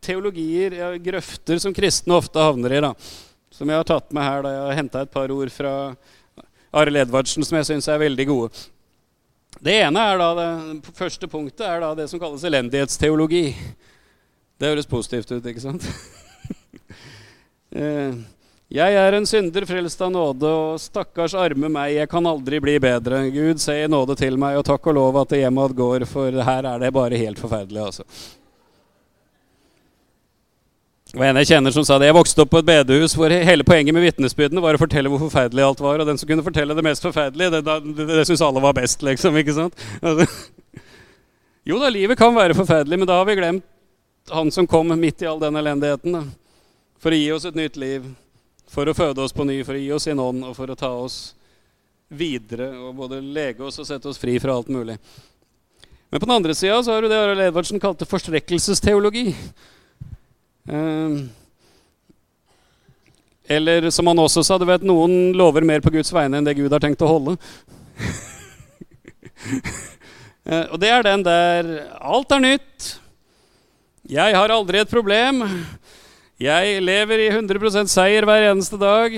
teologier, 0.07 0.77
ja, 0.79 0.91
grøfter, 1.01 1.59
som 1.61 1.75
kristne 1.75 2.15
ofte 2.17 2.41
havner 2.41 2.77
i. 2.77 2.83
da. 2.87 2.93
Som 3.53 3.69
jeg 3.71 3.79
har 3.79 3.87
tatt 3.87 4.13
med 4.15 4.23
her. 4.23 4.45
da 4.45 4.53
Jeg 4.53 4.63
har 4.65 4.79
henta 4.81 5.03
et 5.03 5.13
par 5.13 5.33
ord 5.33 5.51
fra 5.53 5.73
Arild 6.77 7.03
Edvardsen 7.03 7.45
som 7.47 7.59
jeg 7.59 7.69
syns 7.71 7.87
er 7.91 8.01
veldig 8.01 8.27
gode. 8.29 8.65
Det 9.63 9.73
ene 9.81 10.03
er 10.11 10.19
da, 10.21 10.29
det 10.37 10.95
første 10.97 11.29
punktet 11.31 11.65
er 11.65 11.81
da 11.81 11.93
det 11.97 12.07
som 12.11 12.21
kalles 12.21 12.45
elendighetsteologi. 12.45 13.45
Det 14.57 14.71
høres 14.71 14.89
positivt 14.89 15.31
ut, 15.33 15.45
ikke 15.45 15.67
sant? 15.67 15.87
Eh, 17.77 18.13
jeg 18.71 18.95
er 18.95 19.15
en 19.17 19.25
synder 19.27 19.65
frelst 19.67 19.99
av 20.01 20.09
nåde, 20.11 20.47
og 20.47 20.79
stakkars 20.79 21.35
arme 21.37 21.67
meg, 21.69 21.97
jeg 21.97 22.09
kan 22.09 22.25
aldri 22.25 22.61
bli 22.63 22.77
bedre. 22.81 23.19
Gud, 23.31 23.59
se 23.61 23.75
i 23.83 23.89
nåde 23.91 24.15
til 24.17 24.39
meg, 24.39 24.55
og 24.57 24.63
takk 24.65 24.87
og 24.87 24.95
lov 24.95 25.19
at 25.19 25.33
det 25.33 25.41
hjemad 25.41 25.75
går, 25.77 26.05
for 26.09 26.31
her 26.47 26.67
er 26.71 26.81
det 26.81 26.93
bare 26.95 27.19
helt 27.19 27.43
forferdelig, 27.43 27.83
altså. 27.89 28.07
Det 31.17 31.23
var 31.23 31.31
en 31.31 31.37
jeg 31.41 31.47
kjenner 31.49 31.73
som 31.73 31.81
sa 31.81 31.95
det. 31.97 32.11
Jeg 32.11 32.13
vokste 32.13 32.43
opp 32.43 32.51
på 32.53 32.59
et 32.61 32.65
bedehus 32.67 33.15
hvor 33.17 33.33
hele 33.33 33.65
poenget 33.65 33.95
med 33.95 34.03
vitnesbyrdene 34.05 34.61
var 34.61 34.77
å 34.77 34.79
fortelle 34.83 35.09
hvor 35.09 35.23
forferdelig 35.23 35.63
alt 35.65 35.79
var. 35.81 35.97
Og 35.97 36.05
den 36.05 36.19
som 36.21 36.29
kunne 36.29 36.43
fortelle 36.45 36.75
det 36.77 36.83
mest 36.85 37.01
forferdelige, 37.01 37.55
det, 37.55 37.61
det, 37.65 38.05
det 38.11 38.25
syns 38.29 38.43
alle 38.45 38.61
var 38.61 38.75
best, 38.77 39.01
liksom. 39.01 39.39
ikke 39.41 39.55
sant? 39.55 39.79
jo 41.71 41.79
da, 41.81 41.89
livet 41.89 42.19
kan 42.19 42.35
være 42.35 42.53
forferdelig, 42.53 42.99
men 43.01 43.09
da 43.09 43.15
har 43.17 43.25
vi 43.25 43.33
glemt 43.39 43.65
han 44.29 44.51
som 44.53 44.67
kom 44.69 44.93
midt 44.93 45.23
i 45.25 45.29
all 45.31 45.41
den 45.41 45.57
elendigheten. 45.57 46.19
Da. 46.19 46.21
For 47.01 47.15
å 47.15 47.17
gi 47.17 47.31
oss 47.33 47.47
et 47.49 47.57
nytt 47.57 47.79
liv. 47.81 48.05
For 48.69 48.85
å 48.85 48.93
føde 48.93 49.23
oss 49.25 49.33
på 49.33 49.47
ny, 49.49 49.55
for 49.65 49.73
å 49.73 49.81
gi 49.81 49.89
oss 49.95 50.05
sin 50.05 50.21
ånd, 50.21 50.45
og 50.45 50.53
for 50.59 50.69
å 50.69 50.75
ta 50.77 50.91
oss 50.99 51.31
videre. 52.13 52.67
Og 52.77 52.93
både 52.99 53.23
lege 53.25 53.65
oss 53.65 53.81
og 53.81 53.89
sette 53.89 54.05
oss 54.13 54.21
fri 54.21 54.35
fra 54.43 54.53
alt 54.53 54.69
mulig. 54.69 54.99
Men 56.13 56.21
på 56.21 56.29
den 56.29 56.35
andre 56.37 56.53
sida 56.53 56.77
har 56.77 57.01
du 57.01 57.09
det 57.09 57.17
Arild 57.23 57.47
Edvardsen 57.47 57.81
kalte 57.81 58.05
forstrekkelsesteologi. 58.05 59.33
Ehm, 60.67 61.29
eller 63.47 63.87
som 63.95 64.09
han 64.11 64.19
også 64.19 64.43
sa, 64.43 64.57
du 64.59 64.65
vet, 64.67 64.83
noen 64.83 65.31
lover 65.37 65.63
mer 65.63 65.83
på 65.83 65.93
Guds 65.95 66.11
vegne 66.11 66.39
enn 66.39 66.47
det 66.47 66.57
Gud 66.57 66.73
har 66.73 66.83
tenkt 66.83 67.03
å 67.03 67.13
holde. 67.15 67.37
Eh, 70.47 70.63
og 70.71 70.79
det 70.79 70.87
er 70.87 71.01
den 71.03 71.25
der 71.25 71.65
Alt 71.99 72.31
er 72.31 72.39
nytt. 72.39 72.85
Jeg 74.07 74.31
har 74.31 74.53
aldri 74.55 74.79
et 74.79 74.87
problem. 74.87 75.41
Jeg 76.39 76.77
lever 76.79 77.25
i 77.25 77.27
100% 77.27 77.91
seier 77.91 78.23
hver 78.23 78.45
eneste 78.53 78.79
dag. 78.79 79.17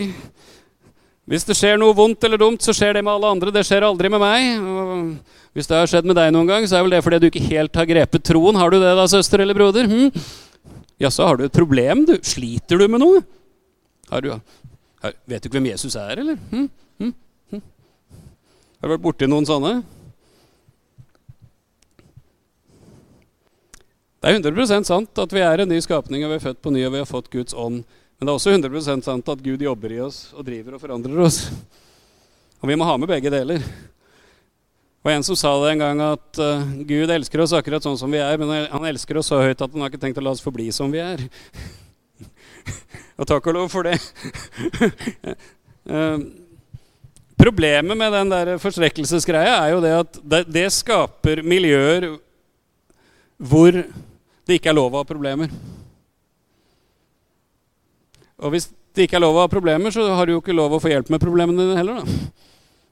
Hvis 1.29 1.45
det 1.45 1.53
skjer 1.59 1.77
noe 1.77 1.93
vondt 1.93 2.25
eller 2.25 2.41
dumt, 2.41 2.65
så 2.65 2.73
skjer 2.73 2.97
det 2.97 3.05
med 3.05 3.13
alle 3.13 3.29
andre. 3.35 3.53
Det 3.53 3.61
skjer 3.69 3.85
aldri 3.85 4.09
med 4.09 4.23
meg. 4.23 4.57
Og 4.57 5.53
hvis 5.53 5.69
det 5.69 5.77
har 5.77 5.93
skjedd 5.93 6.09
med 6.09 6.17
deg 6.17 6.33
noen 6.33 6.49
gang, 6.49 6.65
så 6.65 6.79
er 6.79 6.87
vel 6.87 6.97
det 6.97 7.03
fordi 7.05 7.21
du 7.21 7.29
ikke 7.29 7.45
helt 7.51 7.77
har 7.77 7.91
grepet 7.93 8.25
troen. 8.25 8.57
Har 8.57 8.73
du 8.73 8.79
det 8.81 8.97
da, 8.97 9.05
søster 9.13 9.45
eller 9.45 9.61
broder? 9.61 9.85
Hm? 9.85 10.09
Jaså, 10.99 11.23
har 11.23 11.37
du 11.39 11.45
et 11.45 11.55
problem, 11.55 12.03
du? 12.05 12.17
Sliter 12.27 12.79
du 12.79 12.87
med 12.91 12.99
noe? 12.99 13.21
Har 14.09 14.25
du, 14.25 14.33
Vet 14.99 15.43
du 15.43 15.47
ikke 15.47 15.55
hvem 15.55 15.69
Jesus 15.71 15.95
er, 15.95 16.19
eller? 16.19 16.35
Hm? 16.51 16.65
Hm? 16.99 17.13
Hm? 17.53 17.61
Har 18.81 18.89
du 18.89 18.93
vært 18.97 19.05
borti 19.05 19.29
noen 19.29 19.47
sånne? 19.47 19.77
Det 24.19 24.27
er 24.27 24.41
100 24.41 24.83
sant 24.83 25.21
at 25.23 25.31
vi 25.31 25.39
er 25.39 25.63
en 25.63 25.71
ny 25.71 25.79
skapning, 25.79 26.25
og 26.27 26.33
vi 26.33 26.39
er 26.41 26.43
født 26.43 26.59
på 26.59 26.73
ny, 26.75 26.83
og 26.83 26.97
vi 26.97 26.99
har 26.99 27.07
fått 27.07 27.31
Guds 27.31 27.55
ånd. 27.55 27.85
Men 28.19 28.27
det 28.27 28.33
er 28.33 28.35
også 28.35 28.51
100 28.57 29.05
sant 29.07 29.31
at 29.31 29.45
Gud 29.45 29.63
jobber 29.63 29.93
i 29.95 30.01
oss 30.03 30.33
og 30.35 30.43
driver 30.49 30.75
og 30.75 30.83
forandrer 30.83 31.21
oss. 31.23 31.45
Og 32.59 32.67
vi 32.67 32.75
må 32.75 32.83
ha 32.83 32.97
med 32.99 33.07
begge 33.07 33.31
deler. 33.31 33.63
Var 35.01 35.15
en 35.15 35.23
som 35.23 35.37
sa 35.39 35.53
det 35.63 35.71
en 35.73 35.79
gang, 35.83 36.01
at 36.03 36.39
uh, 36.43 36.65
Gud 36.83 37.11
elsker 37.13 37.39
oss 37.39 37.53
akkurat 37.55 37.85
sånn 37.85 37.97
som 37.99 38.11
vi 38.11 38.19
er, 38.19 38.35
men 38.41 38.67
han 38.67 38.87
elsker 38.89 39.21
oss 39.21 39.29
så 39.31 39.39
høyt 39.39 39.61
at 39.61 39.71
han 39.71 39.85
har 39.85 39.91
ikke 39.91 40.01
tenkt 40.01 40.19
å 40.19 40.23
la 40.25 40.33
oss 40.35 40.43
forbli 40.43 40.67
som 40.75 40.91
vi 40.91 40.99
er. 40.99 41.23
og 43.19 43.29
takk 43.29 43.47
og 43.47 43.55
lov 43.61 43.71
for 43.71 43.87
det. 43.87 43.95
uh, 45.87 46.19
problemet 47.43 47.95
med 47.95 48.11
den 48.11 48.33
der 48.33 48.51
forstrekkelsesgreia 48.59 49.55
er 49.61 49.71
jo 49.71 49.83
det 49.85 49.93
at 50.01 50.19
det, 50.19 50.41
det 50.51 50.67
skaper 50.75 51.45
miljøer 51.47 52.09
hvor 53.39 53.71
det 53.79 54.59
ikke 54.59 54.73
er 54.73 54.75
lov 54.75 54.91
å 54.91 55.05
ha 55.05 55.07
problemer. 55.07 55.53
Og 58.43 58.51
hvis 58.51 58.67
det 58.95 59.07
ikke 59.07 59.15
er 59.19 59.23
lov 59.23 59.37
å 59.37 59.45
ha 59.45 59.51
problemer, 59.51 59.95
så 59.95 60.03
har 60.11 60.27
du 60.27 60.35
jo 60.35 60.43
ikke 60.43 60.55
lov 60.55 60.75
å 60.75 60.83
få 60.83 60.91
hjelp 60.91 61.11
med 61.13 61.23
problemene 61.23 61.63
dine 61.63 61.79
heller. 61.79 62.03
da. 62.03 62.48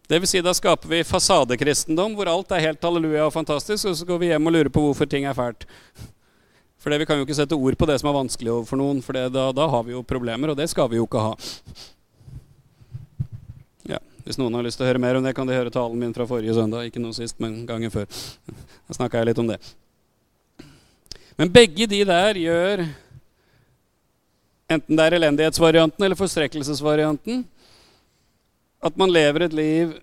Vil 0.07 0.27
si, 0.27 0.41
Da 0.41 0.53
skaper 0.55 0.87
vi 0.87 1.03
fasadekristendom 1.03 2.15
hvor 2.15 2.29
alt 2.31 2.51
er 2.55 2.63
helt 2.69 2.83
halleluja 2.83 3.25
og 3.27 3.33
fantastisk, 3.35 3.89
og 3.89 3.97
så 3.99 4.07
går 4.07 4.21
vi 4.21 4.29
hjem 4.31 4.47
og 4.47 4.55
lurer 4.55 4.71
på 4.71 4.83
hvorfor 4.85 5.09
ting 5.09 5.27
er 5.27 5.35
fælt. 5.35 5.67
For 6.79 6.97
Vi 6.97 7.05
kan 7.05 7.17
jo 7.19 7.25
ikke 7.25 7.35
sette 7.35 7.57
ord 7.57 7.75
på 7.75 7.85
det 7.89 7.97
som 7.99 8.07
er 8.07 8.15
vanskelig 8.15 8.53
overfor 8.53 8.79
noen, 8.79 9.01
for 9.03 9.17
da, 9.17 9.49
da, 9.51 9.67
har 9.67 9.83
vi 9.83 9.91
jo 9.91 10.05
problemer, 10.07 10.53
og 10.53 10.57
det 10.57 10.69
skal 10.71 10.87
vi 10.87 11.01
jo 11.01 11.07
ikke 11.07 11.19
ha. 11.19 11.33
Ja, 13.91 13.99
Hvis 14.23 14.39
noen 14.39 14.55
har 14.55 14.63
lyst 14.63 14.79
til 14.79 14.85
å 14.85 14.87
høre 14.87 15.01
mer 15.01 15.19
om 15.19 15.25
det, 15.25 15.35
kan 15.35 15.49
de 15.49 15.57
høre 15.57 15.73
talen 15.73 15.99
min 15.99 16.15
fra 16.15 16.27
forrige 16.29 16.55
søndag. 16.55 16.87
Ikke 16.87 17.03
noe 17.03 17.17
sist, 17.17 17.35
men 17.43 17.65
gangen 17.67 17.91
før. 17.91 18.07
Da 18.87 18.95
snakka 18.95 19.19
jeg 19.19 19.33
litt 19.33 19.43
om 19.43 19.51
det. 19.51 19.59
Men 21.37 21.51
begge 21.51 21.89
de 21.89 21.99
der 22.07 22.39
gjør 22.39 22.85
enten 24.71 24.97
det 24.99 25.03
er 25.03 25.15
elendighetsvarianten 25.19 26.03
eller 26.03 26.19
forstrekkelsesvarianten, 26.19 27.43
at 28.79 28.97
man 28.97 29.13
lever 29.13 29.47
et 29.47 29.55
liv 29.55 29.95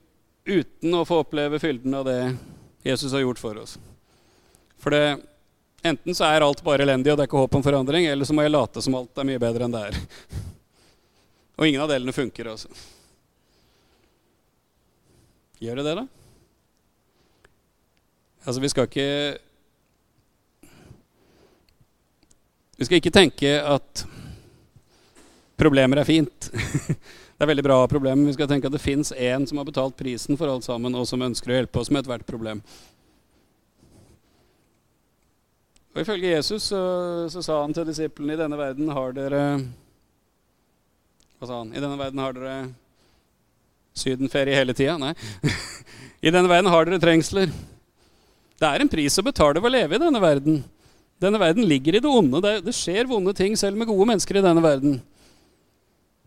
uten 0.45 0.95
å 0.95 1.05
få 1.09 1.23
oppleve 1.25 1.61
fylden 1.63 1.95
av 1.95 2.09
det 2.09 2.19
Jesus 2.85 3.13
har 3.13 3.23
gjort 3.25 3.41
for 3.41 3.61
oss. 3.63 3.79
For 4.83 4.93
det, 4.93 5.19
enten 5.83 6.15
så 6.17 6.27
er 6.29 6.45
alt 6.45 6.61
bare 6.65 6.85
elendig, 6.85 7.13
og 7.13 7.17
det 7.17 7.25
er 7.25 7.31
ikke 7.31 7.45
håp 7.45 7.55
om 7.57 7.65
forandring, 7.65 8.09
eller 8.11 8.29
så 8.29 8.37
må 8.37 8.45
jeg 8.45 8.53
late 8.53 8.83
som 8.85 8.97
alt 8.99 9.21
er 9.21 9.29
mye 9.31 9.41
bedre 9.41 9.65
enn 9.65 9.77
det 9.77 9.87
er. 9.89 10.03
Og 11.55 11.69
ingen 11.69 11.85
av 11.85 11.89
delene 11.89 12.13
funker, 12.13 12.49
altså. 12.51 12.69
Gjør 15.63 15.79
det 15.79 15.85
det, 15.87 15.95
da? 16.01 16.07
Altså, 18.45 18.61
vi 18.61 18.69
skal 18.69 18.89
ikke 18.91 19.09
Vi 22.75 22.89
skal 22.89 22.99
ikke 22.99 23.15
tenke 23.15 23.53
at 23.63 24.03
problemer 25.57 26.03
er 26.03 26.09
fint. 26.09 26.51
det 27.35 27.43
er 27.43 27.51
veldig 27.51 27.65
bra 27.67 27.79
problem. 27.91 28.27
Vi 28.29 28.35
skal 28.37 28.49
tenke 28.51 28.71
at 28.71 28.75
det 28.75 28.83
fins 28.83 29.11
en 29.13 29.47
som 29.51 29.59
har 29.59 29.67
betalt 29.67 29.97
prisen 29.99 30.39
for 30.39 30.51
alt 30.51 30.67
sammen, 30.67 30.95
og 30.95 31.07
som 31.11 31.23
ønsker 31.27 31.51
å 31.51 31.57
hjelpe 31.59 31.81
oss 31.83 31.91
med 31.91 32.05
ethvert 32.05 32.27
problem. 32.29 32.63
Og 35.95 36.03
Ifølge 36.03 36.33
Jesus 36.33 36.71
så, 36.71 36.83
så, 37.31 37.43
sa 37.43 37.61
han 37.63 37.75
til 37.75 37.87
disiplene 37.87 38.35
i 38.35 38.39
denne 38.39 38.59
verden 38.59 38.89
har 38.91 39.13
dere 39.15 39.43
Hva 41.39 41.47
sa 41.47 41.61
han? 41.61 41.71
I 41.71 41.83
denne 41.83 41.99
verden 42.01 42.23
har 42.23 42.35
dere 42.35 42.55
sydenferie 43.95 44.59
hele 44.59 44.75
tida? 44.75 44.97
Nei. 44.99 45.13
I 46.27 46.33
denne 46.35 46.51
verden 46.51 46.71
har 46.73 46.89
dere 46.89 47.03
trengsler. 47.03 47.51
Det 48.59 48.71
er 48.71 48.83
en 48.83 48.91
pris 48.91 49.19
å 49.19 49.27
betale 49.27 49.63
for 49.63 49.71
å 49.71 49.75
leve 49.75 49.95
i 49.95 50.03
denne 50.03 50.23
verden. 50.23 50.63
Denne 51.23 51.39
verden 51.39 51.67
ligger 51.71 51.95
i 51.99 52.03
det 52.03 52.11
onde. 52.11 52.43
Det, 52.43 52.55
det, 52.67 52.75
skjer 52.75 53.07
vonde 53.11 53.35
ting 53.37 53.55
selv 53.59 53.79
med 53.79 53.91
gode 53.91 54.07
mennesker 54.11 54.39
i 54.39 54.45
denne 54.45 54.63
verden. 54.65 54.99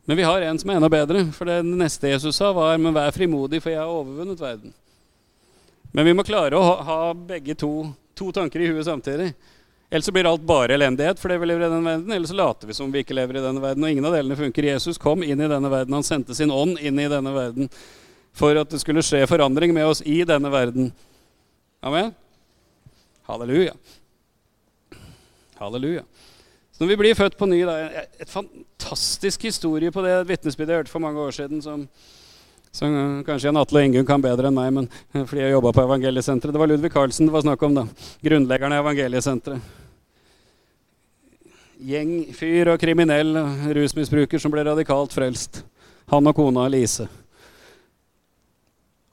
Men 0.08 0.18
vi 0.18 0.24
har 0.24 0.42
en 0.42 0.60
som 0.60 0.70
er 0.72 0.78
enda 0.80 0.88
bedre. 0.88 1.26
For 1.36 1.50
det 1.50 1.58
neste 1.68 2.14
Jesus 2.14 2.38
sa, 2.40 2.54
var 2.56 2.78
men 2.80 2.96
vær 2.96 3.12
frimodig, 3.12 3.60
for 3.60 3.74
jeg 3.74 3.82
har 3.82 3.92
overvunnet 3.92 4.40
verden. 4.40 4.72
Men 5.92 6.08
vi 6.08 6.14
må 6.16 6.24
klare 6.24 6.56
å 6.56 6.78
ha, 6.88 7.00
begge 7.12 7.58
to, 7.60 7.90
to, 8.16 8.30
tanker 8.32 8.64
i 8.64 8.70
huet 8.72 8.88
samtidig. 8.88 9.34
Ellers 9.92 10.08
blir 10.16 10.30
alt 10.30 10.46
bare 10.48 10.76
elendighet 10.76 11.20
fordi 11.20 11.38
vi 11.42 11.50
lever 11.52 11.66
i 11.66 11.70
denne 11.74 11.90
verden. 11.92 12.16
Eller 12.16 12.32
så 12.32 12.38
later 12.40 12.72
vi 12.72 12.78
som 12.78 12.92
vi 12.92 13.04
ikke 13.04 13.18
lever 13.20 13.42
i 13.42 13.44
denne 13.44 13.64
verden. 13.64 13.84
Og 13.84 13.92
ingen 13.92 14.08
av 14.08 14.16
delene 14.16 14.40
funker. 14.40 14.70
Jesus 14.72 15.00
kom 15.02 15.28
inn 15.28 15.44
i 15.44 15.52
denne 15.52 15.72
verden. 15.76 16.00
Han 16.00 16.08
sendte 16.08 16.36
sin 16.40 16.56
ånd 16.56 16.80
inn 16.80 17.04
i 17.04 17.10
denne 17.12 17.36
verden 17.36 17.68
for 18.38 18.56
at 18.64 18.72
det 18.72 18.80
skulle 18.80 19.04
skje 19.04 19.26
forandring 19.28 19.76
med 19.76 19.92
oss 19.92 20.06
i 20.08 20.22
denne 20.30 20.54
verden. 20.54 20.88
Amen? 21.84 22.14
Halleluja. 23.28 23.76
Halleluja. 25.60 26.08
Så 26.78 26.84
når 26.84 26.92
vi 26.92 26.96
blir 27.00 27.18
født 27.18 27.34
på 27.40 27.48
ny, 27.50 27.64
da, 27.66 28.04
et 28.22 28.30
fantastisk 28.30 29.48
historie 29.48 29.90
på 29.90 30.04
det 30.06 30.20
vitnesbyrdet 30.30 30.76
jeg 30.76 30.82
hørte 30.84 30.92
for 30.94 31.02
mange 31.02 31.24
år 31.24 31.34
siden, 31.34 31.58
som, 31.66 31.88
som 32.70 32.94
kanskje 33.26 33.48
Jan 33.48 33.58
Atle 33.58 33.82
og 33.82 33.88
Ingunn 33.88 34.06
kan 34.06 34.22
bedre 34.22 34.52
enn 34.52 34.60
meg, 34.60 34.70
men 34.76 34.90
eh, 35.16 35.24
fordi 35.24 35.42
jeg 35.42 35.56
jobba 35.56 35.72
på 35.74 35.88
Evangeliesenteret. 35.88 36.54
Det 36.54 36.62
var 36.62 36.70
Ludvig 36.70 36.92
Carlsen 36.94 37.26
det 37.26 37.34
var 37.34 37.42
snakk 37.48 37.66
om, 37.66 37.80
da. 37.80 37.88
Grunnleggeren 38.28 38.76
av 38.78 38.84
Evangeliesenteret. 38.86 39.74
Gjengfyr 41.90 42.72
og 42.76 42.86
kriminell 42.86 43.34
rusmisbruker 43.74 44.42
som 44.42 44.54
ble 44.54 44.68
radikalt 44.70 45.18
frelst. 45.18 45.64
Han 46.14 46.30
og 46.30 46.38
kona 46.38 46.68
Lise. 46.70 47.10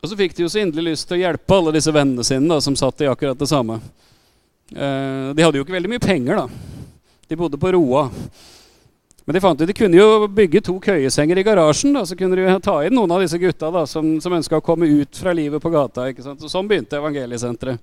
Og 0.05 0.13
så 0.13 0.21
fikk 0.21 0.37
de 0.37 0.45
jo 0.45 0.53
så 0.53 0.61
inderlig 0.61 0.99
lyst 0.99 1.09
til 1.09 1.17
å 1.17 1.23
hjelpe 1.23 1.57
alle 1.57 1.73
disse 1.79 1.97
vennene 1.97 2.29
sine 2.29 2.53
da, 2.53 2.61
som 2.61 2.77
satt 2.77 3.01
i 3.01 3.09
akkurat 3.09 3.41
det 3.41 3.49
samme. 3.49 3.81
Eh, 4.69 5.33
de 5.33 5.49
hadde 5.49 5.57
jo 5.57 5.65
ikke 5.65 5.79
veldig 5.81 5.97
mye 5.97 6.05
penger, 6.13 6.45
da. 6.45 6.75
De 7.29 7.37
bodde 7.37 7.61
på 7.61 7.73
Roa. 7.73 8.09
Men 9.25 9.35
de 9.35 9.41
fant 9.41 9.61
ut 9.61 9.69
de 9.69 9.77
kunne 9.77 9.97
jo 9.97 10.27
bygge 10.29 10.61
to 10.67 10.75
køyesenger 10.85 11.39
i 11.41 11.45
garasjen. 11.47 11.95
da, 11.97 12.05
Så 12.05 12.17
kunne 12.17 12.37
de 12.37 12.59
ta 12.61 12.81
inn 12.85 12.95
noen 12.95 13.15
av 13.15 13.23
disse 13.25 13.39
gutta 13.41 13.71
da, 13.73 13.87
som, 13.89 14.19
som 14.21 14.37
ønska 14.37 14.61
å 14.61 14.65
komme 14.65 14.89
ut 15.01 15.17
fra 15.17 15.33
livet 15.33 15.63
på 15.63 15.73
gata. 15.73 16.11
ikke 16.13 16.25
sant? 16.27 16.43
Så 16.45 16.53
Sånn 16.53 16.69
begynte 16.69 17.01
Evangeliesenteret. 17.01 17.81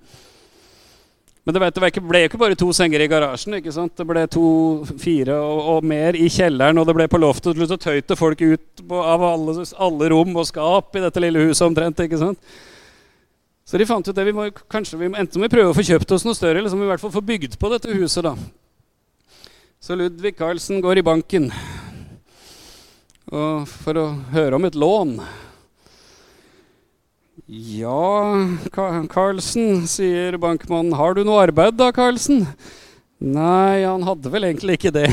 Men 1.42 1.56
det, 1.56 1.72
ble 1.74 2.20
jo 2.22 2.28
ikke 2.30 2.38
bare 2.38 2.54
to 2.54 2.68
senger 2.70 3.02
i 3.02 3.08
garasjen. 3.10 3.56
ikke 3.58 3.74
sant? 3.74 3.96
Det 3.98 4.06
ble 4.06 4.28
to, 4.30 4.46
fire 5.02 5.40
og, 5.42 5.62
og 5.74 5.88
mer 5.90 6.14
i 6.14 6.28
kjelleren, 6.30 6.78
og 6.78 6.86
det 6.86 6.98
ble 7.00 7.10
på 7.10 7.18
loftet. 7.18 7.58
Og 7.58 7.72
så 7.72 7.80
tøyte 7.82 8.20
folk 8.20 8.44
ut 8.46 8.84
på, 8.86 9.02
av 9.02 9.26
alle, 9.26 9.66
alle, 9.82 10.12
rom 10.14 10.38
og 10.38 10.46
skap 10.46 10.94
i 10.94 11.02
dette 11.08 11.24
lille 11.26 11.48
huset 11.48 11.66
omtrent. 11.66 12.06
ikke 12.06 12.22
sant? 12.22 12.54
Så 13.66 13.82
de 13.82 13.90
fant 13.90 14.06
ut 14.06 14.14
det 14.14 14.28
vi 14.28 14.36
må, 14.36 14.52
kanskje 14.70 15.00
vi, 15.00 15.10
Enten 15.10 15.42
må 15.42 15.48
vi 15.48 15.56
prøve 15.56 15.74
å 15.74 15.78
få 15.78 15.86
kjøpt 15.88 16.14
oss 16.14 16.28
noe 16.28 16.38
større, 16.38 16.60
eller 16.60 16.70
så 16.70 16.78
må 16.78 16.86
vi 16.86 16.92
i 16.92 16.94
hvert 16.94 17.02
fall 17.02 17.18
få 17.18 17.26
bygd 17.26 17.58
på 17.58 17.74
dette 17.74 17.98
huset. 17.98 18.22
da. 18.30 18.36
Så 19.92 19.96
Ludvig 19.96 20.38
Carlsen 20.38 20.78
går 20.82 20.98
i 20.98 21.02
banken 21.04 21.50
for 23.28 23.98
å 24.00 24.06
høre 24.32 24.56
om 24.56 24.64
et 24.64 24.78
lån. 24.80 25.10
Ja, 27.76 28.38
Carlsen, 28.72 29.82
sier 29.92 30.38
bankmannen. 30.40 30.96
Har 30.96 31.18
du 31.18 31.26
noe 31.28 31.42
arbeid 31.44 31.76
da, 31.76 31.90
Carlsen? 31.92 32.46
Nei, 33.20 33.82
han 33.84 34.08
hadde 34.08 34.32
vel 34.32 34.48
egentlig 34.48 34.78
ikke 34.80 34.94
det. 34.96 35.10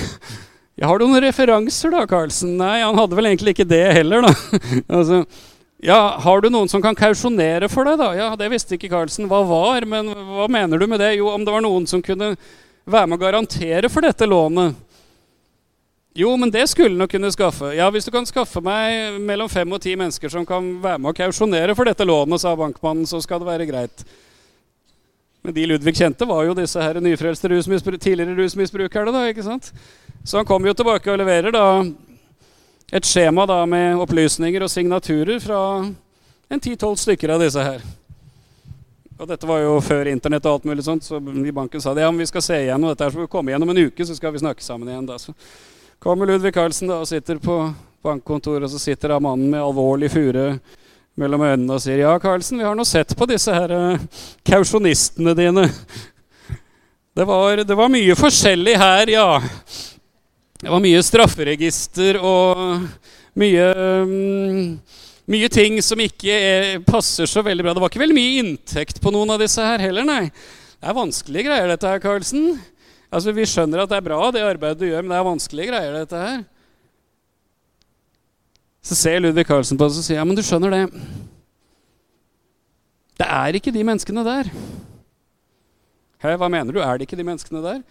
Ja, 0.78 0.92
har 0.92 1.02
du 1.02 1.08
noen 1.08 1.26
referanser 1.26 1.90
da, 1.96 2.04
Carlsen? 2.06 2.54
Nei, 2.62 2.76
han 2.84 3.02
hadde 3.02 3.18
vel 3.18 3.32
egentlig 3.32 3.56
ikke 3.56 3.66
det 3.74 3.82
heller, 3.98 4.28
da. 4.28 4.62
altså, 5.00 5.24
ja, 5.82 5.98
Har 6.22 6.46
du 6.46 6.52
noen 6.54 6.70
som 6.70 6.86
kan 6.86 6.94
kausjonere 6.94 7.66
for 7.66 7.90
deg, 7.90 7.98
da? 7.98 8.12
Ja, 8.14 8.30
Det 8.38 8.52
visste 8.54 8.78
ikke 8.78 8.94
Carlsen 8.94 9.26
hva 9.26 9.42
var, 9.42 9.90
men 9.90 10.14
hva 10.14 10.46
mener 10.46 10.78
du 10.78 10.86
med 10.86 11.02
det? 11.02 11.16
Jo, 11.18 11.32
om 11.34 11.42
det 11.42 11.58
var 11.58 11.66
noen 11.66 11.90
som 11.90 11.98
kunne 11.98 12.36
være 12.88 13.08
med 13.08 13.18
å 13.18 13.22
garantere 13.22 13.90
for 13.92 14.04
dette 14.04 14.26
lånet. 14.28 14.76
Jo, 16.18 16.32
men 16.40 16.50
det 16.50 16.64
skulle 16.66 16.98
han 16.98 17.10
kunne 17.10 17.30
skaffe. 17.30 17.70
Ja, 17.76 17.86
hvis 17.94 18.08
du 18.08 18.10
kan 18.10 18.26
skaffe 18.26 18.62
meg 18.64 19.20
mellom 19.22 19.50
fem 19.52 19.70
og 19.70 19.82
ti 19.84 19.92
mennesker 19.94 20.32
som 20.32 20.46
kan 20.48 20.72
være 20.82 20.98
med 20.98 21.12
å 21.12 21.18
kausjonere 21.20 21.76
for 21.78 21.86
dette 21.86 22.06
lånet, 22.08 22.42
sa 22.42 22.56
bankmannen, 22.58 23.06
så 23.06 23.20
skal 23.22 23.38
det 23.42 23.46
være 23.46 23.68
greit. 23.68 24.02
Men 25.46 25.54
de 25.54 25.66
Ludvig 25.70 25.94
kjente, 25.94 26.26
var 26.26 26.42
jo 26.48 26.56
disse 26.58 26.82
her 26.82 26.98
nyfrelste 27.00 27.52
rusmisbru 27.52 28.00
tidligere 28.00 28.34
rusmisbrukerne. 28.40 29.14
da, 29.14 29.28
ikke 29.30 29.46
sant? 29.46 29.70
Så 30.24 30.40
han 30.40 30.48
kommer 30.48 30.72
jo 30.72 30.74
tilbake 30.80 31.12
og 31.12 31.20
leverer 31.20 31.54
da 31.54 31.68
et 32.92 33.06
skjema 33.06 33.46
da 33.46 33.62
med 33.68 34.00
opplysninger 34.02 34.64
og 34.64 34.72
signaturer 34.72 35.38
fra 35.44 35.60
en 36.48 36.60
ti-tolv 36.60 36.98
stykker 36.98 37.30
av 37.36 37.44
disse 37.44 37.62
her. 37.62 37.84
Og 39.18 39.26
dette 39.26 39.48
var 39.50 39.58
jo 39.64 39.78
før 39.82 40.06
internett 40.12 40.44
og 40.46 40.58
alt 40.58 40.66
mulig 40.70 40.84
sånt, 40.86 41.02
så 41.02 41.18
i 41.18 41.54
banken 41.54 41.82
sa 41.82 41.90
de 41.94 42.04
ja, 42.04 42.10
men 42.12 42.22
vi 42.22 42.28
skal 42.30 42.44
se 42.44 42.58
igjennom 42.62 42.92
dette 42.92 43.02
her, 43.02 43.10
så 43.10 43.24
vi 43.24 43.30
komme 43.30 43.50
igjennom 43.50 43.72
en 43.72 43.80
uke, 43.88 44.06
så 44.06 44.14
skal 44.14 44.30
vi 44.34 44.42
snakke 44.44 44.62
sammen 44.62 44.90
igjen. 44.92 45.08
da. 45.08 45.16
Så 45.18 45.34
kommer 45.98 46.30
Ludvig 46.30 46.54
Carlsen 46.54 46.92
da 46.92 47.00
og 47.02 47.10
sitter 47.10 47.40
på 47.42 47.56
bankkontoret, 48.06 48.68
og 48.68 48.70
så 48.70 48.78
sitter 48.78 49.10
da 49.10 49.18
mannen 49.22 49.50
med 49.50 49.64
alvorlig 49.64 50.12
fure 50.14 50.52
mellom 51.18 51.42
øynene 51.42 51.74
og 51.74 51.82
sier 51.82 52.04
ja, 52.04 52.12
Carlsen, 52.22 52.60
vi 52.60 52.68
har 52.68 52.78
nå 52.78 52.86
sett 52.86 53.16
på 53.18 53.26
disse 53.26 53.50
her 53.50 53.74
uh, 53.74 54.06
kausjonistene 54.46 55.34
dine. 55.34 55.66
Det 57.18 57.26
var, 57.26 57.64
det 57.66 57.74
var 57.74 57.90
mye 57.90 58.14
forskjellig 58.14 58.76
her, 58.78 59.10
ja. 59.10 59.40
Det 60.62 60.70
var 60.70 60.82
mye 60.84 61.02
strafferegister 61.02 62.20
og 62.22 62.84
mye 63.38 63.66
um, 64.06 64.78
mye 65.28 65.48
ting 65.52 65.76
som 65.84 66.00
ikke 66.00 66.32
er, 66.32 66.78
passer 66.86 67.28
så 67.28 67.42
veldig 67.44 67.66
bra. 67.66 67.74
Det 67.76 67.82
var 67.84 67.92
ikke 67.92 68.02
veldig 68.02 68.16
mye 68.16 68.42
inntekt 68.42 69.00
på 69.04 69.12
noen 69.12 69.34
av 69.34 69.42
disse 69.42 69.64
her 69.64 69.82
heller, 69.82 70.06
nei. 70.08 70.24
Det 70.78 70.88
er 70.88 70.96
vanskelige 70.96 71.48
greier, 71.48 71.68
dette 71.72 71.90
her, 71.90 72.00
Karlsen. 72.02 72.52
Altså, 73.08 73.34
Vi 73.36 73.46
skjønner 73.48 73.82
at 73.82 73.90
det 73.90 73.98
er 73.98 74.06
bra, 74.06 74.20
det 74.32 74.44
arbeidet 74.46 74.80
du 74.80 74.88
gjør, 74.88 75.04
men 75.04 75.12
det 75.12 75.18
er 75.18 75.28
vanskelige 75.28 75.70
greier, 75.72 75.98
dette 76.00 76.22
her. 76.22 76.42
Så 78.88 78.96
ser 78.96 79.20
Ludvig 79.20 79.44
Karlsen 79.48 79.76
på 79.76 79.88
oss 79.88 79.98
og 80.00 80.06
sier 80.06 80.20
ja, 80.20 80.24
men 80.24 80.38
du 80.38 80.44
skjønner 80.46 80.72
det. 80.72 80.82
Det 83.18 83.26
er 83.26 83.58
ikke 83.58 83.74
de 83.74 83.84
menneskene 83.84 84.24
der. 84.24 84.48
Hæ, 86.22 86.36
hva 86.38 86.48
mener 86.50 86.72
du? 86.72 86.80
Er 86.80 86.96
det 86.96 87.08
ikke 87.08 87.18
de 87.18 87.26
menneskene 87.26 87.62
der? 87.62 87.82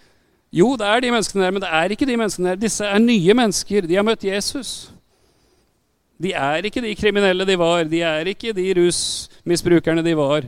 Jo, 0.52 0.74
det 0.80 0.88
er 0.88 1.04
de 1.04 1.12
menneskene 1.12 1.44
der, 1.44 1.52
men 1.52 1.62
det 1.62 1.70
er 1.70 1.92
ikke 1.92 2.08
de 2.08 2.18
menneskene 2.18 2.50
der. 2.54 2.62
Disse 2.62 2.86
er 2.88 3.04
nye 3.04 3.34
mennesker. 3.36 3.88
De 3.88 4.00
har 4.00 4.06
møtt 4.08 4.24
Jesus. 4.24 4.90
De 6.18 6.32
er 6.34 6.66
ikke 6.66 6.82
de 6.82 6.96
kriminelle 6.98 7.46
de 7.46 7.58
var, 7.60 7.84
de 7.86 8.02
er 8.02 8.32
ikke 8.32 8.54
de 8.58 8.66
rusmisbrukerne 8.80 10.02
de 10.06 10.16
var. 10.18 10.48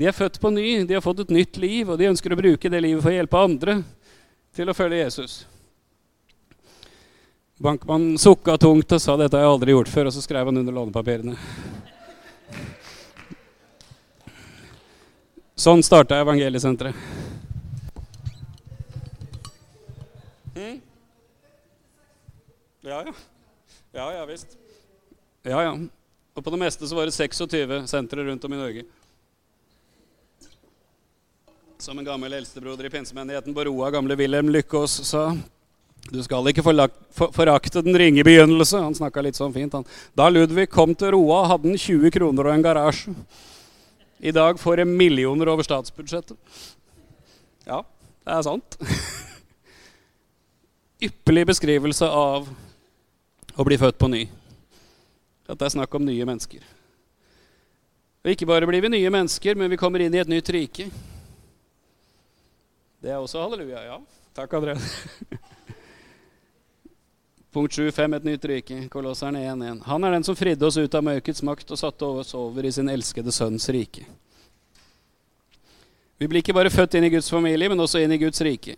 De 0.00 0.08
er 0.08 0.16
født 0.16 0.36
på 0.40 0.50
ny, 0.52 0.82
de 0.88 0.96
har 0.96 1.04
fått 1.04 1.24
et 1.24 1.32
nytt 1.32 1.56
liv, 1.60 1.88
og 1.88 1.98
de 2.00 2.08
ønsker 2.08 2.32
å 2.32 2.38
bruke 2.38 2.72
det 2.72 2.82
livet 2.84 3.02
for 3.02 3.12
å 3.12 3.16
hjelpe 3.16 3.40
andre 3.40 3.78
til 4.56 4.68
å 4.68 4.76
følge 4.76 5.00
Jesus. 5.00 5.34
Bankmannen 7.60 8.16
sukka 8.20 8.56
tungt 8.60 8.92
og 8.96 9.02
sa 9.04 9.16
dette 9.20 9.36
har 9.36 9.44
jeg 9.44 9.54
aldri 9.54 9.74
gjort 9.74 9.92
før, 9.92 10.08
og 10.08 10.16
så 10.16 10.24
skrev 10.24 10.48
han 10.48 10.60
under 10.62 10.76
lånepapirene. 10.76 11.36
Sånn 15.60 15.84
starta 15.84 16.22
Evangeliesenteret. 16.24 16.96
Mm? 20.56 20.80
Ja, 22.88 23.02
ja. 23.04 23.12
Ja, 23.92 24.08
ja 24.16 24.24
visst. 24.28 24.59
Ja, 25.42 25.62
ja. 25.62 25.72
Og 26.36 26.44
på 26.44 26.52
det 26.52 26.58
meste 26.60 26.88
så 26.88 26.96
var 26.96 27.08
det 27.08 27.16
26 27.16 27.86
sentre 27.88 28.24
rundt 28.24 28.44
om 28.44 28.52
i 28.52 28.58
Norge. 28.58 28.82
Som 31.80 31.98
en 31.98 32.04
gammel 32.04 32.32
eldstebroder 32.36 32.86
i 32.86 32.92
pinsemenigheten 32.92 33.54
på 33.56 33.64
Roa, 33.64 33.88
gamle 33.90 34.16
Wilhelm 34.20 34.52
Lykkås, 34.52 34.98
sa 35.08 35.30
du 36.10 36.22
skal 36.24 36.48
ikke 36.48 36.64
forakte 36.64 37.82
den 37.84 37.96
ringe 37.98 38.24
begynnelse. 38.24 38.80
Han 38.80 38.96
snakka 38.96 39.22
litt 39.24 39.36
sånn 39.36 39.52
fint. 39.52 39.74
Han. 39.76 39.84
Da 40.16 40.30
Ludvig 40.32 40.70
kom 40.72 40.94
til 40.96 41.12
Roa, 41.14 41.42
hadde 41.52 41.68
han 41.68 41.78
20 41.78 42.12
kroner 42.14 42.48
og 42.48 42.54
en 42.54 42.64
garasje. 42.64 43.12
I 44.20 44.32
dag 44.36 44.60
får 44.60 44.82
en 44.82 44.94
millioner 44.96 45.48
over 45.52 45.64
statsbudsjettet. 45.64 46.36
Ja, 47.68 47.82
det 48.26 48.36
er 48.36 48.48
sant. 48.48 48.80
Ypperlig 51.08 51.46
beskrivelse 51.52 52.08
av 52.08 52.48
å 53.56 53.68
bli 53.68 53.80
født 53.80 54.00
på 54.00 54.10
ny 54.12 54.26
at 55.50 55.58
det 55.58 55.68
er 55.68 55.74
snakk 55.76 55.94
om 55.98 56.04
nye 56.06 56.26
mennesker. 56.28 56.64
Og 58.20 58.32
ikke 58.34 58.48
bare 58.48 58.68
blir 58.68 58.84
vi 58.84 58.92
nye 58.92 59.12
mennesker, 59.12 59.56
men 59.56 59.70
vi 59.72 59.78
kommer 59.80 60.02
inn 60.04 60.14
i 60.14 60.20
et 60.20 60.30
nytt 60.30 60.50
rike. 60.52 60.90
Det 63.00 63.08
er 63.08 63.16
også 63.16 63.40
halleluja. 63.40 63.80
Ja, 63.86 63.96
takk, 64.36 64.52
André. 64.58 64.76
Punkt 67.50 67.72
7.5 67.72 68.16
et 68.16 68.26
nytt 68.28 68.44
rike. 68.46 68.82
Kolosserne 68.92 69.40
1.1. 69.42 69.80
Han 69.88 70.04
er 70.04 70.14
den 70.14 70.26
som 70.26 70.36
fridde 70.38 70.66
oss 70.68 70.76
ut 70.78 70.94
av 70.94 71.02
mørkets 71.02 71.42
makt 71.42 71.72
og 71.72 71.80
satte 71.80 72.10
oss 72.20 72.34
over 72.38 72.68
i 72.68 72.72
sin 72.72 72.92
elskede 72.92 73.32
sønns 73.34 73.66
rike. 73.72 74.04
Vi 76.20 76.28
blir 76.28 76.44
ikke 76.44 76.54
bare 76.54 76.70
født 76.70 76.94
inn 76.98 77.08
i 77.08 77.10
Guds 77.10 77.32
familie, 77.32 77.72
men 77.72 77.80
også 77.80 78.04
inn 78.04 78.12
i 78.12 78.20
Guds 78.20 78.44
rike. 78.44 78.76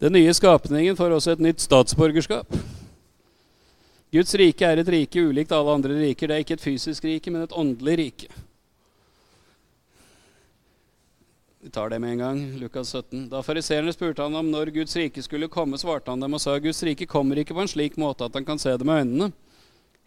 Den 0.00 0.16
nye 0.16 0.32
skapningen 0.34 0.96
får 0.96 1.12
også 1.12 1.36
et 1.36 1.44
nytt 1.44 1.60
statsborgerskap. 1.60 2.48
Guds 4.10 4.34
rike 4.40 4.64
er 4.64 4.80
et 4.80 4.88
rike 4.88 5.20
ulikt 5.20 5.52
alle 5.52 5.74
andre 5.76 5.96
riker. 6.00 6.30
Det 6.30 6.36
er 6.36 6.44
ikke 6.44 6.56
et 6.56 6.64
fysisk 6.64 7.04
rike, 7.04 7.32
men 7.32 7.44
et 7.44 7.52
åndelig 7.52 7.96
rike. 8.00 8.28
Vi 11.60 11.72
tar 11.74 11.90
det 11.90 11.98
med 12.00 12.14
en 12.14 12.22
gang. 12.22 12.40
Lukas 12.56 12.94
17. 12.94 13.26
Da 13.28 13.42
fariseerne 13.44 13.92
spurte 13.92 14.24
han 14.24 14.38
om 14.38 14.48
når 14.48 14.70
Guds 14.72 14.96
rike 14.96 15.20
skulle 15.22 15.50
komme, 15.52 15.76
svarte 15.76 16.08
han 16.08 16.24
dem 16.24 16.38
og 16.38 16.40
sa 16.40 16.56
Guds 16.56 16.80
rike 16.86 17.08
kommer 17.10 17.36
ikke 17.42 17.52
på 17.52 17.60
en 17.66 17.68
slik 17.68 17.98
måte 18.00 18.24
at 18.24 18.38
han 18.38 18.46
kan 18.48 18.62
se 18.62 18.72
det 18.72 18.86
med 18.88 19.02
øynene. 19.02 19.32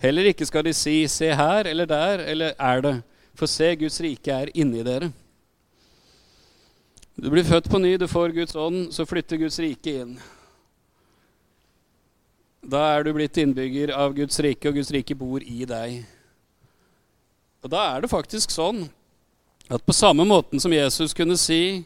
Heller 0.02 0.32
ikke 0.32 0.48
skal 0.50 0.66
de 0.66 0.74
si 0.74 1.08
'se 1.08 1.30
her' 1.30 1.68
eller 1.70 1.86
'der' 1.86 2.26
eller 2.26 2.54
'er 2.58 2.82
det'. 2.82 3.02
For 3.36 3.46
se, 3.46 3.76
Guds 3.76 4.02
rike 4.02 4.32
er 4.32 4.50
inni 4.56 4.84
dere. 4.84 5.12
Du 7.22 7.30
blir 7.30 7.44
født 7.44 7.70
på 7.70 7.78
ny, 7.78 7.98
du 7.98 8.08
får 8.08 8.34
Guds 8.34 8.56
ånd, 8.56 8.94
så 8.94 9.06
flytter 9.06 9.38
Guds 9.38 9.60
rike 9.60 10.02
inn. 10.02 10.20
Da 12.62 12.82
er 12.94 13.04
du 13.04 13.14
blitt 13.16 13.38
innbygger 13.42 13.94
av 13.98 14.14
Guds 14.14 14.38
rike, 14.44 14.70
og 14.70 14.78
Guds 14.78 14.92
rike 14.94 15.18
bor 15.18 15.42
i 15.42 15.66
deg. 15.66 16.04
Og 17.62 17.72
da 17.74 17.86
er 17.96 18.04
det 18.04 18.12
faktisk 18.12 18.54
sånn 18.54 18.84
at 19.72 19.84
på 19.86 19.96
samme 19.96 20.26
måten 20.28 20.62
som 20.62 20.74
Jesus 20.74 21.16
kunne 21.18 21.38
si, 21.40 21.84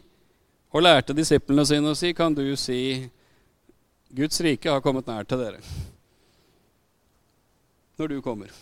og 0.74 0.84
lærte 0.84 1.16
disiplene 1.16 1.64
sine 1.64 1.92
å 1.92 1.96
si, 1.96 2.12
kan 2.12 2.34
du 2.36 2.44
si 2.60 3.06
Guds 4.16 4.40
rike 4.44 4.68
har 4.68 4.82
kommet 4.84 5.08
nær 5.08 5.24
til 5.24 5.40
dere. 5.40 5.60
Når 7.96 8.12
du 8.12 8.18
kommer. 8.20 8.52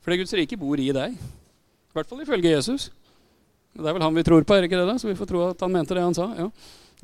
Fordi 0.00 0.22
Guds 0.22 0.32
rike 0.38 0.56
bor 0.56 0.80
i 0.80 0.88
deg. 0.94 1.16
I 1.16 1.96
hvert 1.98 2.08
fall 2.08 2.22
ifølge 2.24 2.54
Jesus. 2.54 2.88
Det 3.76 3.84
er 3.84 3.96
vel 3.96 4.06
han 4.06 4.16
vi 4.16 4.24
tror 4.24 4.46
på, 4.46 4.56
er 4.56 4.64
ikke 4.64 4.78
det? 4.78 4.88
da? 4.88 4.96
Så 4.96 5.10
vi 5.10 5.18
får 5.18 5.28
tro 5.28 5.44
at 5.50 5.60
han 5.60 5.74
mente 5.74 5.96
det 5.96 6.04
han 6.04 6.16
sa. 6.16 6.30
ja. 6.38 6.48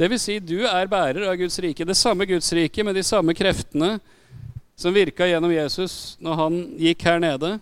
Vil 0.00 0.18
si, 0.18 0.38
du 0.40 0.64
er 0.64 0.88
bærer 0.88 1.28
av 1.28 1.36
Guds 1.36 1.58
rike. 1.60 1.84
Det 1.84 1.96
samme 1.98 2.26
Guds 2.26 2.48
rike 2.56 2.84
med 2.84 2.96
de 2.96 3.04
samme 3.04 3.34
kreftene 3.36 3.98
som 4.76 4.94
virka 4.94 5.28
gjennom 5.28 5.52
Jesus 5.52 6.16
når 6.22 6.38
han 6.38 6.56
gikk 6.80 7.04
her 7.06 7.20
nede. 7.22 7.52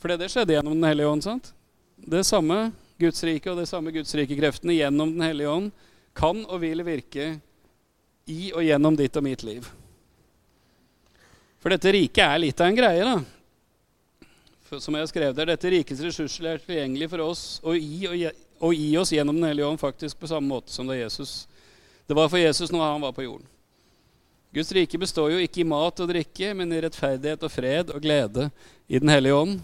For 0.00 0.12
det 0.12 0.28
skjedde 0.32 0.54
gjennom 0.54 0.76
Den 0.76 0.88
hellige 0.88 1.08
ånd. 1.08 1.24
sant? 1.24 1.52
Det 1.96 2.24
samme 2.24 2.70
Guds 3.00 3.24
rike 3.24 3.50
og 3.50 3.58
det 3.58 3.68
samme 3.68 3.92
Guds 3.92 4.12
rike-kreftene 4.14 4.76
gjennom 4.76 5.12
Den 5.16 5.24
hellige 5.24 5.48
ånd 5.48 5.70
kan 6.16 6.44
og 6.44 6.60
vil 6.60 6.84
virke 6.84 7.32
i 8.28 8.52
og 8.52 8.64
gjennom 8.64 8.96
ditt 8.96 9.16
og 9.16 9.24
mitt 9.24 9.42
liv. 9.46 9.66
For 11.60 11.72
dette 11.72 11.92
riket 11.92 12.24
er 12.24 12.40
litt 12.40 12.60
av 12.60 12.70
en 12.70 12.76
greie, 12.76 13.04
da. 13.04 14.28
For, 14.68 14.80
som 14.80 14.94
jeg 14.94 15.04
har 15.04 15.10
skrevet 15.10 15.36
der, 15.36 15.50
Dette 15.50 15.72
rikets 15.72 16.02
ressurser 16.04 16.46
er 16.52 16.62
tilgjengelig 16.62 17.10
for 17.10 17.24
oss 17.24 17.42
og 17.64 17.76
i 17.76 18.06
og 18.06 18.16
og 18.60 18.76
gi 18.76 18.90
oss 19.00 19.12
gjennom 19.14 19.38
Den 19.40 19.48
hellige 19.48 19.66
ånd 19.66 19.80
faktisk 19.80 20.20
på 20.20 20.28
samme 20.28 20.48
måte 20.52 20.72
som 20.72 20.86
det 20.86 21.00
Jesus. 21.00 21.48
Det 22.06 22.16
var 22.16 22.28
for 22.28 22.38
Jesus 22.38 22.72
når 22.72 22.84
han 22.84 23.02
var 23.02 23.16
på 23.16 23.24
jorden. 23.24 23.46
Guds 24.52 24.72
rike 24.74 24.98
består 24.98 25.30
jo 25.30 25.38
ikke 25.40 25.62
i 25.62 25.68
mat 25.68 26.00
og 26.02 26.08
drikke, 26.10 26.52
men 26.58 26.72
i 26.74 26.80
rettferdighet 26.82 27.44
og 27.46 27.52
fred 27.54 27.92
og 27.94 28.02
glede 28.02 28.48
i 28.90 28.98
Den 28.98 29.12
hellige 29.12 29.36
ånd, 29.38 29.60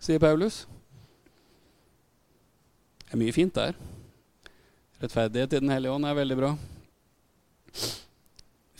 sier 0.00 0.22
Paulus. 0.22 0.64
Det 3.04 3.12
er 3.12 3.20
mye 3.20 3.36
fint 3.36 3.54
der. 3.54 3.76
Rettferdighet 5.04 5.52
i 5.52 5.60
Den 5.60 5.74
hellige 5.74 5.92
ånd 5.92 6.08
er 6.08 6.16
veldig 6.16 6.40
bra. 6.40 6.54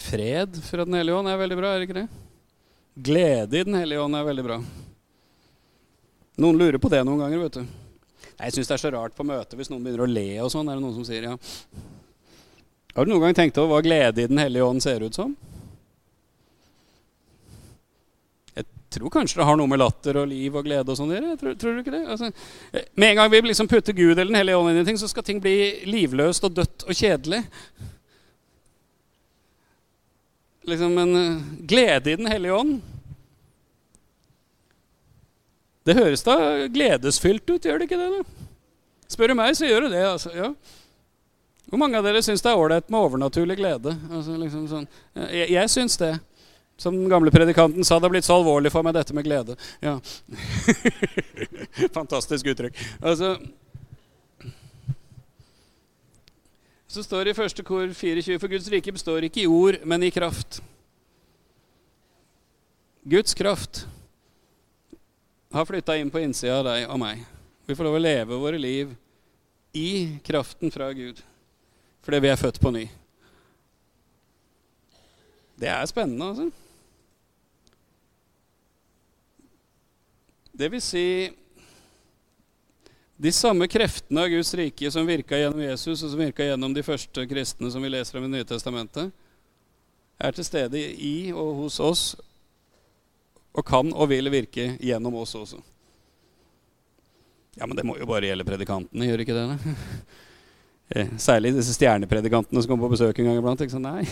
Fred 0.04 0.56
fra 0.64 0.88
Den 0.88 0.96
hellige 0.96 1.20
ånd 1.20 1.28
er 1.28 1.40
veldig 1.44 1.60
bra, 1.60 1.74
er 1.74 1.82
det 1.82 1.90
ikke 1.90 2.00
det? 2.00 2.08
Glede 2.94 3.60
i 3.60 3.68
Den 3.68 3.76
hellige 3.78 4.00
ånd 4.00 4.16
er 4.16 4.26
veldig 4.32 4.48
bra. 4.48 4.60
Noen 6.40 6.58
lurer 6.58 6.80
på 6.80 6.90
det 6.90 7.04
noen 7.04 7.20
ganger, 7.20 7.44
vet 7.44 7.60
du. 7.60 7.83
Jeg 8.34 8.54
syns 8.54 8.70
det 8.70 8.74
er 8.76 8.82
så 8.82 8.92
rart 8.94 9.14
på 9.14 9.26
møtet 9.26 9.56
hvis 9.58 9.70
noen 9.70 9.84
begynner 9.84 10.04
å 10.06 10.10
le 10.10 10.28
og 10.42 10.50
sånn. 10.52 10.68
Er 10.68 10.78
det 10.78 10.84
noen 10.84 10.96
som 10.96 11.06
sier 11.06 11.28
ja? 11.28 11.34
Har 12.94 13.06
du 13.06 13.10
noen 13.10 13.26
gang 13.26 13.36
tenkt 13.36 13.58
over 13.58 13.76
hva 13.76 13.84
glede 13.84 14.22
i 14.22 14.30
Den 14.30 14.40
hellige 14.42 14.66
ånd 14.66 14.82
ser 14.82 15.02
ut 15.02 15.16
som? 15.16 15.34
Jeg 18.54 18.66
tror 18.94 19.10
kanskje 19.10 19.40
det 19.40 19.46
har 19.48 19.58
noe 19.58 19.70
med 19.70 19.80
latter 19.82 20.20
og 20.20 20.28
liv 20.30 20.54
og 20.54 20.66
glede 20.66 20.92
og 20.92 20.98
sånn 20.98 21.10
å 21.10 21.16
gjøre. 21.16 21.54
Tror, 21.58 21.74
du 21.74 21.82
ikke 21.82 21.94
det? 21.96 22.04
Altså, 22.14 22.30
med 22.94 23.08
en 23.08 23.18
gang 23.18 23.32
vi 23.32 23.42
liksom 23.48 23.70
putter 23.70 23.96
Gud 23.96 24.14
eller 24.14 24.30
Den 24.30 24.38
hellige 24.38 24.60
ånd 24.60 24.70
inn 24.70 24.82
i 24.82 24.86
ting, 24.86 25.00
så 25.00 25.10
skal 25.10 25.26
ting 25.26 25.42
bli 25.42 25.56
livløst 25.90 26.46
og 26.46 26.54
dødt 26.54 26.86
og 26.86 26.94
kjedelig. 26.94 27.42
Liksom 30.70 30.98
en 31.02 31.18
uh, 31.18 31.46
glede 31.66 32.14
i 32.14 32.18
Den 32.22 32.30
hellige 32.30 32.62
ånd 32.62 32.78
det 35.84 35.96
høres 35.98 36.24
da 36.24 36.36
gledesfylt 36.72 37.44
ut, 37.50 37.64
gjør 37.64 37.82
det 37.82 37.88
ikke 37.90 38.00
det? 38.00 38.10
da? 38.18 38.50
Spør 39.14 39.30
du 39.30 39.36
meg, 39.38 39.56
så 39.56 39.68
gjør 39.68 39.86
det 39.86 39.96
det. 39.96 40.04
altså, 40.08 40.32
ja. 40.34 40.52
Hvor 41.68 41.80
mange 41.80 41.98
av 41.98 42.06
dere 42.06 42.22
syns 42.24 42.44
det 42.44 42.52
er 42.52 42.60
ålreit 42.60 42.88
med 42.92 43.00
overnaturlig 43.00 43.56
glede? 43.58 43.92
Altså, 44.10 44.36
liksom 44.40 44.64
sånn. 44.70 44.86
Jeg, 45.28 45.50
jeg 45.54 45.72
syns 45.72 45.98
det. 46.00 46.14
Som 46.80 46.96
den 46.98 47.10
gamle 47.12 47.30
predikanten 47.30 47.86
sa, 47.86 48.00
det 48.00 48.08
har 48.08 48.14
blitt 48.16 48.26
så 48.26 48.38
alvorlig 48.40 48.72
for 48.74 48.82
meg, 48.82 48.96
dette 48.96 49.14
med 49.14 49.26
glede. 49.26 49.54
Ja. 49.84 49.98
Fantastisk 51.98 52.48
uttrykk. 52.50 52.80
Altså, 52.98 53.36
så 56.90 57.02
står 57.02 57.26
det 57.26 57.34
i 57.34 57.38
første 57.38 57.62
kor 57.66 57.86
24.: 57.90 58.38
For 58.42 58.50
Guds 58.50 58.70
rike 58.70 58.94
består 58.94 59.26
ikke 59.26 59.44
i 59.44 59.50
ord, 59.50 59.80
men 59.86 60.02
i 60.02 60.12
kraft. 60.14 60.60
Guds 63.04 63.34
kraft 63.34 63.84
har 65.54 65.66
flytta 65.66 65.96
inn 65.96 66.10
på 66.10 66.18
innsida 66.18 66.58
av 66.58 66.66
deg 66.66 66.88
og 66.90 66.98
meg. 66.98 67.22
Vi 67.66 67.76
får 67.78 67.86
lov 67.86 67.96
å 68.00 68.02
leve 68.02 68.38
våre 68.42 68.58
liv 68.58 68.90
i 69.74 70.18
kraften 70.26 70.72
fra 70.74 70.90
Gud 70.94 71.22
fordi 72.04 72.20
vi 72.20 72.28
er 72.28 72.36
født 72.36 72.58
på 72.60 72.68
ny. 72.74 72.82
Det 75.56 75.70
er 75.72 75.86
spennende, 75.88 76.26
altså. 76.26 76.50
Det 80.52 80.68
vil 80.68 80.82
si 80.84 81.06
de 83.16 83.32
samme 83.32 83.70
kreftene 83.70 84.26
av 84.26 84.28
Guds 84.34 84.52
rike 84.58 84.90
som 84.92 85.08
virka 85.08 85.38
gjennom 85.38 85.62
Jesus, 85.64 86.02
og 86.02 86.12
som 86.12 86.20
virka 86.20 86.44
gjennom 86.44 86.74
de 86.76 86.84
første 86.84 87.24
kristne 87.30 87.70
som 87.72 87.82
vi 87.82 87.94
leser 87.94 88.20
om 88.20 88.26
i 88.28 88.32
Nye 88.34 88.46
Testamentet, 88.50 89.14
er 90.20 90.36
til 90.36 90.46
stede 90.46 90.82
i 90.92 91.32
og 91.32 91.62
hos 91.62 91.80
oss 91.80 92.04
og 93.54 93.66
kan 93.66 93.92
og 93.94 94.10
vil 94.10 94.30
virke 94.32 94.74
gjennom 94.82 95.14
oss 95.20 95.34
også. 95.38 95.60
Ja, 97.54 97.66
men 97.66 97.78
det 97.78 97.84
må 97.86 97.94
jo 98.00 98.08
bare 98.10 98.26
gjelde 98.26 98.46
predikantene, 98.46 99.06
gjør 99.06 99.24
ikke 99.24 99.36
det? 99.36 99.48
Da? 99.54 99.74
Eh, 100.94 101.08
særlig 101.16 101.54
disse 101.56 101.72
stjernepredikantene 101.72 102.60
som 102.60 102.68
kommer 102.68 102.84
på 102.84 102.92
besøk 102.92 103.16
en 103.18 103.24
gang 103.24 103.38
iblant. 103.40 103.62
Ikke 103.64 103.72
sant? 103.72 103.88
Nei. 103.88 104.04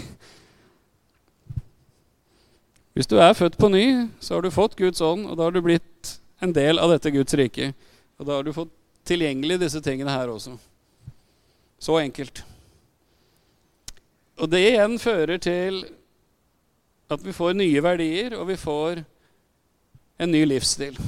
Hvis 2.96 3.10
du 3.10 3.18
er 3.20 3.36
født 3.36 3.58
på 3.60 3.68
ny, 3.68 4.08
så 4.24 4.34
har 4.34 4.42
du 4.42 4.48
fått 4.50 4.78
Guds 4.80 5.04
ånd, 5.04 5.26
og 5.28 5.36
da 5.36 5.46
har 5.46 5.52
du 5.52 5.60
blitt 5.64 6.14
en 6.40 6.54
del 6.56 6.80
av 6.80 6.90
dette 6.94 7.12
Guds 7.12 7.36
rike. 7.38 7.74
Og 8.16 8.24
da 8.24 8.38
har 8.38 8.48
du 8.48 8.54
fått 8.56 8.72
tilgjengelig 9.04 9.60
disse 9.62 9.84
tingene 9.84 10.16
her 10.16 10.32
også. 10.32 10.56
Så 11.76 12.00
enkelt. 12.00 12.40
Og 14.40 14.50
det 14.50 14.64
igjen 14.72 14.96
fører 14.98 15.44
til 15.44 15.84
at 17.12 17.20
vi 17.20 17.36
får 17.36 17.56
nye 17.60 17.84
verdier, 17.84 18.36
og 18.40 18.48
vi 18.48 18.56
får 18.56 19.04
en 20.22 20.30
ny 20.30 20.44
livsstil. 20.46 20.98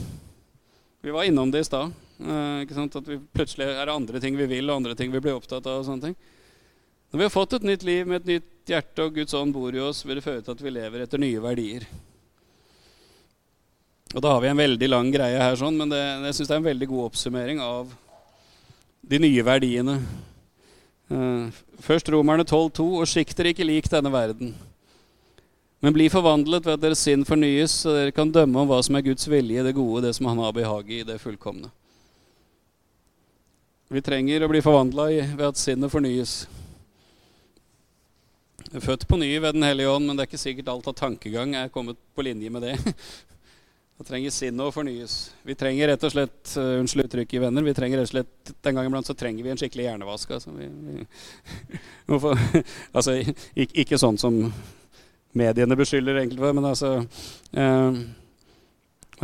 Vi 1.00 1.10
var 1.10 1.24
innom 1.24 1.50
det 1.50 1.62
i 1.62 1.64
stad. 1.64 1.92
Eh, 2.20 2.78
at 2.84 3.08
vi 3.08 3.18
plutselig 3.32 3.66
er 3.68 3.86
det 3.86 3.94
andre 3.94 4.20
ting 4.20 4.36
vi 4.38 4.46
vil, 4.50 4.70
og 4.70 4.80
andre 4.80 4.94
ting 4.98 5.12
vi 5.12 5.20
blir 5.22 5.36
opptatt 5.36 5.66
av. 5.66 5.82
og 5.82 5.86
sånne 5.86 6.08
ting. 6.08 6.16
Når 7.10 7.18
vi 7.18 7.24
har 7.24 7.30
fått 7.30 7.52
et 7.54 7.62
nytt 7.68 7.84
liv 7.86 8.06
med 8.06 8.22
et 8.22 8.32
nytt 8.32 8.66
hjerte, 8.66 9.04
og 9.04 9.14
Guds 9.14 9.34
ånd 9.34 9.54
bor 9.54 9.74
i 9.74 9.78
oss, 9.78 10.02
vil 10.04 10.18
det 10.18 10.24
føre 10.24 10.42
til 10.42 10.56
at 10.56 10.62
vi 10.62 10.74
lever 10.74 11.04
etter 11.04 11.18
nye 11.22 11.42
verdier. 11.42 11.86
Og 14.14 14.22
Da 14.22 14.32
har 14.32 14.40
vi 14.40 14.48
en 14.48 14.62
veldig 14.62 14.88
lang 14.88 15.10
greie 15.14 15.38
her, 15.38 15.56
sånn, 15.56 15.76
men 15.78 15.90
det, 15.90 16.00
jeg 16.00 16.34
syns 16.34 16.48
det 16.48 16.54
er 16.54 16.62
en 16.62 16.70
veldig 16.70 16.88
god 16.90 17.04
oppsummering 17.10 17.60
av 17.62 17.94
de 19.02 19.18
nye 19.18 19.42
verdiene. 19.46 19.98
Uh, 21.10 21.50
først 21.78 22.08
Romerne 22.08 22.42
12,2.: 22.42 22.86
Og 23.02 23.08
sikter 23.10 23.50
ikke 23.50 23.66
lik 23.66 23.90
denne 23.90 24.10
verden, 24.10 24.54
men 25.84 25.92
bli 25.92 26.06
forvandlet 26.08 26.64
ved 26.64 26.78
at 26.78 26.80
deres 26.80 27.02
sinn 27.04 27.26
fornyes, 27.28 27.74
så 27.82 27.92
dere 27.92 28.12
kan 28.16 28.30
dømme 28.32 28.62
om 28.62 28.70
hva 28.70 28.78
som 28.80 28.96
er 28.96 29.04
Guds 29.04 29.26
vilje, 29.28 29.66
det 29.66 29.74
gode, 29.76 30.06
det 30.06 30.14
som 30.16 30.30
Han 30.30 30.38
har 30.40 30.54
behag 30.56 30.88
i, 30.88 31.02
det 31.04 31.18
fullkomne. 31.20 31.68
Vi 33.92 34.00
trenger 34.00 34.46
å 34.46 34.48
bli 34.48 34.62
forvandla 34.64 35.10
ved 35.36 35.44
at 35.44 35.60
sinnet 35.60 35.92
fornyes. 35.92 36.32
Jeg 38.64 38.80
er 38.80 38.86
født 38.86 39.04
på 39.10 39.18
ny 39.20 39.28
ved 39.36 39.58
Den 39.58 39.66
hellige 39.68 39.92
ånd, 39.92 40.08
men 40.08 40.16
det 40.16 40.24
er 40.24 40.30
ikke 40.32 40.40
sikkert 40.40 40.70
alt 40.72 40.88
av 40.88 40.96
tankegang 40.98 41.52
er 41.60 41.68
kommet 41.74 42.00
på 42.16 42.24
linje 42.24 42.50
med 42.50 42.64
det. 42.64 42.78
Da 43.94 44.02
trenger 44.08 44.32
sinnet 44.34 44.64
å 44.64 44.72
fornyes. 44.74 45.12
Vi 45.46 45.54
trenger 45.54 45.92
rett 45.92 46.02
og 46.08 46.10
slett 46.10 46.54
uh, 46.58 46.80
Unnskyld 46.80 47.04
uttrykket, 47.04 47.42
venner. 47.44 47.62
vi 47.62 47.74
trenger 47.76 48.00
rett 48.00 48.08
og 48.08 48.14
slett, 48.16 48.54
Den 48.58 48.74
gangen 48.74 48.90
iblant 48.90 49.06
så 49.06 49.14
trenger 49.14 49.44
vi 49.46 49.52
en 49.52 49.60
skikkelig 49.60 49.84
hjernevask. 49.84 50.32
Altså, 50.34 50.50
vi, 50.56 50.66
vi, 50.88 51.04
altså 52.96 53.14
ikke, 53.20 53.68
ikke, 53.84 54.00
sånn 54.02 54.18
som 54.18 54.40
mediene 55.38 55.78
beskylder 55.78 56.22
enkelte 56.22 56.42
for, 56.42 56.56
men 56.56 56.68
altså 56.68 56.92
eh, 57.52 57.98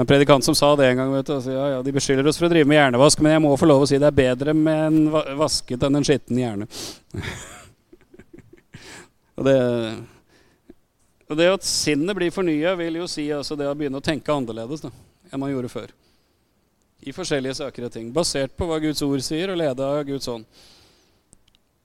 en 0.01 0.07
predikant 0.07 0.45
som 0.45 0.55
sa 0.55 0.77
det 0.77 0.87
en 0.87 0.97
gang. 0.97 1.13
vet 1.13 1.27
du, 1.27 1.35
altså, 1.35 1.53
ja, 1.53 1.69
ja, 1.75 1.83
De 1.83 1.93
beskylder 1.93 2.27
oss 2.27 2.39
for 2.39 2.49
å 2.49 2.53
drive 2.53 2.69
med 2.69 2.79
hjernevask, 2.79 3.21
men 3.21 3.35
jeg 3.35 3.43
må 3.45 3.53
få 3.59 3.69
lov 3.69 3.85
å 3.85 3.91
si 3.91 3.99
det 3.99 4.09
er 4.09 4.17
bedre 4.17 4.55
med 4.57 4.85
en 4.87 5.37
vasket 5.39 5.83
enn 5.87 5.99
en 5.99 6.07
skitten 6.07 6.41
hjerne. 6.41 6.69
og, 9.37 9.49
det, 9.49 9.57
og, 11.29 11.37
det, 11.37 11.49
at 11.57 11.67
sinnet 11.67 12.17
blir 12.17 12.35
fornya, 12.35 12.77
vil 12.79 13.01
jo 13.03 13.09
si 13.11 13.29
altså 13.35 13.59
det 13.59 13.69
å 13.69 13.77
begynne 13.77 14.01
å 14.01 14.05
tenke 14.05 14.35
annerledes 14.35 14.87
da, 14.87 14.93
enn 15.31 15.43
man 15.43 15.53
gjorde 15.53 15.73
før. 15.73 15.95
I 17.01 17.15
forskjellige 17.17 17.59
saker 17.63 17.89
og 17.89 17.95
ting. 17.95 18.11
Basert 18.13 18.53
på 18.57 18.69
hva 18.69 18.79
Guds 18.83 19.03
ord 19.03 19.25
sier, 19.25 19.51
og 19.51 19.59
leda 19.59 19.95
av 19.97 20.05
Guds 20.09 20.29
ånd. 20.31 20.47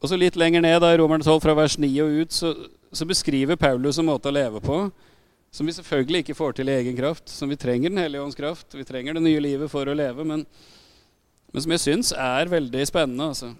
Og 0.03 0.11
så 0.11 0.19
Litt 0.19 0.38
lenger 0.38 0.61
ned, 0.61 0.78
da, 0.84 0.91
i 0.93 0.99
Romerne 0.99 1.26
12, 1.26 1.39
fra 1.41 1.55
vers 1.57 1.80
9 1.82 1.89
og 2.03 2.17
ut, 2.21 2.36
så, 2.36 2.51
så 2.96 3.06
beskriver 3.06 3.60
Paulus 3.60 4.00
en 4.00 4.08
måte 4.08 4.32
å 4.32 4.36
leve 4.36 4.62
på 4.64 4.80
som 5.56 5.68
vi 5.68 5.74
selvfølgelig 5.76 6.24
ikke 6.24 6.36
får 6.36 6.58
til 6.58 6.68
i 6.68 6.74
egen 6.82 6.98
kraft, 6.98 7.30
som 7.32 7.48
vi 7.48 7.56
trenger 7.56 7.89
Den 7.89 8.02
hellige 8.04 8.24
ånds 8.26 8.36
kraft. 8.36 8.74
Vi 8.76 8.84
trenger 8.84 9.16
det 9.16 9.24
nye 9.24 9.39
livet 9.39 9.72
for 9.72 9.88
å 9.88 9.93
leve, 9.96 10.26
men, 10.28 10.41
men 11.52 11.64
som 11.64 11.72
jeg 11.72 11.84
syns 11.84 12.12
er 12.12 12.52
veldig 12.52 12.82
spennende. 12.89 13.30
Altså. 13.32 13.54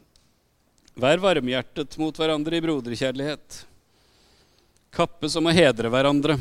Vær 1.00 1.24
varmhjertet 1.24 1.96
mot 2.02 2.20
hverandre 2.20 2.58
i 2.60 2.64
broderkjærlighet. 2.66 3.62
Kappe 4.96 5.30
som 5.32 5.48
å 5.48 5.54
hedre 5.56 5.92
hverandre. 5.92 6.36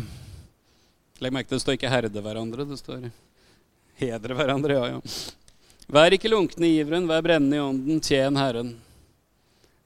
Legg 1.22 1.34
merke 1.34 1.52
til 1.52 1.60
det 1.60 1.62
står 1.62 1.78
ikke 1.78 1.92
'herde 1.92 2.22
hverandre', 2.22 2.66
det 2.66 2.78
står 2.78 3.10
'hedre 4.02 4.34
hverandre'. 4.34 4.74
Ja, 4.74 4.86
ja. 4.96 5.00
Vær 5.86 6.14
ikke 6.16 6.32
lunkne 6.32 6.66
i 6.66 6.80
iveren, 6.80 7.06
vær 7.06 7.22
brennende 7.22 7.56
i 7.56 7.62
ånden, 7.62 8.02
tjen 8.02 8.34
Herren. 8.36 8.74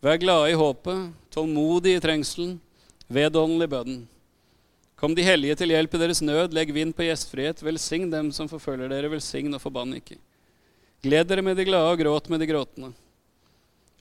Vær 0.01 0.17
glade 0.17 0.53
i 0.53 0.57
håpet, 0.57 1.13
tålmodig 1.35 1.97
i 1.97 2.01
trengselen, 2.01 2.57
vedholdende 3.09 3.65
åndelig 3.65 3.69
bønnen. 3.73 4.07
Kom 4.99 5.15
de 5.15 5.23
hellige 5.23 5.55
til 5.61 5.71
hjelp 5.71 5.93
i 5.95 6.01
deres 6.03 6.21
nød, 6.21 6.55
legg 6.57 6.73
vind 6.75 6.95
på 6.97 7.07
gjestfrihet, 7.07 7.63
velsign 7.63 8.09
dem 8.11 8.33
som 8.35 8.49
forfølger 8.51 8.91
dere, 8.91 9.11
velsign 9.13 9.55
og 9.55 9.63
forbann 9.63 9.95
ikke. 9.95 10.19
Gled 11.07 11.29
dere 11.31 11.45
med 11.47 11.57
de 11.57 11.69
glade 11.69 11.93
og 11.93 12.01
gråt 12.01 12.29
med 12.29 12.43
de 12.43 12.49
gråtende. 12.51 12.91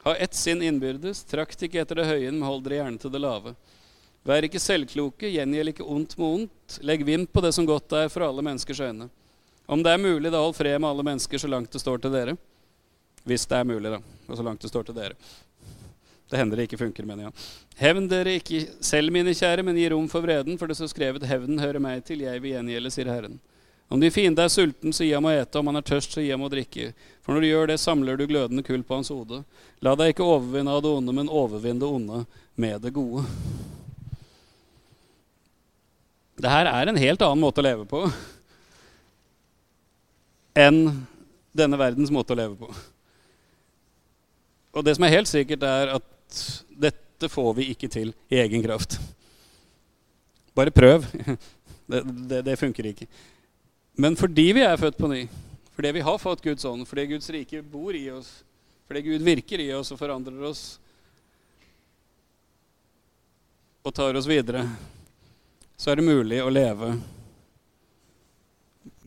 Ha 0.07 0.15
ett 0.17 0.33
sinn 0.33 0.63
innbyrdes, 0.65 1.21
trakt 1.29 1.61
ikke 1.61 1.83
etter 1.83 2.01
det 2.01 2.07
høye, 2.09 2.31
men 2.31 2.45
hold 2.47 2.63
dere 2.65 2.81
gjerne 2.81 3.01
til 3.03 3.13
det 3.13 3.21
lave. 3.21 3.53
Vær 4.27 4.43
ikke 4.43 4.59
selvkloke, 4.59 5.29
gjengjeld 5.29 5.75
ikke 5.75 5.85
ondt 5.85 6.17
med 6.17 6.27
ondt, 6.27 6.79
legg 6.83 7.05
vind 7.07 7.29
på 7.31 7.43
det 7.45 7.53
som 7.55 7.67
godt 7.69 7.93
er 7.95 8.09
for 8.11 8.25
alle 8.25 8.43
menneskers 8.43 8.81
øyne. 8.81 9.07
Om 9.67 9.83
det 9.83 9.93
er 9.93 10.01
mulig, 10.01 10.31
da 10.33 10.41
hold 10.41 10.55
fred 10.57 10.79
med 10.81 10.89
alle 10.89 11.05
mennesker 11.05 11.39
så 11.39 11.49
langt 11.51 11.71
det 11.71 11.83
står 11.83 12.01
til 12.01 12.15
dere. 12.15 12.37
Hvis 13.27 13.45
det 13.45 13.59
er 13.59 13.67
mulig, 13.67 13.91
da, 13.91 14.01
og 14.27 14.39
så 14.39 14.43
langt 14.43 14.63
det 14.63 14.71
står 14.71 14.87
til 14.87 14.97
dere. 14.97 15.15
Det 16.27 16.39
hender 16.39 16.59
det 16.59 16.67
ikke 16.67 16.79
funker, 16.81 17.05
mener 17.07 17.27
jeg. 17.27 17.45
Hevn 17.79 18.07
dere 18.11 18.33
ikke 18.39 18.65
selv, 18.83 19.13
mine 19.15 19.31
kjære, 19.37 19.63
men 19.63 19.77
gi 19.79 19.87
rom 19.93 20.09
for 20.11 20.25
vreden, 20.25 20.57
for 20.59 20.67
det 20.67 20.75
står 20.75 20.91
skrevet:" 20.91 21.27
Hevnen 21.27 21.59
hører 21.59 21.79
meg 21.79 22.03
til, 22.03 22.25
jeg 22.25 22.41
vil 22.43 22.57
gjengjelde, 22.57 22.91
sier 22.91 23.11
Herren. 23.11 23.39
Om 23.87 24.01
din 24.01 24.11
fiende 24.11 24.43
er 24.43 24.51
sulten, 24.51 24.91
så 24.91 25.05
gi 25.05 25.13
ham 25.15 25.25
å 25.29 25.31
ete, 25.31 25.59
om 25.59 25.69
han 25.71 25.79
er 25.79 25.85
tørst, 25.87 26.11
så 26.11 26.19
gi 26.19 26.33
ham 26.33 26.43
å 26.43 26.51
drikke. 26.51 26.91
For 27.23 27.31
når 27.31 27.41
du 27.41 27.47
gjør 27.47 27.69
det, 27.71 27.77
samler 27.79 28.19
du 28.19 28.25
glødende 28.27 28.63
kull 28.67 28.83
på 28.83 28.97
hans 28.97 29.11
hode. 29.13 29.45
La 29.79 29.95
deg 29.95 30.11
ikke 30.11 30.27
overvinne 30.27 30.73
av 30.73 30.81
det 30.83 30.91
onde, 30.91 31.15
men 31.15 31.31
overvinn 31.31 31.79
det 31.79 31.87
onde 31.87 32.25
med 32.59 32.83
det 32.83 32.91
gode. 32.97 33.23
Det 36.37 36.51
her 36.51 36.67
er 36.69 36.91
en 36.91 36.99
helt 36.99 37.23
annen 37.23 37.41
måte 37.41 37.63
å 37.63 37.65
leve 37.65 37.87
på 37.89 38.03
enn 40.57 41.05
denne 41.57 41.77
verdens 41.77 42.11
måte 42.13 42.33
å 42.33 42.37
leve 42.37 42.57
på. 42.59 42.69
Og 44.77 44.85
det 44.85 44.95
som 44.97 45.05
er 45.05 45.15
helt 45.15 45.29
sikkert, 45.29 45.63
er 45.65 45.95
dette 46.69 47.29
får 47.29 47.53
vi 47.57 47.69
ikke 47.73 47.89
til 47.91 48.13
i 48.29 48.39
egen 48.43 48.63
kraft. 48.65 48.99
Bare 50.57 50.73
prøv. 50.73 51.05
Det, 51.87 52.01
det, 52.03 52.41
det, 52.43 52.57
funker 52.59 52.83
ikke. 52.89 53.05
Men 53.95 54.17
fordi 54.19 54.43
vi 54.57 54.59
er 54.59 54.73
født 54.75 54.97
på 54.99 55.07
ny, 55.07 55.21
fordi 55.71 55.91
vi 55.95 56.01
har 56.03 56.17
fått 56.19 56.41
Guds 56.43 56.65
ånd, 56.67 56.83
fordi 56.83 57.05
Guds 57.13 57.29
rike 57.31 57.61
bor 57.63 57.95
i 57.95 58.09
oss, 58.11 58.41
fordi 58.89 59.05
Gud 59.05 59.23
virker 59.23 59.63
i 59.63 59.69
oss 59.71 59.93
og 59.95 60.01
forandrer 60.01 60.41
oss 60.49 60.65
og 63.87 63.95
tar 63.95 64.19
oss 64.19 64.27
videre, 64.27 64.65
så 65.79 65.93
er 65.93 66.01
det 66.01 66.09
mulig 66.09 66.41
å 66.43 66.51
leve 66.51 66.91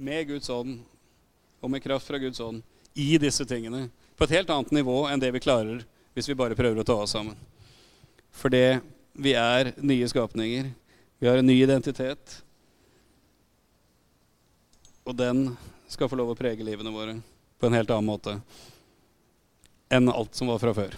med 0.00 0.32
Guds 0.32 0.48
ånd 0.48 0.78
og 1.60 1.68
med 1.74 1.84
kraft 1.84 2.08
fra 2.08 2.18
Guds 2.22 2.40
ånd 2.40 2.64
i 2.96 3.18
disse 3.20 3.44
tingene 3.44 3.90
på 4.16 4.24
et 4.24 4.38
helt 4.38 4.56
annet 4.56 4.72
nivå 4.72 5.02
enn 5.10 5.20
det 5.20 5.34
vi 5.36 5.44
klarer 5.44 5.84
hvis 6.20 6.28
vi 6.28 6.36
bare 6.36 6.56
prøver 6.56 6.82
å 6.82 6.84
ta 6.84 6.98
oss 7.00 7.14
sammen. 7.16 7.36
Fordi 8.36 8.78
vi 9.16 9.32
er 9.40 9.72
nye 9.80 10.08
skapninger. 10.08 10.68
Vi 11.16 11.28
har 11.28 11.40
en 11.40 11.48
ny 11.48 11.56
identitet. 11.56 12.34
Og 15.08 15.16
den 15.16 15.46
skal 15.88 16.10
få 16.12 16.18
lov 16.20 16.34
å 16.34 16.36
prege 16.36 16.66
livene 16.66 16.92
våre 16.92 17.16
på 17.56 17.68
en 17.68 17.76
helt 17.76 17.90
annen 17.92 18.08
måte 18.08 18.36
enn 19.90 20.12
alt 20.12 20.36
som 20.36 20.52
var 20.52 20.60
fra 20.62 20.74
før. 20.76 20.92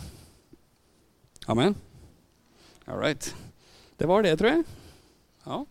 Amen? 1.48 1.78
All 2.84 2.98
right. 2.98 3.30
Det 3.96 4.10
var 4.10 4.26
det, 4.26 4.34
tror 4.42 4.50
jeg. 4.50 4.66
Ja. 5.46 5.62